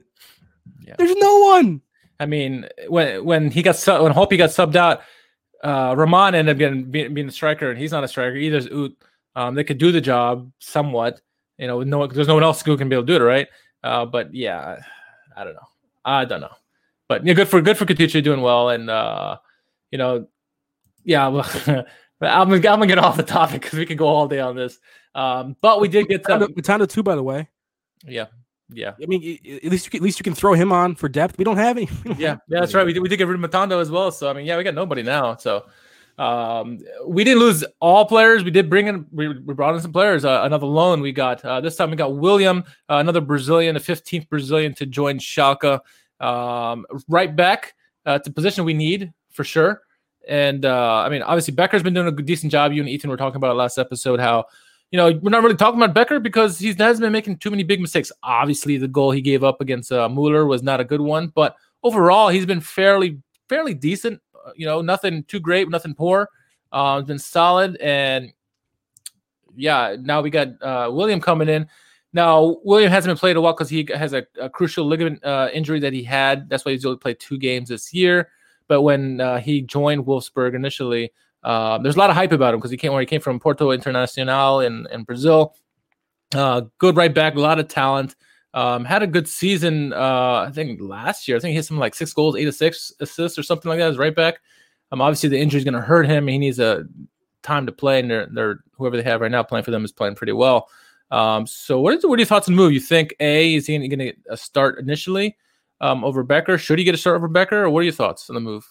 Yeah. 0.86 0.94
There's 0.96 1.16
no 1.16 1.38
one. 1.40 1.80
I 2.20 2.26
mean, 2.26 2.66
when 2.88 3.24
when 3.24 3.50
he 3.50 3.62
got 3.62 3.76
su- 3.76 4.02
when 4.02 4.12
Hoppe 4.12 4.38
got 4.38 4.50
subbed 4.50 4.76
out, 4.76 5.02
uh, 5.62 5.94
Rahman 5.96 6.34
ended 6.34 6.54
up 6.54 6.58
getting 6.58 6.90
being, 6.90 7.14
being 7.14 7.28
a 7.28 7.32
striker, 7.32 7.70
and 7.70 7.78
he's 7.78 7.90
not 7.90 8.04
a 8.04 8.08
striker 8.08 8.36
either. 8.36 8.58
Is 8.58 8.68
Uth. 8.68 8.92
Um, 9.34 9.54
they 9.56 9.64
could 9.64 9.78
do 9.78 9.90
the 9.90 10.00
job 10.00 10.50
somewhat. 10.60 11.20
You 11.58 11.66
know, 11.66 11.82
no, 11.82 12.06
there's 12.06 12.28
no 12.28 12.34
one 12.34 12.44
else 12.44 12.62
who 12.62 12.76
can 12.76 12.88
be 12.88 12.94
able 12.94 13.06
to 13.06 13.18
do 13.18 13.24
it, 13.24 13.26
right? 13.26 13.48
Uh, 13.82 14.04
but 14.06 14.32
yeah, 14.32 14.78
I 15.36 15.44
don't 15.44 15.54
know. 15.54 15.68
I 16.04 16.24
don't 16.24 16.40
know. 16.40 16.54
But 17.08 17.26
yeah, 17.26 17.34
good 17.34 17.48
for 17.48 17.60
good 17.60 17.76
for 17.76 17.84
Kutucu 17.84 18.22
doing 18.22 18.40
well, 18.40 18.70
and 18.70 18.88
uh, 18.88 19.38
you 19.90 19.98
know, 19.98 20.28
yeah. 21.04 21.26
Well, 21.28 21.46
I'm 22.20 22.48
gonna, 22.48 22.56
I'm 22.56 22.60
gonna 22.60 22.86
get 22.86 22.98
off 22.98 23.16
the 23.16 23.22
topic 23.22 23.62
because 23.62 23.78
we 23.78 23.86
could 23.86 23.98
go 23.98 24.06
all 24.06 24.28
day 24.28 24.40
on 24.40 24.56
this. 24.56 24.78
Um, 25.14 25.56
but 25.60 25.80
we 25.80 25.88
did 25.88 26.08
get 26.08 26.24
some. 26.26 26.40
Matondo 26.40 26.88
too, 26.88 27.02
by 27.02 27.14
the 27.14 27.22
way. 27.22 27.48
Yeah, 28.06 28.26
yeah. 28.72 28.92
I 29.02 29.06
mean, 29.06 29.38
at 29.62 29.70
least 29.70 29.86
you 29.86 29.90
can, 29.90 29.98
at 29.98 30.02
least 30.02 30.18
you 30.18 30.24
can 30.24 30.34
throw 30.34 30.54
him 30.54 30.72
on 30.72 30.94
for 30.94 31.08
depth. 31.08 31.38
We 31.38 31.44
don't 31.44 31.56
have 31.56 31.76
any. 31.76 31.86
don't 32.04 32.18
Yeah, 32.18 32.30
have 32.30 32.40
yeah, 32.48 32.60
that's 32.60 32.74
right. 32.74 32.86
We 32.86 32.92
did, 32.92 33.00
we 33.00 33.08
did 33.08 33.16
get 33.16 33.28
rid 33.28 33.42
of 33.42 33.50
Matondo 33.50 33.80
as 33.80 33.90
well. 33.90 34.10
So 34.10 34.30
I 34.30 34.32
mean, 34.32 34.46
yeah, 34.46 34.56
we 34.56 34.64
got 34.64 34.74
nobody 34.74 35.02
now. 35.02 35.36
So 35.36 35.66
um, 36.18 36.78
we 37.06 37.24
didn't 37.24 37.40
lose 37.40 37.64
all 37.80 38.04
players. 38.06 38.44
We 38.44 38.50
did 38.50 38.70
bring 38.70 38.86
in. 38.86 39.06
We, 39.10 39.28
we 39.28 39.54
brought 39.54 39.74
in 39.74 39.80
some 39.80 39.92
players. 39.92 40.24
Uh, 40.24 40.42
another 40.44 40.66
loan 40.66 41.00
we 41.00 41.12
got. 41.12 41.44
Uh, 41.44 41.60
this 41.60 41.76
time 41.76 41.90
we 41.90 41.96
got 41.96 42.16
William, 42.16 42.64
uh, 42.88 42.96
another 42.96 43.20
Brazilian, 43.20 43.74
the 43.74 43.80
15th 43.80 44.28
Brazilian 44.28 44.74
to 44.74 44.86
join 44.86 45.18
Schalke. 45.18 45.80
Um, 46.20 46.86
right 47.08 47.34
back 47.34 47.74
uh, 48.06 48.18
to 48.18 48.32
position 48.32 48.64
we 48.64 48.74
need 48.74 49.12
for 49.30 49.44
sure. 49.44 49.82
And 50.28 50.64
uh, 50.64 51.02
I 51.04 51.08
mean, 51.08 51.22
obviously 51.22 51.54
Becker's 51.54 51.82
been 51.82 51.94
doing 51.94 52.08
a 52.08 52.12
decent 52.12 52.52
job. 52.52 52.72
You 52.72 52.80
and 52.80 52.88
Ethan 52.88 53.10
were 53.10 53.16
talking 53.16 53.36
about 53.36 53.56
last 53.56 53.78
episode 53.78 54.20
how. 54.20 54.46
You 54.90 54.98
know, 54.98 55.18
we're 55.22 55.30
not 55.30 55.42
really 55.42 55.56
talking 55.56 55.82
about 55.82 55.92
Becker 55.92 56.20
because 56.20 56.56
he 56.60 56.68
hasn't 56.68 57.00
been 57.00 57.10
making 57.10 57.38
too 57.38 57.50
many 57.50 57.64
big 57.64 57.80
mistakes. 57.80 58.12
Obviously, 58.22 58.76
the 58.76 58.86
goal 58.86 59.10
he 59.10 59.20
gave 59.20 59.42
up 59.42 59.60
against 59.60 59.90
uh, 59.90 60.08
Mueller 60.08 60.46
was 60.46 60.62
not 60.62 60.78
a 60.78 60.84
good 60.84 61.00
one, 61.00 61.32
but 61.34 61.56
overall, 61.82 62.28
he's 62.28 62.46
been 62.46 62.60
fairly 62.60 63.20
fairly 63.48 63.74
decent. 63.74 64.20
Uh, 64.32 64.52
You 64.54 64.66
know, 64.66 64.82
nothing 64.82 65.24
too 65.24 65.40
great, 65.40 65.68
nothing 65.68 65.94
poor. 65.94 66.28
Uh, 66.70 67.00
been 67.00 67.18
solid, 67.18 67.76
and 67.78 68.30
yeah, 69.56 69.96
now 69.98 70.20
we 70.20 70.30
got 70.30 70.62
uh, 70.62 70.88
William 70.92 71.20
coming 71.20 71.48
in. 71.48 71.66
Now 72.12 72.58
William 72.62 72.92
hasn't 72.92 73.10
been 73.10 73.18
played 73.18 73.36
a 73.36 73.40
while 73.40 73.54
because 73.54 73.70
he 73.70 73.88
has 73.92 74.12
a, 74.12 74.24
a 74.40 74.48
cruciate 74.48 74.86
ligament 74.86 75.24
uh, 75.24 75.48
injury 75.52 75.80
that 75.80 75.92
he 75.92 76.04
had. 76.04 76.48
That's 76.48 76.64
why 76.64 76.70
he's 76.70 76.84
only 76.84 76.98
played 76.98 77.18
two 77.18 77.38
games 77.38 77.68
this 77.70 77.92
year. 77.92 78.28
But 78.68 78.82
when 78.82 79.20
uh, 79.20 79.40
he 79.40 79.62
joined 79.62 80.06
Wolfsburg 80.06 80.54
initially, 80.54 81.12
uh, 81.42 81.78
there's 81.78 81.96
a 81.96 81.98
lot 81.98 82.10
of 82.10 82.16
hype 82.16 82.32
about 82.32 82.54
him 82.54 82.60
because 82.60 82.70
he 82.70 82.76
came 82.76 82.92
where 82.92 83.00
he 83.00 83.06
came 83.06 83.20
from 83.20 83.38
Porto 83.38 83.68
Internacional 83.76 84.66
in, 84.66 84.86
in 84.90 85.04
Brazil. 85.04 85.54
Uh, 86.34 86.62
good 86.78 86.96
right 86.96 87.14
back, 87.14 87.34
a 87.34 87.40
lot 87.40 87.58
of 87.58 87.68
talent. 87.68 88.16
Um, 88.54 88.84
had 88.84 89.02
a 89.02 89.06
good 89.06 89.28
season, 89.28 89.92
uh, 89.92 90.46
I 90.48 90.50
think 90.52 90.80
last 90.80 91.26
year. 91.26 91.36
I 91.36 91.40
think 91.40 91.50
he 91.50 91.56
had 91.56 91.64
some 91.64 91.78
like 91.78 91.94
six 91.94 92.12
goals, 92.12 92.36
eight 92.36 92.44
to 92.44 92.52
six 92.52 92.92
assists 93.00 93.38
or 93.38 93.42
something 93.42 93.68
like 93.68 93.78
that 93.78 93.90
as 93.90 93.98
right 93.98 94.14
back. 94.14 94.36
Um, 94.92 95.00
obviously 95.00 95.28
the 95.28 95.40
injury 95.40 95.58
is 95.58 95.64
going 95.64 95.74
to 95.74 95.80
hurt 95.80 96.06
him. 96.06 96.28
He 96.28 96.38
needs 96.38 96.60
a 96.60 96.86
time 97.42 97.66
to 97.66 97.72
play, 97.72 98.00
and 98.00 98.10
they're, 98.10 98.26
they're 98.32 98.60
whoever 98.76 98.96
they 98.96 99.02
have 99.02 99.20
right 99.20 99.30
now 99.30 99.42
playing 99.42 99.64
for 99.64 99.70
them 99.70 99.84
is 99.84 99.92
playing 99.92 100.14
pretty 100.14 100.32
well. 100.32 100.68
Um, 101.10 101.46
so 101.46 101.80
what 101.80 101.94
is 101.94 102.06
what 102.06 102.14
are 102.14 102.20
your 102.20 102.26
thoughts 102.26 102.48
on 102.48 102.54
the 102.54 102.62
move? 102.62 102.72
You 102.72 102.80
think 102.80 103.14
a 103.20 103.54
is 103.54 103.66
he 103.66 103.76
going 103.76 103.98
to 103.98 104.04
get 104.06 104.18
a 104.30 104.36
start 104.36 104.78
initially 104.78 105.36
um, 105.84 106.02
over 106.02 106.22
Becker? 106.22 106.56
Should 106.56 106.78
he 106.78 106.84
get 106.84 106.94
a 106.94 106.98
start 106.98 107.16
over 107.16 107.28
Becker, 107.28 107.64
or 107.64 107.70
what 107.70 107.80
are 107.80 107.84
your 107.84 107.92
thoughts 107.92 108.30
on 108.30 108.34
the 108.34 108.40
move? 108.40 108.66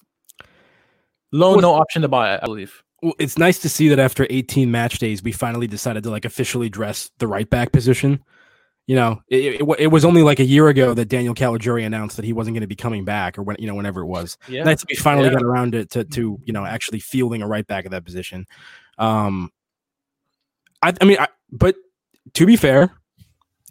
Low, 1.32 1.52
well, 1.52 1.62
no 1.62 1.74
option 1.76 2.02
to 2.02 2.08
buy, 2.08 2.38
I 2.38 2.46
believe. 2.46 2.84
Well, 3.02 3.14
it's 3.20 3.38
nice 3.38 3.60
to 3.60 3.70
see 3.70 3.88
that 3.90 4.00
after 4.00 4.26
18 4.30 4.72
match 4.72 4.98
days, 4.98 5.22
we 5.22 5.32
finally 5.32 5.68
decided 5.68 6.04
to 6.04 6.10
like 6.10 6.26
officially 6.26 6.70
dress 6.70 7.12
the 7.20 7.28
right 7.28 7.50
back 7.50 7.72
position. 7.72 8.24
You 8.88 8.96
know, 8.96 9.22
it, 9.30 9.62
it, 9.62 9.76
it 9.80 9.88
was 9.88 10.04
only 10.04 10.24
like 10.24 10.40
a 10.40 10.44
year 10.44 10.68
ago 10.68 10.94
that 10.94 11.06
Daniel 11.06 11.34
Caligiuri 11.34 11.86
announced 11.86 12.18
that 12.18 12.26
he 12.26 12.34
wasn't 12.34 12.56
going 12.56 12.62
to 12.62 12.68
be 12.68 12.76
coming 12.76 13.06
back, 13.06 13.38
or 13.38 13.44
when 13.44 13.56
you 13.60 13.68
know, 13.68 13.76
whenever 13.76 14.02
it 14.02 14.08
was. 14.08 14.38
Yeah, 14.48 14.64
nice 14.64 14.84
we 14.90 14.96
finally 14.96 15.28
yeah. 15.28 15.36
got 15.36 15.44
around 15.44 15.72
to, 15.74 15.86
to 15.86 16.04
to 16.04 16.40
you 16.44 16.54
know 16.54 16.66
actually 16.66 17.00
fielding 17.00 17.42
a 17.42 17.48
right 17.48 17.66
back 17.66 17.86
at 17.86 17.92
that 17.92 18.04
position. 18.04 18.46
Um, 18.98 19.52
I, 20.82 20.94
I 21.00 21.06
mean, 21.06 21.18
I, 21.18 21.28
but 21.52 21.76
to 22.34 22.46
be 22.46 22.58
fair, 22.58 22.92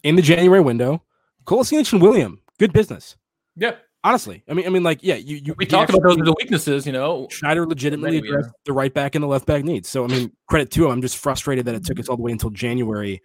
in 0.03 0.17
the 0.17 0.23
January 0.23 0.63
window, 0.63 1.03
Kolasinac 1.45 1.93
and 1.93 2.01
William, 2.01 2.41
good 2.59 2.73
business. 2.73 3.17
Yeah, 3.57 3.77
honestly, 4.05 4.43
I 4.49 4.55
mean, 4.55 4.67
I 4.67 4.71
mean, 4.71 4.83
like, 4.83 5.01
yeah, 5.03 5.17
you, 5.17 5.37
you 5.37 5.55
we 5.57 5.67
talked 5.67 5.91
about 5.91 6.03
those 6.03 6.19
are 6.19 6.25
the 6.25 6.35
weaknesses, 6.39 6.87
you 6.87 6.93
know. 6.93 7.29
Schneider 7.31 7.67
legitimately 7.67 8.19
addressed 8.19 8.51
the 8.65 8.73
right 8.73 8.93
back 8.93 9.15
and 9.15 9.23
the 9.23 9.29
left 9.29 9.47
back 9.47 9.65
needs. 9.65 9.89
So, 9.89 10.05
I 10.05 10.09
mean, 10.09 10.33
credit 10.49 10.71
to 10.73 10.87
him. 10.87 10.93
I'm 10.93 11.03
just 11.03 11.19
frustrated 11.19 11.67
that 11.67 11.75
it 11.75 11.85
took 11.85 12.01
us 12.01 12.09
all 12.09 12.17
the 12.17 12.23
way 12.23 12.33
until 12.33 12.51
January 12.51 13.23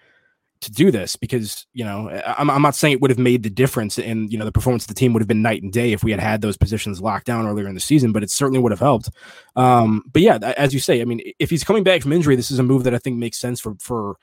to 0.62 0.72
do 0.72 0.92
this 0.92 1.16
because 1.16 1.68
you 1.74 1.86
know 1.86 2.10
I'm, 2.26 2.50
I'm 2.50 2.62
not 2.62 2.76
saying 2.76 2.94
it 2.94 3.02
would 3.02 3.12
have 3.12 3.20
made 3.20 3.44
the 3.44 3.50
difference 3.50 4.00
and 4.00 4.32
you 4.32 4.40
know 4.40 4.46
the 4.46 4.52
performance 4.52 4.84
of 4.84 4.88
the 4.88 4.94
team 4.94 5.14
would 5.14 5.22
have 5.22 5.28
been 5.28 5.42
night 5.42 5.62
and 5.62 5.72
day 5.72 5.92
if 5.92 6.04
we 6.04 6.12
had 6.12 6.20
had 6.20 6.42
those 6.42 6.58
positions 6.58 7.02
locked 7.02 7.26
down 7.26 7.46
earlier 7.46 7.68
in 7.68 7.76
the 7.76 7.80
season 7.80 8.12
but 8.12 8.24
it 8.24 8.32
certainly 8.32 8.60
would 8.60 8.72
have 8.72 8.80
helped 8.80 9.10
um, 9.56 10.04
but 10.12 10.22
yeah 10.22 10.38
as 10.58 10.74
you 10.74 10.80
say 10.80 11.02
i 11.02 11.06
mean 11.06 11.22
if 11.40 11.50
he's 11.50 11.64
coming 11.64 11.84
back 11.84 12.02
from 12.02 12.12
injury 12.12 12.36
this 12.36 12.50
is 12.50 12.60
a 12.60 12.64
move 12.64 12.84
that 12.84 12.96
i 12.96 12.98
think 12.98 13.18
makes 13.18 13.38
sense 13.38 13.60
for 13.60 13.76
for 13.80 14.18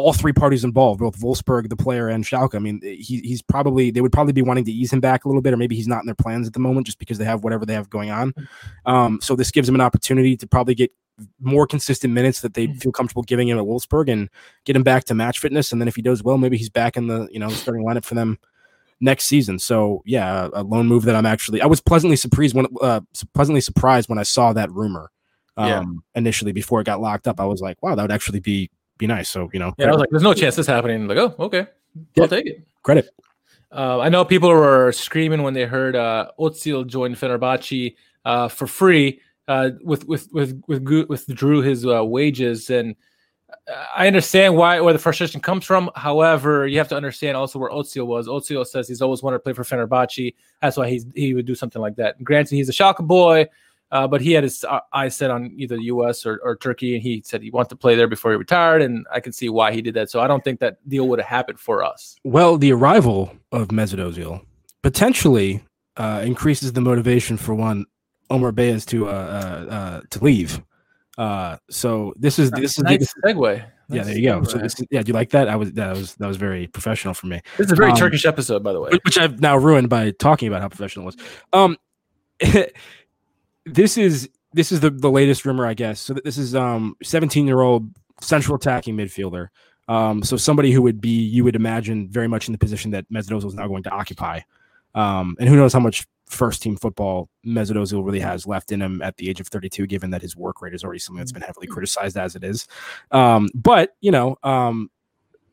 all 0.00 0.12
three 0.12 0.32
parties 0.32 0.64
involved 0.64 1.00
both 1.00 1.18
Wolfsburg 1.20 1.68
the 1.68 1.76
player 1.76 2.08
and 2.08 2.24
Schalke 2.24 2.54
i 2.54 2.58
mean 2.58 2.80
he, 2.82 3.20
he's 3.20 3.42
probably 3.42 3.90
they 3.90 4.00
would 4.00 4.12
probably 4.12 4.32
be 4.32 4.42
wanting 4.42 4.64
to 4.64 4.72
ease 4.72 4.92
him 4.92 5.00
back 5.00 5.24
a 5.24 5.28
little 5.28 5.42
bit 5.42 5.52
or 5.52 5.56
maybe 5.56 5.76
he's 5.76 5.88
not 5.88 6.00
in 6.00 6.06
their 6.06 6.14
plans 6.14 6.46
at 6.46 6.52
the 6.52 6.60
moment 6.60 6.86
just 6.86 6.98
because 6.98 7.18
they 7.18 7.24
have 7.24 7.44
whatever 7.44 7.64
they 7.66 7.74
have 7.74 7.90
going 7.90 8.10
on 8.10 8.32
um, 8.86 9.20
so 9.20 9.36
this 9.36 9.50
gives 9.50 9.68
him 9.68 9.74
an 9.74 9.80
opportunity 9.80 10.36
to 10.36 10.46
probably 10.46 10.74
get 10.74 10.92
more 11.40 11.66
consistent 11.66 12.12
minutes 12.12 12.40
that 12.40 12.54
they 12.54 12.68
feel 12.74 12.92
comfortable 12.92 13.22
giving 13.22 13.48
him 13.48 13.58
at 13.58 13.64
Wolfsburg 13.64 14.10
and 14.10 14.28
get 14.64 14.76
him 14.76 14.82
back 14.82 15.04
to 15.04 15.14
match 15.14 15.38
fitness. 15.38 15.72
And 15.72 15.80
then 15.80 15.88
if 15.88 15.96
he 15.96 16.02
does 16.02 16.22
well, 16.22 16.38
maybe 16.38 16.56
he's 16.56 16.70
back 16.70 16.96
in 16.96 17.06
the 17.06 17.28
you 17.30 17.38
know 17.38 17.48
starting 17.48 17.84
lineup 17.84 18.04
for 18.04 18.14
them 18.14 18.38
next 19.00 19.24
season. 19.24 19.58
So 19.58 20.02
yeah, 20.04 20.48
a 20.52 20.62
loan 20.62 20.86
move 20.86 21.04
that 21.04 21.16
I'm 21.16 21.26
actually 21.26 21.60
I 21.60 21.66
was 21.66 21.80
pleasantly 21.80 22.16
surprised 22.16 22.54
when 22.54 22.66
uh, 22.80 23.00
pleasantly 23.34 23.60
surprised 23.60 24.08
when 24.08 24.18
I 24.18 24.24
saw 24.24 24.52
that 24.52 24.70
rumor 24.70 25.10
um, 25.56 25.68
yeah. 25.68 25.84
initially 26.14 26.52
before 26.52 26.80
it 26.80 26.84
got 26.84 27.00
locked 27.00 27.28
up. 27.28 27.40
I 27.40 27.44
was 27.44 27.60
like, 27.60 27.82
wow, 27.82 27.94
that 27.94 28.02
would 28.02 28.12
actually 28.12 28.40
be 28.40 28.70
be 29.00 29.08
nice. 29.08 29.28
So 29.28 29.50
you 29.52 29.58
know, 29.58 29.74
yeah, 29.78 29.86
I 29.86 29.90
was 29.90 30.00
like, 30.00 30.10
there's 30.10 30.22
no 30.22 30.34
chance 30.34 30.54
this 30.54 30.66
happening. 30.66 31.08
Like, 31.08 31.18
oh, 31.18 31.34
okay, 31.40 31.66
I'll 32.20 32.28
take 32.28 32.46
it. 32.46 32.62
Credit. 32.84 33.10
Uh, 33.72 33.98
I 34.00 34.08
know 34.08 34.24
people 34.24 34.50
were 34.50 34.92
screaming 34.92 35.42
when 35.42 35.54
they 35.54 35.64
heard 35.64 35.96
uh, 35.96 36.30
Ozil 36.38 36.86
join 36.86 37.14
Fenerbahce 37.14 37.96
uh, 38.24 38.48
for 38.48 38.66
free 38.66 39.20
uh, 39.48 39.70
with 39.82 40.06
with 40.06 40.28
with 40.32 40.62
with 40.68 41.08
withdrew 41.08 41.62
his 41.62 41.86
uh, 41.86 42.04
wages, 42.04 42.70
and 42.70 42.94
I 43.96 44.06
understand 44.06 44.56
why 44.56 44.80
where 44.80 44.92
the 44.92 44.98
frustration 44.98 45.40
comes 45.40 45.64
from. 45.64 45.90
However, 45.94 46.66
you 46.66 46.78
have 46.78 46.88
to 46.88 46.96
understand 46.96 47.36
also 47.36 47.58
where 47.58 47.70
Ozil 47.70 48.06
was. 48.06 48.28
Ozil 48.28 48.66
says 48.66 48.86
he's 48.86 49.02
always 49.02 49.22
wanted 49.22 49.38
to 49.38 49.40
play 49.40 49.52
for 49.52 49.64
Fenerbahce. 49.64 50.34
That's 50.60 50.76
why 50.76 50.90
he's 50.90 51.06
he 51.14 51.34
would 51.34 51.46
do 51.46 51.54
something 51.54 51.80
like 51.80 51.96
that. 51.96 52.22
Granted, 52.22 52.56
he's 52.56 52.68
a 52.68 52.72
Schalke 52.72 53.06
boy, 53.06 53.48
uh, 53.92 54.06
but 54.06 54.20
he 54.20 54.32
had 54.32 54.44
his 54.44 54.64
uh, 54.64 54.80
eyes 54.92 55.16
set 55.16 55.30
on 55.30 55.52
either 55.56 55.76
the 55.76 55.84
U.S. 55.84 56.24
Or, 56.24 56.40
or, 56.42 56.56
Turkey, 56.56 56.94
and 56.94 57.02
he 57.02 57.22
said 57.24 57.42
he 57.42 57.50
wanted 57.50 57.70
to 57.70 57.76
play 57.76 57.96
there 57.96 58.06
before 58.06 58.30
he 58.30 58.36
retired. 58.36 58.82
And 58.82 59.06
I 59.12 59.20
can 59.20 59.32
see 59.32 59.48
why 59.48 59.72
he 59.72 59.82
did 59.82 59.94
that. 59.94 60.10
So 60.10 60.20
I 60.20 60.26
don't 60.26 60.44
think 60.44 60.60
that 60.60 60.76
deal 60.88 61.08
would 61.08 61.18
have 61.18 61.28
happened 61.28 61.58
for 61.58 61.82
us. 61.82 62.16
Well, 62.24 62.56
the 62.56 62.72
arrival 62.72 63.32
of 63.52 63.68
Mesut 63.68 63.98
Ozil 63.98 64.44
potentially 64.82 65.62
uh, 65.96 66.22
increases 66.24 66.72
the 66.72 66.80
motivation 66.80 67.36
for 67.36 67.54
one 67.54 67.86
Omer 68.30 68.52
Beyaz 68.52 68.86
to 68.86 69.08
uh, 69.08 69.12
uh, 69.12 69.74
uh, 69.74 70.00
to 70.10 70.24
leave. 70.24 70.62
Uh, 71.18 71.56
so 71.68 72.14
this 72.16 72.38
is 72.38 72.50
this 72.52 72.78
is 72.78 72.84
nice 72.84 73.00
this, 73.00 73.14
segue. 73.24 73.64
Yeah, 73.88 74.04
there 74.04 74.16
you 74.16 74.28
go. 74.28 74.44
So 74.44 74.58
this, 74.58 74.76
yeah, 74.90 75.02
do 75.02 75.08
you 75.08 75.14
like 75.14 75.30
that? 75.30 75.48
I 75.48 75.56
was 75.56 75.72
that 75.72 75.96
was 75.96 76.14
that 76.14 76.28
was 76.28 76.36
very 76.36 76.68
professional 76.68 77.12
for 77.12 77.26
me. 77.26 77.42
This 77.58 77.66
is 77.66 77.72
a 77.72 77.76
very 77.76 77.90
um, 77.90 77.96
Turkish 77.96 78.24
episode, 78.24 78.62
by 78.62 78.72
the 78.72 78.80
way, 78.80 78.90
which 79.04 79.18
I've 79.18 79.40
now 79.40 79.56
ruined 79.56 79.88
by 79.88 80.12
talking 80.12 80.46
about 80.46 80.62
how 80.62 80.68
professional 80.68 81.08
it 81.08 81.16
was. 81.16 81.26
Um, 81.52 81.76
this 83.66 83.98
is 83.98 84.28
this 84.52 84.72
is 84.72 84.80
the 84.80 84.90
the 84.90 85.10
latest 85.10 85.44
rumor, 85.44 85.66
I 85.66 85.74
guess. 85.74 86.00
So 86.00 86.14
this 86.14 86.38
is 86.38 86.54
um 86.54 86.96
17 87.02 87.46
year 87.46 87.60
old 87.60 87.90
central 88.20 88.56
attacking 88.56 88.96
midfielder. 88.96 89.48
Um, 89.88 90.22
so 90.22 90.36
somebody 90.36 90.70
who 90.70 90.82
would 90.82 91.00
be 91.00 91.20
you 91.20 91.44
would 91.44 91.56
imagine 91.56 92.08
very 92.08 92.28
much 92.28 92.48
in 92.48 92.52
the 92.52 92.58
position 92.58 92.92
that 92.92 93.10
Mesut 93.10 93.44
is 93.44 93.54
now 93.54 93.66
going 93.66 93.82
to 93.84 93.90
occupy. 93.90 94.40
Um, 94.94 95.36
and 95.38 95.48
who 95.48 95.56
knows 95.56 95.72
how 95.72 95.80
much 95.80 96.06
first 96.26 96.62
team 96.62 96.76
football 96.76 97.28
Mesut 97.44 98.04
really 98.04 98.20
has 98.20 98.46
left 98.46 98.70
in 98.72 98.80
him 98.80 99.02
at 99.02 99.16
the 99.16 99.28
age 99.28 99.40
of 99.40 99.48
32, 99.48 99.86
given 99.86 100.10
that 100.10 100.22
his 100.22 100.36
work 100.36 100.62
rate 100.62 100.74
is 100.74 100.84
already 100.84 101.00
something 101.00 101.18
that's 101.18 101.32
been 101.32 101.42
heavily 101.42 101.66
criticized 101.66 102.16
as 102.16 102.36
it 102.36 102.44
is. 102.44 102.68
Um, 103.10 103.48
but 103.54 103.96
you 104.00 104.12
know, 104.12 104.36
um, 104.42 104.90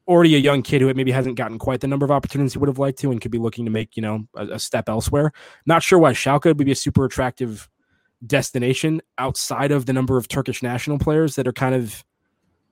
already 0.08 0.36
a 0.36 0.40
young 0.40 0.62
kid 0.62 0.82
who 0.82 0.94
maybe 0.94 1.12
hasn't 1.12 1.36
gotten 1.36 1.58
quite 1.58 1.82
the 1.82 1.88
number 1.88 2.06
of 2.06 2.12
opportunities 2.12 2.54
he 2.54 2.60
would 2.60 2.70
have 2.70 2.80
liked 2.80 3.00
to, 3.00 3.12
and 3.12 3.20
could 3.20 3.32
be 3.32 3.40
looking 3.40 3.66
to 3.66 3.72
make 3.72 3.96
you 3.98 4.02
know 4.02 4.28
a, 4.36 4.48
a 4.48 4.60
step 4.60 4.88
elsewhere. 4.88 5.32
Not 5.66 5.84
sure 5.84 6.00
why 6.00 6.14
Schalke 6.14 6.46
would 6.46 6.58
be 6.58 6.72
a 6.72 6.76
super 6.76 7.06
attractive 7.06 7.68
destination 8.26 9.02
outside 9.18 9.72
of 9.72 9.86
the 9.86 9.94
number 9.94 10.18
of 10.18 10.28
Turkish 10.28 10.64
national 10.64 10.98
players 11.00 11.36
that 11.36 11.48
are 11.48 11.54
kind 11.54 11.76
of 11.76 12.04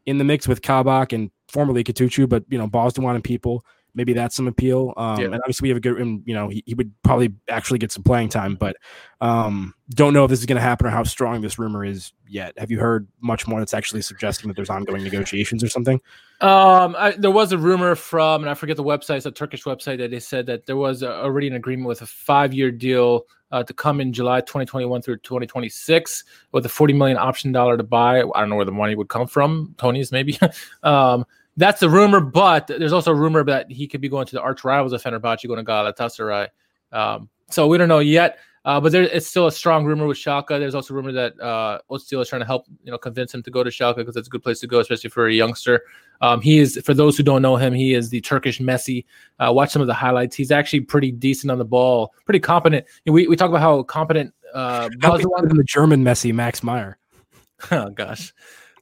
in 0.06 0.18
the 0.18 0.24
mix 0.24 0.48
with 0.48 0.62
Kabak 0.62 1.14
and 1.14 1.32
formerly 1.48 1.84
Kutucu, 1.84 2.28
but 2.28 2.44
you 2.50 2.58
know 2.58 2.68
Bozdogan 2.68 3.16
and 3.16 3.24
people 3.24 3.64
maybe 3.96 4.14
that's 4.14 4.36
some 4.36 4.48
appeal. 4.48 4.94
Um, 4.98 5.20
yeah. 5.20 5.26
And 5.26 5.36
obviously, 5.36 5.66
we 5.66 5.70
have 5.70 5.78
a 5.78 5.82
good, 5.82 6.00
and, 6.00 6.22
you 6.26 6.34
know, 6.34 6.50
he, 6.50 6.64
he 6.66 6.74
would 6.76 6.92
probably 7.02 7.34
actually 7.50 7.80
get 7.80 7.92
some 7.92 8.04
playing 8.04 8.30
time, 8.30 8.56
but 8.56 8.76
um, 9.22 9.74
don't 9.92 10.14
know 10.14 10.26
if 10.26 10.30
this 10.30 10.40
is 10.40 10.46
going 10.46 10.58
to 10.58 10.62
happen 10.62 10.86
or 10.86 10.90
how 10.90 11.04
strong 11.04 11.42
this 11.42 11.58
rumor 11.58 11.84
is 11.84 12.12
yet. 12.28 12.54
Have 12.60 12.70
you 12.70 12.80
heard 12.80 13.08
much 13.22 13.48
more 13.48 13.60
that's 13.60 13.74
actually 13.74 14.02
suggesting 14.02 14.48
that 14.50 14.56
there's 14.56 14.70
ongoing 14.70 15.04
negotiations 15.04 15.64
or 15.64 15.70
something? 15.70 16.00
Um, 16.42 16.96
I, 16.98 17.16
there 17.18 17.32
was 17.32 17.52
a 17.54 17.58
rumor 17.58 17.96
from, 17.96 18.44
and 18.44 18.50
I 18.50 18.54
forget 18.54 18.76
the 18.78 18.84
website, 18.84 19.18
it's 19.18 19.26
a 19.26 19.32
Turkish 19.32 19.64
website 19.64 19.98
that 20.00 20.12
they 20.12 20.20
said 20.20 20.46
that 20.48 20.66
there 20.66 20.78
was 20.78 21.02
a, 21.02 21.12
already 21.12 21.48
an 21.48 21.56
agreement 21.56 21.88
with 21.88 22.02
a 22.02 22.06
five 22.06 22.54
year 22.54 22.72
deal 22.72 23.26
uh, 23.52 23.64
to 23.64 23.74
come 23.74 24.02
in 24.02 24.12
July 24.12 24.42
2021 24.42 25.02
through 25.02 25.18
2026 25.18 26.24
with 26.52 26.66
a 26.66 26.70
40 26.70 26.94
million 26.94 27.18
option 27.18 27.52
dollar 27.52 27.78
to 27.78 27.84
buy. 27.84 28.20
I 28.20 28.40
don't 28.42 28.50
know 28.50 28.58
where 28.58 28.66
the 28.66 28.72
money 28.72 28.96
would 28.96 29.08
come 29.08 29.28
from. 29.28 29.76
Tony's 29.78 30.12
maybe. 30.12 30.38
um, 30.84 31.26
that's 31.58 31.80
the 31.80 31.89
rumor, 31.89 32.20
but 32.20 32.68
there's 32.68 32.94
also 32.94 33.12
a 33.12 33.15
rumor 33.15 33.44
that 33.46 33.72
he 33.72 33.88
could 33.88 34.02
be 34.02 34.10
going 34.10 34.26
to 34.28 34.36
the 34.36 34.41
arch 34.41 34.63
rivals 34.63 34.94
of 34.94 35.02
Fenerbahce, 35.02 35.48
going 35.48 35.63
to 35.63 35.70
Galatasaray. 35.70 36.50
Um, 36.91 37.30
so 37.50 37.68
we 37.68 37.78
don't 37.78 37.88
know 37.88 38.00
yet. 38.00 38.39
Uh, 38.65 38.82
but 38.82 38.91
there, 38.91 39.04
it's 39.04 39.28
still 39.28 39.46
a 39.46 39.52
strong 39.52 39.86
rumor 39.86 40.08
with 40.08 40.18
Schalke. 40.18 40.48
There's 40.48 40.74
also 40.74 40.96
rumor 40.96 41.12
that 41.12 41.39
uh, 41.39 41.80
is 41.91 42.08
trying 42.08 42.41
to 42.41 42.48
help, 42.48 42.65
you 42.84 42.91
know, 42.91 42.98
convince 42.98 43.32
him 43.32 43.44
to 43.44 43.52
go 43.52 43.63
to 43.63 43.70
Schalke 43.70 43.98
because 43.98 44.15
it's 44.15 44.28
a 44.28 44.32
good 44.32 44.41
place 44.41 44.60
to 44.62 44.68
go, 44.68 44.80
especially 44.80 45.12
for 45.12 45.28
a 45.28 45.34
youngster. 45.34 45.84
Um, 46.22 46.41
he 46.41 46.58
is, 46.58 46.82
for 46.84 46.95
those 46.95 47.16
who 47.16 47.22
don't 47.22 47.43
know 47.43 47.58
him, 47.58 47.76
he 47.76 47.93
is 47.93 48.10
the 48.10 48.22
Turkish 48.22 48.60
Messi. 48.60 49.06
Uh, 49.38 49.53
watch 49.53 49.70
some 49.70 49.84
of 49.84 49.88
the 49.88 49.93
highlights. 49.93 50.36
He's 50.36 50.51
actually 50.51 50.80
pretty 50.80 51.12
decent 51.12 51.51
on 51.51 51.60
the 51.60 51.66
ball, 51.66 52.12
pretty 52.26 52.39
competent. 52.39 52.88
We 53.06 53.28
we 53.28 53.36
talk 53.36 53.49
about 53.49 53.62
how 53.62 53.84
competent. 53.84 54.34
Uh, 54.51 54.89
how 55.03 55.16
the 55.18 55.64
German 55.68 56.03
Messi, 56.03 56.34
Max 56.34 56.64
Meyer. 56.64 56.97
oh 57.72 57.91
gosh, 57.91 58.34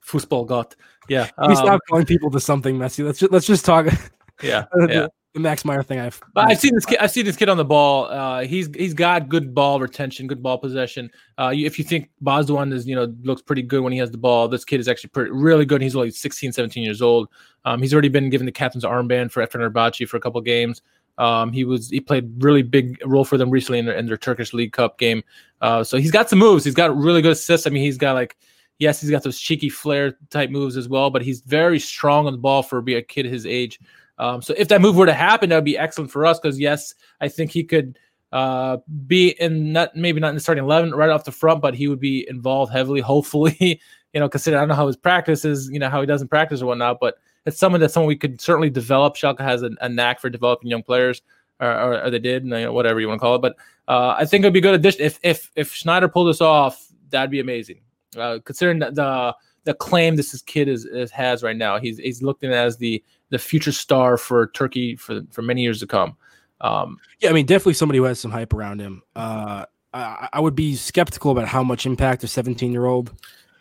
Fußball 0.07 0.47
got. 0.47 0.75
Yeah, 1.09 1.29
we 1.37 1.47
um, 1.47 1.55
stop 1.55 1.81
calling 1.89 2.05
people 2.05 2.31
to 2.31 2.39
something 2.39 2.77
messy. 2.77 3.03
Let's 3.03 3.19
just 3.19 3.31
let's 3.31 3.47
just 3.47 3.65
talk. 3.65 3.87
Yeah, 4.41 4.65
yeah. 4.89 5.07
The 5.33 5.39
Max 5.39 5.63
Meyer 5.63 5.83
thing. 5.83 5.99
I've 5.99 6.21
but 6.33 6.45
I've 6.45 6.59
seen 6.59 6.75
this 6.75 6.85
kid. 6.85 6.99
I've 6.99 7.11
seen 7.11 7.25
this 7.25 7.35
kid 7.35 7.49
on 7.49 7.57
the 7.57 7.65
ball. 7.65 8.05
Uh, 8.05 8.41
he's 8.41 8.67
he's 8.75 8.93
got 8.93 9.29
good 9.29 9.53
ball 9.53 9.79
retention, 9.79 10.27
good 10.27 10.43
ball 10.43 10.57
possession. 10.57 11.09
Uh, 11.37 11.51
if 11.53 11.79
you 11.79 11.85
think 11.85 12.09
Bozdogan 12.23 12.73
is 12.73 12.87
you 12.87 12.95
know 12.95 13.13
looks 13.23 13.41
pretty 13.41 13.61
good 13.61 13.81
when 13.81 13.93
he 13.93 13.99
has 13.99 14.11
the 14.11 14.17
ball, 14.17 14.47
this 14.47 14.65
kid 14.65 14.79
is 14.79 14.87
actually 14.87 15.09
pretty 15.09 15.31
really 15.31 15.65
good. 15.65 15.81
He's 15.81 15.95
only 15.95 16.11
16, 16.11 16.51
17 16.51 16.83
years 16.83 17.01
old. 17.01 17.29
Um, 17.65 17.81
he's 17.81 17.93
already 17.93 18.09
been 18.09 18.29
given 18.29 18.45
the 18.45 18.51
captain's 18.51 18.83
armband 18.83 19.31
for 19.31 19.45
Fenerbahce 19.45 20.07
for 20.07 20.17
a 20.17 20.19
couple 20.19 20.39
games. 20.41 20.81
Um, 21.17 21.51
he 21.51 21.63
was 21.63 21.89
he 21.89 21.99
played 21.99 22.43
really 22.43 22.63
big 22.63 22.99
role 23.05 23.25
for 23.25 23.37
them 23.37 23.49
recently 23.49 23.79
in 23.79 23.85
their, 23.85 23.95
in 23.95 24.05
their 24.05 24.17
Turkish 24.17 24.53
League 24.53 24.73
Cup 24.73 24.97
game. 24.97 25.23
Uh, 25.61 25.83
so 25.83 25.97
he's 25.97 26.11
got 26.11 26.29
some 26.29 26.39
moves. 26.39 26.63
He's 26.63 26.73
got 26.73 26.95
really 26.95 27.21
good 27.21 27.33
assists. 27.33 27.67
I 27.67 27.69
mean, 27.69 27.83
he's 27.83 27.97
got 27.97 28.13
like 28.13 28.35
Yes, 28.79 29.01
he's 29.01 29.11
got 29.11 29.23
those 29.23 29.39
cheeky 29.39 29.69
flair 29.69 30.17
type 30.29 30.49
moves 30.49 30.77
as 30.77 30.89
well, 30.89 31.09
but 31.09 31.21
he's 31.21 31.41
very 31.41 31.79
strong 31.79 32.27
on 32.27 32.33
the 32.33 32.39
ball 32.39 32.63
for 32.63 32.81
be 32.81 32.95
a 32.95 33.01
kid 33.01 33.25
his 33.25 33.45
age. 33.45 33.79
Um, 34.17 34.41
so 34.41 34.53
if 34.57 34.67
that 34.67 34.81
move 34.81 34.95
were 34.95 35.05
to 35.05 35.13
happen, 35.13 35.49
that 35.49 35.55
would 35.55 35.63
be 35.63 35.77
excellent 35.77 36.11
for 36.11 36.25
us 36.25 36.39
because 36.39 36.59
yes, 36.59 36.93
I 37.21 37.27
think 37.27 37.51
he 37.51 37.63
could 37.63 37.97
uh, 38.31 38.77
be 39.07 39.29
in 39.39 39.71
not 39.71 39.95
maybe 39.95 40.19
not 40.19 40.29
in 40.29 40.35
the 40.35 40.41
starting 40.41 40.63
eleven 40.63 40.93
right 40.93 41.09
off 41.09 41.23
the 41.23 41.31
front, 41.31 41.61
but 41.61 41.75
he 41.75 41.87
would 41.87 41.99
be 41.99 42.27
involved 42.27 42.71
heavily. 42.71 42.99
Hopefully, 43.13 43.79
you 44.13 44.19
know, 44.19 44.27
considering 44.27 44.59
I 44.59 44.61
don't 44.61 44.69
know 44.69 44.75
how 44.75 44.87
his 44.87 44.97
practice 44.97 45.45
is, 45.45 45.69
you 45.71 45.79
know, 45.79 45.89
how 45.89 46.01
he 46.01 46.07
doesn't 46.07 46.29
practice 46.29 46.61
or 46.61 46.67
whatnot, 46.67 46.99
but 46.99 47.15
it's 47.45 47.59
someone 47.59 47.81
that 47.81 47.91
someone 47.91 48.07
we 48.07 48.15
could 48.15 48.39
certainly 48.39 48.69
develop. 48.69 49.15
Schalke 49.15 49.39
has 49.39 49.63
a, 49.63 49.71
a 49.81 49.89
knack 49.89 50.19
for 50.19 50.29
developing 50.29 50.69
young 50.69 50.83
players, 50.83 51.21
or, 51.59 51.69
or, 51.69 52.03
or 52.05 52.09
they 52.09 52.19
did, 52.19 52.43
you 52.43 52.49
know, 52.49 52.73
whatever 52.73 52.99
you 52.99 53.07
want 53.07 53.19
to 53.19 53.21
call 53.21 53.35
it. 53.35 53.41
But 53.41 53.55
uh, 53.87 54.15
I 54.17 54.25
think 54.25 54.43
it'd 54.43 54.53
be 54.53 54.61
good 54.61 54.75
addition 54.75 55.01
if 55.01 55.19
if 55.23 55.51
if 55.55 55.73
Schneider 55.73 56.07
pulled 56.07 56.29
this 56.29 56.41
off, 56.41 56.87
that'd 57.09 57.31
be 57.31 57.39
amazing. 57.39 57.81
Uh, 58.15 58.39
considering 58.43 58.79
the, 58.79 58.91
the 58.91 59.35
the 59.65 59.73
claim 59.73 60.15
this 60.15 60.41
kid 60.41 60.67
is, 60.67 60.85
is, 60.85 61.11
has 61.11 61.43
right 61.43 61.55
now, 61.55 61.79
he's 61.79 61.97
he's 61.97 62.21
looked 62.21 62.43
at 62.43 62.51
as 62.51 62.77
the 62.77 63.03
the 63.29 63.39
future 63.39 63.71
star 63.71 64.17
for 64.17 64.47
Turkey 64.47 64.95
for 64.95 65.21
for 65.31 65.41
many 65.41 65.61
years 65.61 65.79
to 65.79 65.87
come. 65.87 66.17
Um, 66.61 66.97
yeah, 67.19 67.29
I 67.29 67.33
mean, 67.33 67.45
definitely 67.45 67.73
somebody 67.73 67.97
who 67.97 68.05
has 68.05 68.19
some 68.19 68.31
hype 68.31 68.53
around 68.53 68.79
him. 68.79 69.03
Uh, 69.15 69.65
I, 69.93 70.29
I 70.33 70.39
would 70.39 70.55
be 70.55 70.75
skeptical 70.75 71.31
about 71.31 71.47
how 71.47 71.63
much 71.63 71.85
impact 71.85 72.23
a 72.23 72.27
17 72.27 72.71
year 72.71 72.85
old 72.85 73.13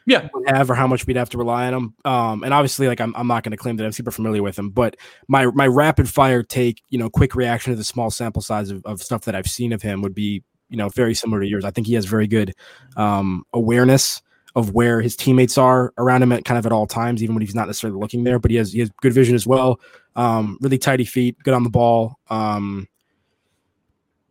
yeah 0.07 0.29
have 0.49 0.69
or 0.69 0.75
how 0.75 0.87
much 0.87 1.07
we'd 1.07 1.17
have 1.17 1.31
to 1.31 1.39
rely 1.39 1.67
on 1.67 1.75
him. 1.75 1.95
Um, 2.05 2.43
and 2.43 2.53
obviously, 2.53 2.89
like 2.89 3.01
I'm, 3.01 3.15
I'm 3.17 3.27
not 3.27 3.45
going 3.45 3.53
to 3.53 3.57
claim 3.57 3.77
that 3.77 3.85
I'm 3.85 3.93
super 3.93 4.11
familiar 4.11 4.43
with 4.43 4.59
him, 4.59 4.71
but 4.71 4.97
my 5.29 5.47
my 5.47 5.67
rapid 5.67 6.09
fire 6.09 6.43
take, 6.43 6.83
you 6.91 6.99
know, 6.99 7.11
quick 7.11 7.35
reaction 7.35 7.73
to 7.73 7.77
the 7.77 7.85
small 7.85 8.11
sample 8.11 8.43
size 8.43 8.71
of, 8.71 8.85
of 8.85 9.03
stuff 9.03 9.23
that 9.23 9.35
I've 9.35 9.49
seen 9.49 9.73
of 9.73 9.83
him 9.83 10.03
would 10.03 10.15
be, 10.15 10.43
you 10.69 10.77
know, 10.77 10.89
very 10.89 11.15
similar 11.15 11.41
to 11.41 11.47
yours. 11.47 11.65
I 11.65 11.71
think 11.71 11.87
he 11.87 11.95
has 11.95 12.05
very 12.05 12.27
good 12.27 12.55
um, 12.97 13.45
awareness 13.53 14.23
of 14.55 14.73
where 14.73 15.01
his 15.01 15.17
teammates 15.17 15.57
are 15.57 15.93
around 15.99 16.23
him 16.23 16.33
at 16.33 16.45
kind 16.45 16.59
of 16.59 16.67
at 16.67 16.73
all 16.73 16.87
times, 16.87 17.23
even 17.23 17.35
when 17.35 17.43
he's 17.43 17.55
not 17.55 17.67
necessarily 17.67 17.99
looking 17.99 18.25
there. 18.25 18.39
But 18.39 18.51
he 18.51 18.57
has 18.59 18.73
he 18.73 18.81
has 18.81 18.91
good 19.01 19.13
vision 19.13 19.35
as 19.35 19.47
well. 19.47 19.81
Um, 20.15 20.59
really 20.61 20.79
tidy 20.79 21.05
feet, 21.05 21.37
good 21.43 21.55
on 21.55 21.65
the 21.65 21.71
ball. 21.71 22.19
Um, 22.29 22.89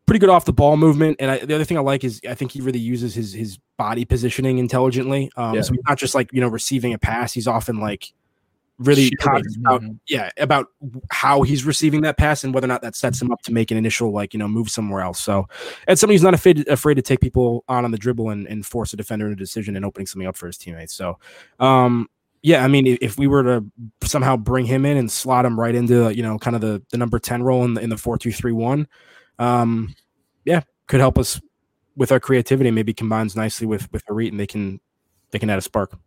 pretty 0.06 0.20
good 0.20 0.30
off 0.30 0.46
the 0.46 0.54
ball 0.54 0.78
movement. 0.78 1.18
And 1.20 1.32
I, 1.32 1.38
the 1.40 1.56
other 1.56 1.64
thing 1.64 1.78
I 1.78 1.82
like 1.82 2.04
is 2.04 2.20
I 2.28 2.36
think 2.36 2.52
he 2.52 2.62
really 2.62 2.80
uses 2.80 3.16
his 3.16 3.34
his 3.34 3.58
body 3.78 4.06
positioning 4.06 4.58
intelligently. 4.58 5.32
Um, 5.38 5.56
yeah. 5.56 5.62
So 5.62 5.74
he's 5.74 5.82
not 5.88 5.98
just 5.98 6.14
like 6.14 6.30
you 6.34 6.42
know 6.42 6.50
receiving 6.50 6.94
a 6.94 7.00
pass; 7.00 7.34
he's 7.34 7.48
often 7.48 7.80
like 7.80 8.14
really 8.82 9.12
conscious 9.12 9.56
about 9.58 9.82
mm-hmm. 9.82 9.94
yeah 10.08 10.30
about 10.38 10.68
how 11.10 11.42
he's 11.42 11.66
receiving 11.66 12.02
that 12.02 12.18
pass 12.18 12.44
and 12.44 12.54
whether 12.54 12.66
or 12.66 12.68
not 12.68 12.82
that 12.82 12.96
sets 12.96 13.22
him 13.22 13.32
up 13.32 13.42
to 13.42 13.54
make 13.54 13.72
an 13.72 13.78
initial 13.78 14.12
like 14.12 14.34
you 14.34 14.40
know 14.40 14.48
move 14.48 14.70
somewhere 14.70 15.02
else. 15.02 15.20
So 15.20 15.48
and 15.88 15.98
somebody 15.98 16.16
who's 16.16 16.24
not 16.24 16.34
afraid 16.34 16.68
afraid 16.68 16.96
to 16.96 17.02
take 17.02 17.22
people 17.22 17.64
on 17.68 17.86
on 17.86 17.92
the 17.92 17.98
dribble 17.98 18.30
and, 18.30 18.48
and 18.48 18.66
force 18.66 18.94
a 18.94 18.98
defender 18.98 19.26
into 19.26 19.36
a 19.36 19.38
decision 19.38 19.76
and 19.76 19.86
opening 19.86 20.08
something 20.08 20.28
up 20.28 20.38
for 20.38 20.48
his 20.48 20.58
teammates. 20.58 20.94
So 20.94 21.18
um, 21.60 22.10
yeah, 22.44 22.64
I 22.64 22.68
mean, 22.68 22.98
if 23.02 23.18
we 23.18 23.28
were 23.28 23.44
to 23.44 23.66
somehow 24.04 24.36
bring 24.36 24.66
him 24.66 24.86
in 24.86 24.98
and 24.98 25.12
slot 25.12 25.46
him 25.46 25.60
right 25.60 25.76
into 25.76 26.14
you 26.16 26.24
know 26.24 26.40
kind 26.40 26.56
of 26.56 26.62
the 26.62 26.82
the 26.92 26.98
number 26.98 27.20
ten 27.20 27.44
role 27.44 27.64
in 27.64 27.76
the 27.76 27.82
in 27.82 27.90
the 27.90 27.98
four 27.98 28.18
two 28.18 28.32
three 28.32 28.52
one, 28.52 28.88
um, 29.38 29.94
yeah, 30.44 30.62
could 30.88 31.00
help 31.00 31.18
us 31.18 31.40
with 31.96 32.12
our 32.12 32.20
creativity. 32.20 32.72
Maybe 32.72 32.94
combines 32.94 33.36
nicely 33.36 33.68
with 33.68 33.92
with 33.92 34.04
Harit, 34.06 34.30
and 34.30 34.40
they 34.40 34.48
can 34.48 34.80
they 35.32 35.40
can 35.40 35.50
add 35.50 35.60
a 35.60 35.62
spark. 35.62 35.98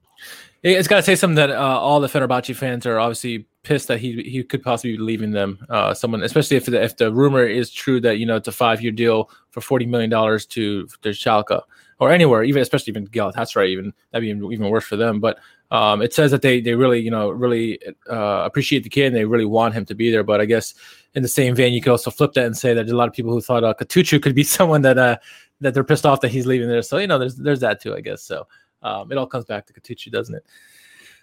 It's 0.62 0.88
got 0.88 0.96
to 0.96 1.02
say 1.02 1.14
something 1.14 1.36
that 1.36 1.50
uh, 1.50 1.78
all 1.78 2.00
the 2.00 2.08
Fenerbahce 2.08 2.56
fans 2.56 2.86
are 2.86 2.98
obviously 2.98 3.46
pissed 3.64 3.88
that 3.88 3.98
he 3.98 4.22
he 4.22 4.42
could 4.42 4.62
possibly 4.62 4.92
be 4.92 5.02
leaving 5.02 5.32
them. 5.32 5.58
Uh, 5.68 5.92
someone, 5.92 6.22
especially 6.22 6.56
if 6.56 6.66
the, 6.66 6.82
if 6.82 6.96
the 6.96 7.12
rumor 7.12 7.44
is 7.44 7.70
true 7.70 8.00
that 8.00 8.18
you 8.18 8.24
know 8.24 8.36
it's 8.36 8.48
a 8.48 8.52
five 8.52 8.80
year 8.80 8.92
deal 8.92 9.30
for 9.50 9.60
forty 9.60 9.84
million 9.84 10.08
dollars 10.08 10.46
to 10.46 10.86
to 11.02 11.10
Schalke 11.10 11.60
or 11.98 12.10
anywhere, 12.10 12.44
even 12.44 12.62
especially 12.62 12.92
even 12.92 13.06
Galatasaray, 13.08 13.68
even 13.68 13.92
that'd 14.10 14.22
be 14.22 14.28
even, 14.54 14.68
worse 14.68 14.84
for 14.84 14.96
them. 14.96 15.20
But 15.20 15.38
um, 15.70 16.02
it 16.02 16.14
says 16.14 16.30
that 16.30 16.42
they 16.42 16.60
they 16.60 16.74
really 16.74 17.00
you 17.00 17.10
know 17.10 17.30
really 17.30 17.78
uh, 18.10 18.42
appreciate 18.44 18.84
the 18.84 18.88
kid 18.88 19.08
and 19.08 19.16
they 19.16 19.24
really 19.24 19.44
want 19.44 19.74
him 19.74 19.84
to 19.86 19.94
be 19.94 20.10
there. 20.10 20.22
But 20.22 20.40
I 20.40 20.44
guess 20.44 20.74
in 21.14 21.22
the 21.22 21.28
same 21.28 21.54
vein, 21.54 21.72
you 21.74 21.82
could 21.82 21.90
also 21.92 22.10
flip 22.10 22.32
that 22.34 22.46
and 22.46 22.56
say 22.56 22.74
that 22.74 22.82
there's 22.86 22.92
a 22.92 22.96
lot 22.96 23.08
of 23.08 23.14
people 23.14 23.32
who 23.32 23.40
thought 23.40 23.64
uh, 23.64 23.74
Kutucu 23.74 24.22
could 24.22 24.34
be 24.34 24.44
someone 24.44 24.82
that 24.82 24.98
uh, 24.98 25.16
that 25.60 25.74
they're 25.74 25.84
pissed 25.84 26.06
off 26.06 26.20
that 26.22 26.30
he's 26.30 26.46
leaving 26.46 26.68
there. 26.68 26.82
So 26.82 26.98
you 26.98 27.06
know, 27.06 27.18
there's 27.18 27.36
there's 27.36 27.60
that 27.60 27.80
too, 27.80 27.94
I 27.94 28.00
guess. 28.00 28.22
So 28.22 28.46
um, 28.84 29.10
it 29.10 29.18
all 29.18 29.26
comes 29.26 29.44
back 29.44 29.66
to 29.66 29.72
Kutucu, 29.72 30.12
doesn't 30.12 30.34
it? 30.34 30.46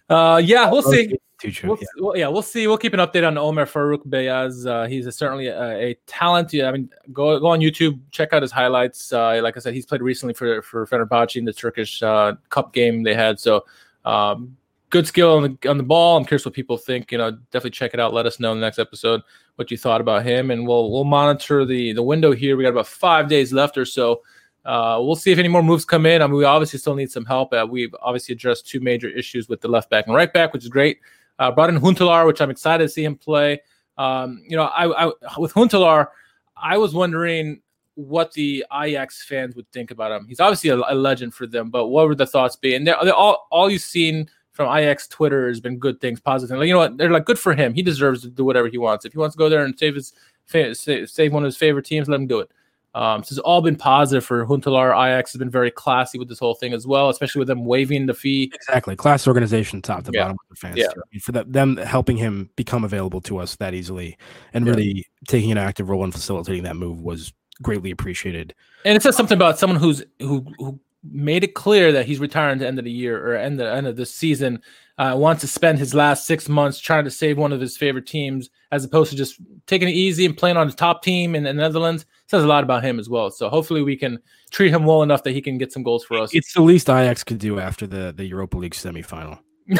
Uh, 0.09 0.41
yeah, 0.43 0.69
we'll 0.69 0.81
see. 0.81 1.17
We'll, 1.63 1.77
yeah. 1.79 1.87
We'll, 1.97 2.17
yeah, 2.17 2.27
we'll 2.27 2.41
see. 2.41 2.67
We'll 2.67 2.77
keep 2.77 2.93
an 2.93 2.99
update 2.99 3.25
on 3.25 3.37
Omer 3.37 3.65
Faruk 3.65 4.05
Beyaz. 4.05 4.67
Uh, 4.67 4.87
he's 4.87 5.07
a, 5.07 5.11
certainly 5.11 5.47
a, 5.47 5.71
a, 5.77 5.93
talent. 6.05 6.53
Yeah, 6.53 6.67
I 6.67 6.73
mean, 6.73 6.89
go 7.13 7.39
go 7.39 7.47
on 7.47 7.59
YouTube, 7.59 7.97
check 8.11 8.33
out 8.33 8.41
his 8.41 8.51
highlights. 8.51 9.13
Uh, 9.13 9.39
like 9.41 9.55
I 9.55 9.61
said, 9.61 9.73
he's 9.73 9.85
played 9.85 10.01
recently 10.01 10.33
for 10.33 10.61
for 10.63 10.85
Fenerbahce 10.85 11.37
in 11.37 11.45
the 11.45 11.53
Turkish 11.53 12.03
uh, 12.03 12.33
Cup 12.49 12.73
game 12.73 13.03
they 13.03 13.15
had. 13.15 13.39
So 13.39 13.65
um, 14.03 14.57
good 14.89 15.07
skill 15.07 15.37
on 15.37 15.57
the 15.61 15.69
on 15.69 15.77
the 15.77 15.83
ball. 15.83 16.17
I'm 16.17 16.25
curious 16.25 16.45
what 16.45 16.53
people 16.53 16.77
think. 16.77 17.11
You 17.11 17.17
know, 17.17 17.31
definitely 17.31 17.71
check 17.71 17.93
it 17.93 17.99
out. 17.99 18.13
Let 18.13 18.25
us 18.25 18.39
know 18.39 18.51
in 18.51 18.59
the 18.59 18.65
next 18.65 18.79
episode 18.79 19.21
what 19.55 19.71
you 19.71 19.77
thought 19.77 20.01
about 20.01 20.25
him, 20.25 20.51
and 20.51 20.67
we'll 20.67 20.91
we'll 20.91 21.05
monitor 21.05 21.65
the 21.65 21.93
the 21.93 22.03
window 22.03 22.33
here. 22.33 22.57
We 22.57 22.63
got 22.63 22.69
about 22.69 22.87
five 22.87 23.29
days 23.29 23.53
left 23.53 23.77
or 23.77 23.85
so. 23.85 24.21
Uh, 24.63 24.99
we'll 25.01 25.15
see 25.15 25.31
if 25.31 25.39
any 25.39 25.47
more 25.47 25.63
moves 25.63 25.85
come 25.85 26.05
in. 26.05 26.21
I 26.21 26.27
mean, 26.27 26.35
we 26.35 26.45
obviously 26.45 26.79
still 26.79 26.95
need 26.95 27.11
some 27.11 27.25
help. 27.25 27.51
Uh, 27.53 27.65
we've 27.69 27.93
obviously 28.01 28.33
addressed 28.33 28.67
two 28.67 28.79
major 28.79 29.09
issues 29.09 29.49
with 29.49 29.61
the 29.61 29.67
left 29.67 29.89
back 29.89 30.05
and 30.05 30.15
right 30.15 30.31
back, 30.31 30.53
which 30.53 30.63
is 30.63 30.69
great. 30.69 30.99
Uh, 31.39 31.51
brought 31.51 31.69
in 31.69 31.79
Huntelaar, 31.79 32.27
which 32.27 32.41
I'm 32.41 32.51
excited 32.51 32.83
to 32.83 32.89
see 32.89 33.03
him 33.03 33.15
play. 33.15 33.61
Um, 33.97 34.43
you 34.47 34.55
know, 34.55 34.65
I, 34.65 35.07
I 35.07 35.39
with 35.39 35.53
Huntelaar, 35.53 36.07
I 36.55 36.77
was 36.77 36.93
wondering 36.93 37.61
what 37.95 38.31
the 38.33 38.65
Ajax 38.71 39.23
fans 39.23 39.55
would 39.55 39.69
think 39.71 39.91
about 39.91 40.11
him. 40.11 40.27
He's 40.27 40.39
obviously 40.39 40.69
a, 40.69 40.75
a 40.75 40.95
legend 40.95 41.33
for 41.33 41.47
them, 41.47 41.69
but 41.69 41.87
what 41.87 42.07
would 42.07 42.17
the 42.17 42.25
thoughts 42.25 42.55
be? 42.55 42.75
And 42.75 42.85
they're, 42.85 42.97
they're 43.03 43.13
all 43.13 43.47
all 43.51 43.69
you've 43.69 43.81
seen 43.81 44.29
from 44.51 44.75
Ajax 44.75 45.07
Twitter 45.07 45.47
has 45.47 45.59
been 45.59 45.77
good 45.77 45.99
things, 46.01 46.19
positive. 46.19 46.57
Like, 46.57 46.67
you 46.67 46.73
know 46.73 46.79
what? 46.79 46.97
They're 46.97 47.09
like, 47.09 47.25
good 47.25 47.39
for 47.39 47.53
him. 47.53 47.73
He 47.73 47.81
deserves 47.81 48.21
to 48.21 48.29
do 48.29 48.45
whatever 48.45 48.67
he 48.67 48.77
wants. 48.77 49.05
If 49.05 49.13
he 49.13 49.19
wants 49.19 49.35
to 49.35 49.39
go 49.39 49.49
there 49.49 49.63
and 49.63 49.77
save 49.77 49.95
his 49.95 50.13
save 50.47 51.33
one 51.33 51.43
of 51.43 51.47
his 51.47 51.57
favorite 51.57 51.85
teams, 51.85 52.09
let 52.09 52.19
him 52.19 52.27
do 52.27 52.39
it. 52.39 52.51
Um, 52.93 53.23
so 53.23 53.33
it's 53.33 53.39
all 53.39 53.61
been 53.61 53.75
positive 53.75 54.25
for 54.25 54.45
Huntelaar. 54.45 54.91
Ajax 54.91 55.31
has 55.31 55.39
been 55.39 55.49
very 55.49 55.71
classy 55.71 56.19
with 56.19 56.27
this 56.27 56.39
whole 56.39 56.55
thing 56.55 56.73
as 56.73 56.85
well, 56.85 57.09
especially 57.09 57.39
with 57.39 57.47
them 57.47 57.63
waiving 57.63 58.05
the 58.05 58.13
fee. 58.13 58.51
Exactly, 58.53 58.95
class 58.95 59.27
organization, 59.27 59.81
top 59.81 60.03
to 60.03 60.11
yeah. 60.13 60.23
bottom 60.23 60.37
with 60.49 60.59
the 60.59 60.67
fans. 60.67 60.77
Yeah. 60.77 61.19
for 61.21 61.31
that, 61.31 61.51
them 61.51 61.77
helping 61.77 62.17
him 62.17 62.49
become 62.55 62.83
available 62.83 63.21
to 63.21 63.37
us 63.37 63.55
that 63.57 63.73
easily, 63.73 64.17
and 64.53 64.65
yeah. 64.65 64.73
really 64.73 65.07
taking 65.27 65.51
an 65.51 65.57
active 65.57 65.89
role 65.89 66.03
in 66.03 66.11
facilitating 66.11 66.63
that 66.63 66.75
move 66.75 67.01
was 67.01 67.31
greatly 67.61 67.91
appreciated. 67.91 68.53
And 68.83 68.95
it 68.95 69.03
says 69.03 69.15
something 69.15 69.37
about 69.37 69.57
someone 69.57 69.79
who's 69.79 70.03
who 70.19 70.45
who 70.57 70.79
made 71.03 71.43
it 71.43 71.55
clear 71.55 71.91
that 71.91 72.05
he's 72.05 72.19
retiring 72.19 72.53
at 72.53 72.59
the 72.59 72.67
end 72.67 72.77
of 72.79 72.85
the 72.85 72.91
year 72.91 73.25
or 73.25 73.35
end 73.35 73.59
the 73.59 73.71
end 73.71 73.87
of 73.87 73.95
this 73.95 74.13
season. 74.13 74.61
Uh, 75.01 75.15
wants 75.15 75.41
to 75.41 75.47
spend 75.47 75.79
his 75.79 75.95
last 75.95 76.27
six 76.27 76.47
months 76.47 76.77
trying 76.77 77.03
to 77.03 77.09
save 77.09 77.35
one 77.35 77.51
of 77.51 77.59
his 77.59 77.75
favorite 77.75 78.05
teams, 78.05 78.51
as 78.71 78.85
opposed 78.85 79.09
to 79.09 79.17
just 79.17 79.41
taking 79.65 79.89
it 79.89 79.93
easy 79.93 80.27
and 80.27 80.37
playing 80.37 80.57
on 80.57 80.67
the 80.67 80.73
top 80.73 81.01
team 81.01 81.33
in 81.33 81.41
the 81.41 81.51
Netherlands. 81.51 82.05
Says 82.27 82.43
a 82.43 82.47
lot 82.47 82.63
about 82.63 82.83
him 82.83 82.99
as 82.99 83.09
well. 83.09 83.31
So 83.31 83.49
hopefully 83.49 83.81
we 83.81 83.97
can 83.97 84.19
treat 84.51 84.71
him 84.71 84.85
well 84.85 85.01
enough 85.01 85.23
that 85.23 85.31
he 85.31 85.41
can 85.41 85.57
get 85.57 85.73
some 85.73 85.81
goals 85.81 86.05
for 86.05 86.19
us. 86.19 86.35
It's 86.35 86.53
the 86.53 86.61
least 86.61 86.87
Ajax 86.87 87.23
could 87.23 87.39
do 87.39 87.59
after 87.59 87.87
the 87.87 88.13
the 88.15 88.25
Europa 88.25 88.59
League 88.59 88.75
semifinal. 88.75 89.39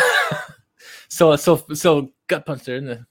so 1.07 1.35
so 1.35 1.63
so 1.71 2.09
gut 2.25 2.47
punch 2.47 2.63
there, 2.63 2.77
isn't 2.77 2.89
it? 2.89 3.01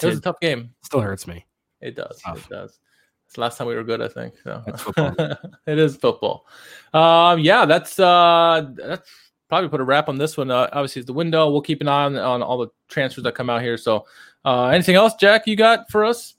It 0.00 0.06
was 0.06 0.18
a 0.18 0.20
tough 0.20 0.38
game. 0.38 0.70
Still 0.84 1.00
hurts 1.00 1.26
me. 1.26 1.46
It 1.80 1.96
does. 1.96 2.22
It 2.28 2.48
does. 2.48 2.78
It's 3.26 3.34
the 3.34 3.40
last 3.40 3.58
time 3.58 3.66
we 3.66 3.74
were 3.74 3.82
good, 3.82 4.00
I 4.00 4.06
think. 4.06 4.34
So 4.44 4.62
it 5.66 5.78
is 5.80 5.96
football. 5.96 6.46
Um, 6.94 7.40
yeah, 7.40 7.66
that's 7.66 7.98
uh, 7.98 8.68
that's 8.76 9.10
probably 9.48 9.68
put 9.68 9.80
a 9.80 9.84
wrap 9.84 10.08
on 10.08 10.18
this 10.18 10.36
one. 10.36 10.50
Uh, 10.50 10.68
obviously, 10.72 11.00
it's 11.00 11.06
the 11.06 11.12
window. 11.12 11.50
We'll 11.50 11.62
keep 11.62 11.80
an 11.80 11.88
eye 11.88 12.04
on, 12.04 12.16
on 12.16 12.42
all 12.42 12.58
the 12.58 12.68
transfers 12.88 13.24
that 13.24 13.34
come 13.34 13.50
out 13.50 13.62
here. 13.62 13.76
So, 13.76 14.06
uh, 14.44 14.66
anything 14.66 14.96
else, 14.96 15.14
Jack? 15.14 15.46
You 15.46 15.56
got 15.56 15.90
for 15.90 16.04
us? 16.04 16.34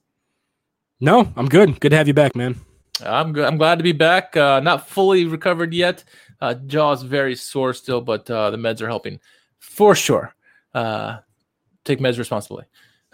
No, 0.99 1.32
I'm 1.36 1.47
good. 1.47 1.80
Good 1.80 1.89
to 1.89 1.97
have 1.97 2.08
you 2.08 2.14
back, 2.14 2.36
man. 2.36 2.55
I'm 3.05 3.34
good. 3.34 3.45
I'm 3.45 3.58
glad 3.58 3.78
to 3.78 3.84
be 3.84 3.91
back. 3.91 4.36
Uh, 4.36 4.60
not 4.60 4.89
fully 4.89 5.26
recovered 5.26 5.74
yet. 5.74 6.03
Uh, 6.41 6.53
jaw's 6.53 7.03
very 7.03 7.36
sore 7.36 7.74
still, 7.74 8.01
but 8.01 8.30
uh, 8.30 8.51
the 8.51 8.58
meds 8.58 8.82
are 8.82 8.88
helping 8.88 9.20
for 9.60 9.95
sure. 9.95 10.34
Uh, 10.74 11.18
take 11.84 11.99
meds 11.99 12.18
responsibly. 12.18 12.66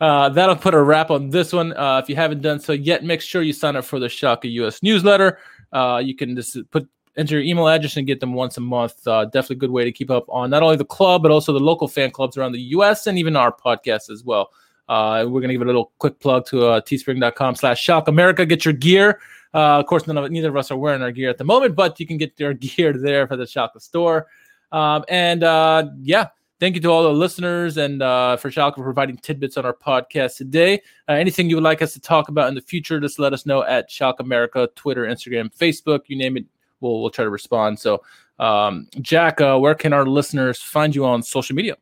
uh, 0.00 0.28
that'll 0.28 0.56
put 0.56 0.74
a 0.74 0.82
wrap 0.82 1.10
on 1.10 1.30
this 1.30 1.52
one. 1.52 1.72
Uh, 1.72 2.00
if 2.02 2.08
you 2.08 2.16
haven't 2.16 2.40
done 2.40 2.60
so 2.60 2.72
yet, 2.72 3.04
make 3.04 3.20
sure 3.20 3.42
you 3.42 3.52
sign 3.52 3.76
up 3.76 3.84
for 3.84 3.98
the 3.98 4.06
Schalke 4.06 4.50
US 4.52 4.82
newsletter. 4.82 5.38
Uh, 5.72 6.00
you 6.02 6.14
can 6.14 6.36
just 6.36 6.58
put 6.70 6.88
enter 7.16 7.36
your 7.36 7.44
email 7.44 7.68
address 7.68 7.96
and 7.96 8.06
get 8.06 8.20
them 8.20 8.34
once 8.34 8.56
a 8.56 8.60
month. 8.60 9.06
Uh, 9.06 9.24
definitely 9.26 9.56
a 9.56 9.58
good 9.58 9.70
way 9.70 9.84
to 9.84 9.92
keep 9.92 10.10
up 10.10 10.24
on 10.28 10.50
not 10.50 10.62
only 10.62 10.76
the 10.76 10.84
club 10.84 11.22
but 11.22 11.30
also 11.30 11.52
the 11.52 11.60
local 11.60 11.88
fan 11.88 12.10
clubs 12.10 12.36
around 12.36 12.52
the 12.52 12.60
U.S. 12.60 13.06
and 13.06 13.18
even 13.18 13.36
our 13.36 13.52
podcast 13.52 14.10
as 14.10 14.24
well. 14.24 14.50
Uh, 14.88 15.24
we're 15.28 15.40
gonna 15.40 15.52
give 15.52 15.62
a 15.62 15.64
little 15.66 15.92
quick 15.98 16.18
plug 16.20 16.46
to 16.46 16.66
uh, 16.66 16.80
teespring.com 16.80 17.54
slash 17.54 17.86
Schalke 17.86 18.08
America. 18.08 18.44
Get 18.44 18.64
your 18.64 18.74
gear. 18.74 19.20
Uh, 19.54 19.78
of 19.78 19.86
course, 19.86 20.06
none 20.06 20.16
of 20.16 20.30
neither 20.30 20.48
of 20.48 20.56
us 20.56 20.70
are 20.70 20.76
wearing 20.76 21.02
our 21.02 21.12
gear 21.12 21.28
at 21.28 21.38
the 21.38 21.44
moment, 21.44 21.76
but 21.76 22.00
you 22.00 22.06
can 22.06 22.16
get 22.16 22.38
your 22.38 22.54
gear 22.54 22.92
there 22.92 23.26
for 23.26 23.36
the 23.36 23.44
Schalke 23.44 23.80
store. 23.80 24.26
Um, 24.70 25.04
and 25.08 25.44
uh, 25.44 25.88
yeah, 26.00 26.28
Thank 26.62 26.76
you 26.76 26.80
to 26.82 26.88
all 26.90 27.02
the 27.02 27.12
listeners 27.12 27.76
and 27.76 28.00
uh, 28.00 28.36
for 28.36 28.48
Schalke 28.48 28.76
for 28.76 28.84
providing 28.84 29.16
tidbits 29.16 29.56
on 29.56 29.66
our 29.66 29.74
podcast 29.74 30.36
today. 30.36 30.80
Anything 31.08 31.50
you 31.50 31.56
would 31.56 31.64
like 31.64 31.82
us 31.82 31.92
to 31.94 32.00
talk 32.00 32.28
about 32.28 32.46
in 32.46 32.54
the 32.54 32.60
future, 32.60 33.00
just 33.00 33.18
let 33.18 33.32
us 33.32 33.44
know 33.44 33.64
at 33.64 33.90
Schalke 33.90 34.20
America, 34.20 34.68
Twitter, 34.76 35.02
Instagram, 35.06 35.52
Facebook, 35.52 36.02
you 36.06 36.16
name 36.16 36.36
it. 36.36 36.44
We'll, 36.82 37.00
we'll 37.00 37.10
try 37.10 37.24
to 37.24 37.30
respond. 37.30 37.78
So, 37.78 38.02
um, 38.38 38.88
Jack, 39.00 39.40
uh, 39.40 39.58
where 39.58 39.74
can 39.74 39.92
our 39.92 40.04
listeners 40.04 40.60
find 40.60 40.94
you 40.94 41.04
on 41.04 41.22
social 41.22 41.54
media? 41.54 41.76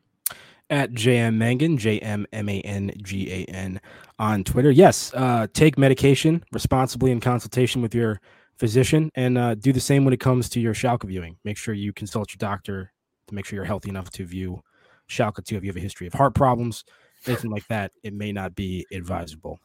at 0.71 0.93
JM 0.93 1.35
Mangan, 1.35 1.77
J 1.77 1.99
M 1.99 2.25
M 2.31 2.49
A 2.49 2.61
N 2.61 2.91
G 3.03 3.29
A 3.29 3.51
N 3.51 3.79
on 4.17 4.43
Twitter. 4.43 4.71
Yes, 4.71 5.13
uh, 5.13 5.45
take 5.53 5.77
medication 5.77 6.43
responsibly 6.53 7.11
in 7.11 7.19
consultation 7.19 7.81
with 7.81 7.93
your 7.93 8.21
physician 8.57 9.11
and 9.15 9.37
uh, 9.37 9.55
do 9.55 9.73
the 9.73 9.79
same 9.79 10.05
when 10.05 10.13
it 10.13 10.19
comes 10.19 10.47
to 10.49 10.59
your 10.59 10.73
Schalke 10.73 11.03
viewing. 11.03 11.35
Make 11.43 11.57
sure 11.57 11.73
you 11.73 11.91
consult 11.91 12.31
your 12.31 12.37
doctor 12.37 12.91
to 13.27 13.35
make 13.35 13.45
sure 13.45 13.57
you're 13.57 13.65
healthy 13.65 13.89
enough 13.89 14.09
to 14.11 14.25
view 14.25 14.61
Schalke 15.09 15.43
too. 15.43 15.57
If 15.57 15.63
you 15.63 15.69
have 15.69 15.77
a 15.77 15.81
history 15.81 16.07
of 16.07 16.13
heart 16.13 16.33
problems, 16.33 16.85
anything 17.27 17.51
like 17.51 17.67
that, 17.67 17.91
it 18.03 18.13
may 18.13 18.31
not 18.31 18.55
be 18.55 18.85
advisable. 18.91 19.59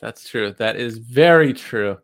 That's 0.00 0.28
true. 0.28 0.52
That 0.58 0.76
is 0.76 0.98
very 0.98 1.52
true. 1.52 1.98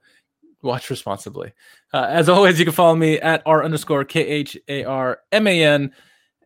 Watch 0.63 0.91
responsibly. 0.91 1.53
Uh, 1.93 2.07
as 2.09 2.29
always, 2.29 2.59
you 2.59 2.65
can 2.65 2.75
follow 2.75 2.95
me 2.95 3.19
at 3.21 3.43
r 3.47 3.65
underscore 3.65 4.05
k 4.05 4.21
h 4.21 4.59
a 4.69 4.85
r 4.85 5.21
m 5.33 5.47
a 5.47 5.63
n 5.63 5.93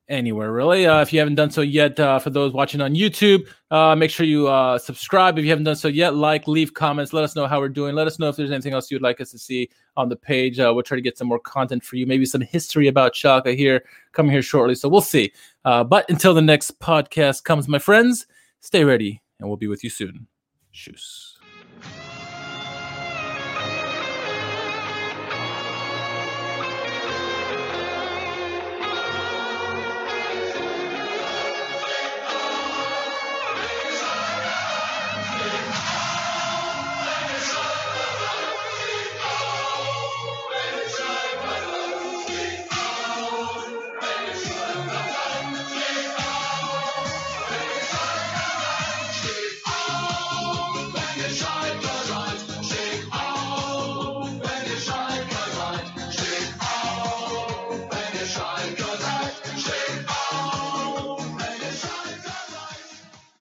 anywhere 0.09 0.53
really. 0.53 0.87
Uh, 0.87 1.01
if 1.01 1.13
you 1.13 1.19
haven't 1.19 1.35
done 1.35 1.51
so 1.51 1.63
yet, 1.63 1.99
uh, 1.99 2.19
for 2.19 2.31
those 2.31 2.53
watching 2.53 2.81
on 2.81 2.95
YouTube, 2.95 3.49
uh, 3.71 3.97
make 3.97 4.11
sure 4.11 4.27
you 4.27 4.47
uh, 4.47 4.79
subscribe. 4.79 5.39
If 5.39 5.45
you 5.45 5.51
haven't 5.51 5.65
done 5.65 5.77
so 5.77 5.89
yet, 5.89 6.15
like, 6.15 6.47
leave 6.47 6.75
comments, 6.75 7.13
let 7.13 7.25
us 7.25 7.35
know 7.35 7.47
how 7.47 7.59
we're 7.59 7.71
doing. 7.71 7.95
Let 7.95 8.07
us 8.07 8.19
know 8.19 8.29
if 8.29 8.37
there's 8.37 8.51
anything 8.51 8.75
else 8.75 8.91
you'd 8.91 9.03
like 9.03 9.21
us 9.21 9.31
to 9.31 9.39
see 9.39 9.69
on 9.97 10.09
the 10.09 10.17
page. 10.17 10.61
Uh, 10.61 10.71
we'll 10.75 10.83
try 10.85 10.97
to 10.97 11.03
get 11.03 11.19
some 11.19 11.27
more 11.27 11.41
content 11.41 11.83
for 11.83 11.97
you, 11.97 12.07
maybe 12.07 12.27
some 12.27 12.43
history 12.43 12.89
about 12.89 13.15
Schalke 13.15 13.57
here 13.57 13.83
coming 14.13 14.31
here 14.31 14.43
shortly. 14.43 14.75
So 14.75 14.89
we'll 14.89 15.01
see. 15.01 15.33
But 15.65 16.09
until 16.11 16.35
the 16.35 16.43
next 16.43 16.79
podcast 16.79 17.45
comes, 17.45 17.67
my 17.67 17.79
friends, 17.79 18.27
stay 18.61 18.85
ready, 18.85 19.23
and 19.41 19.49
we'll 19.49 19.57
be 19.57 19.69
with 19.69 19.83
you 19.83 19.91
soon. 19.91 20.29
Shoes. 20.71 21.34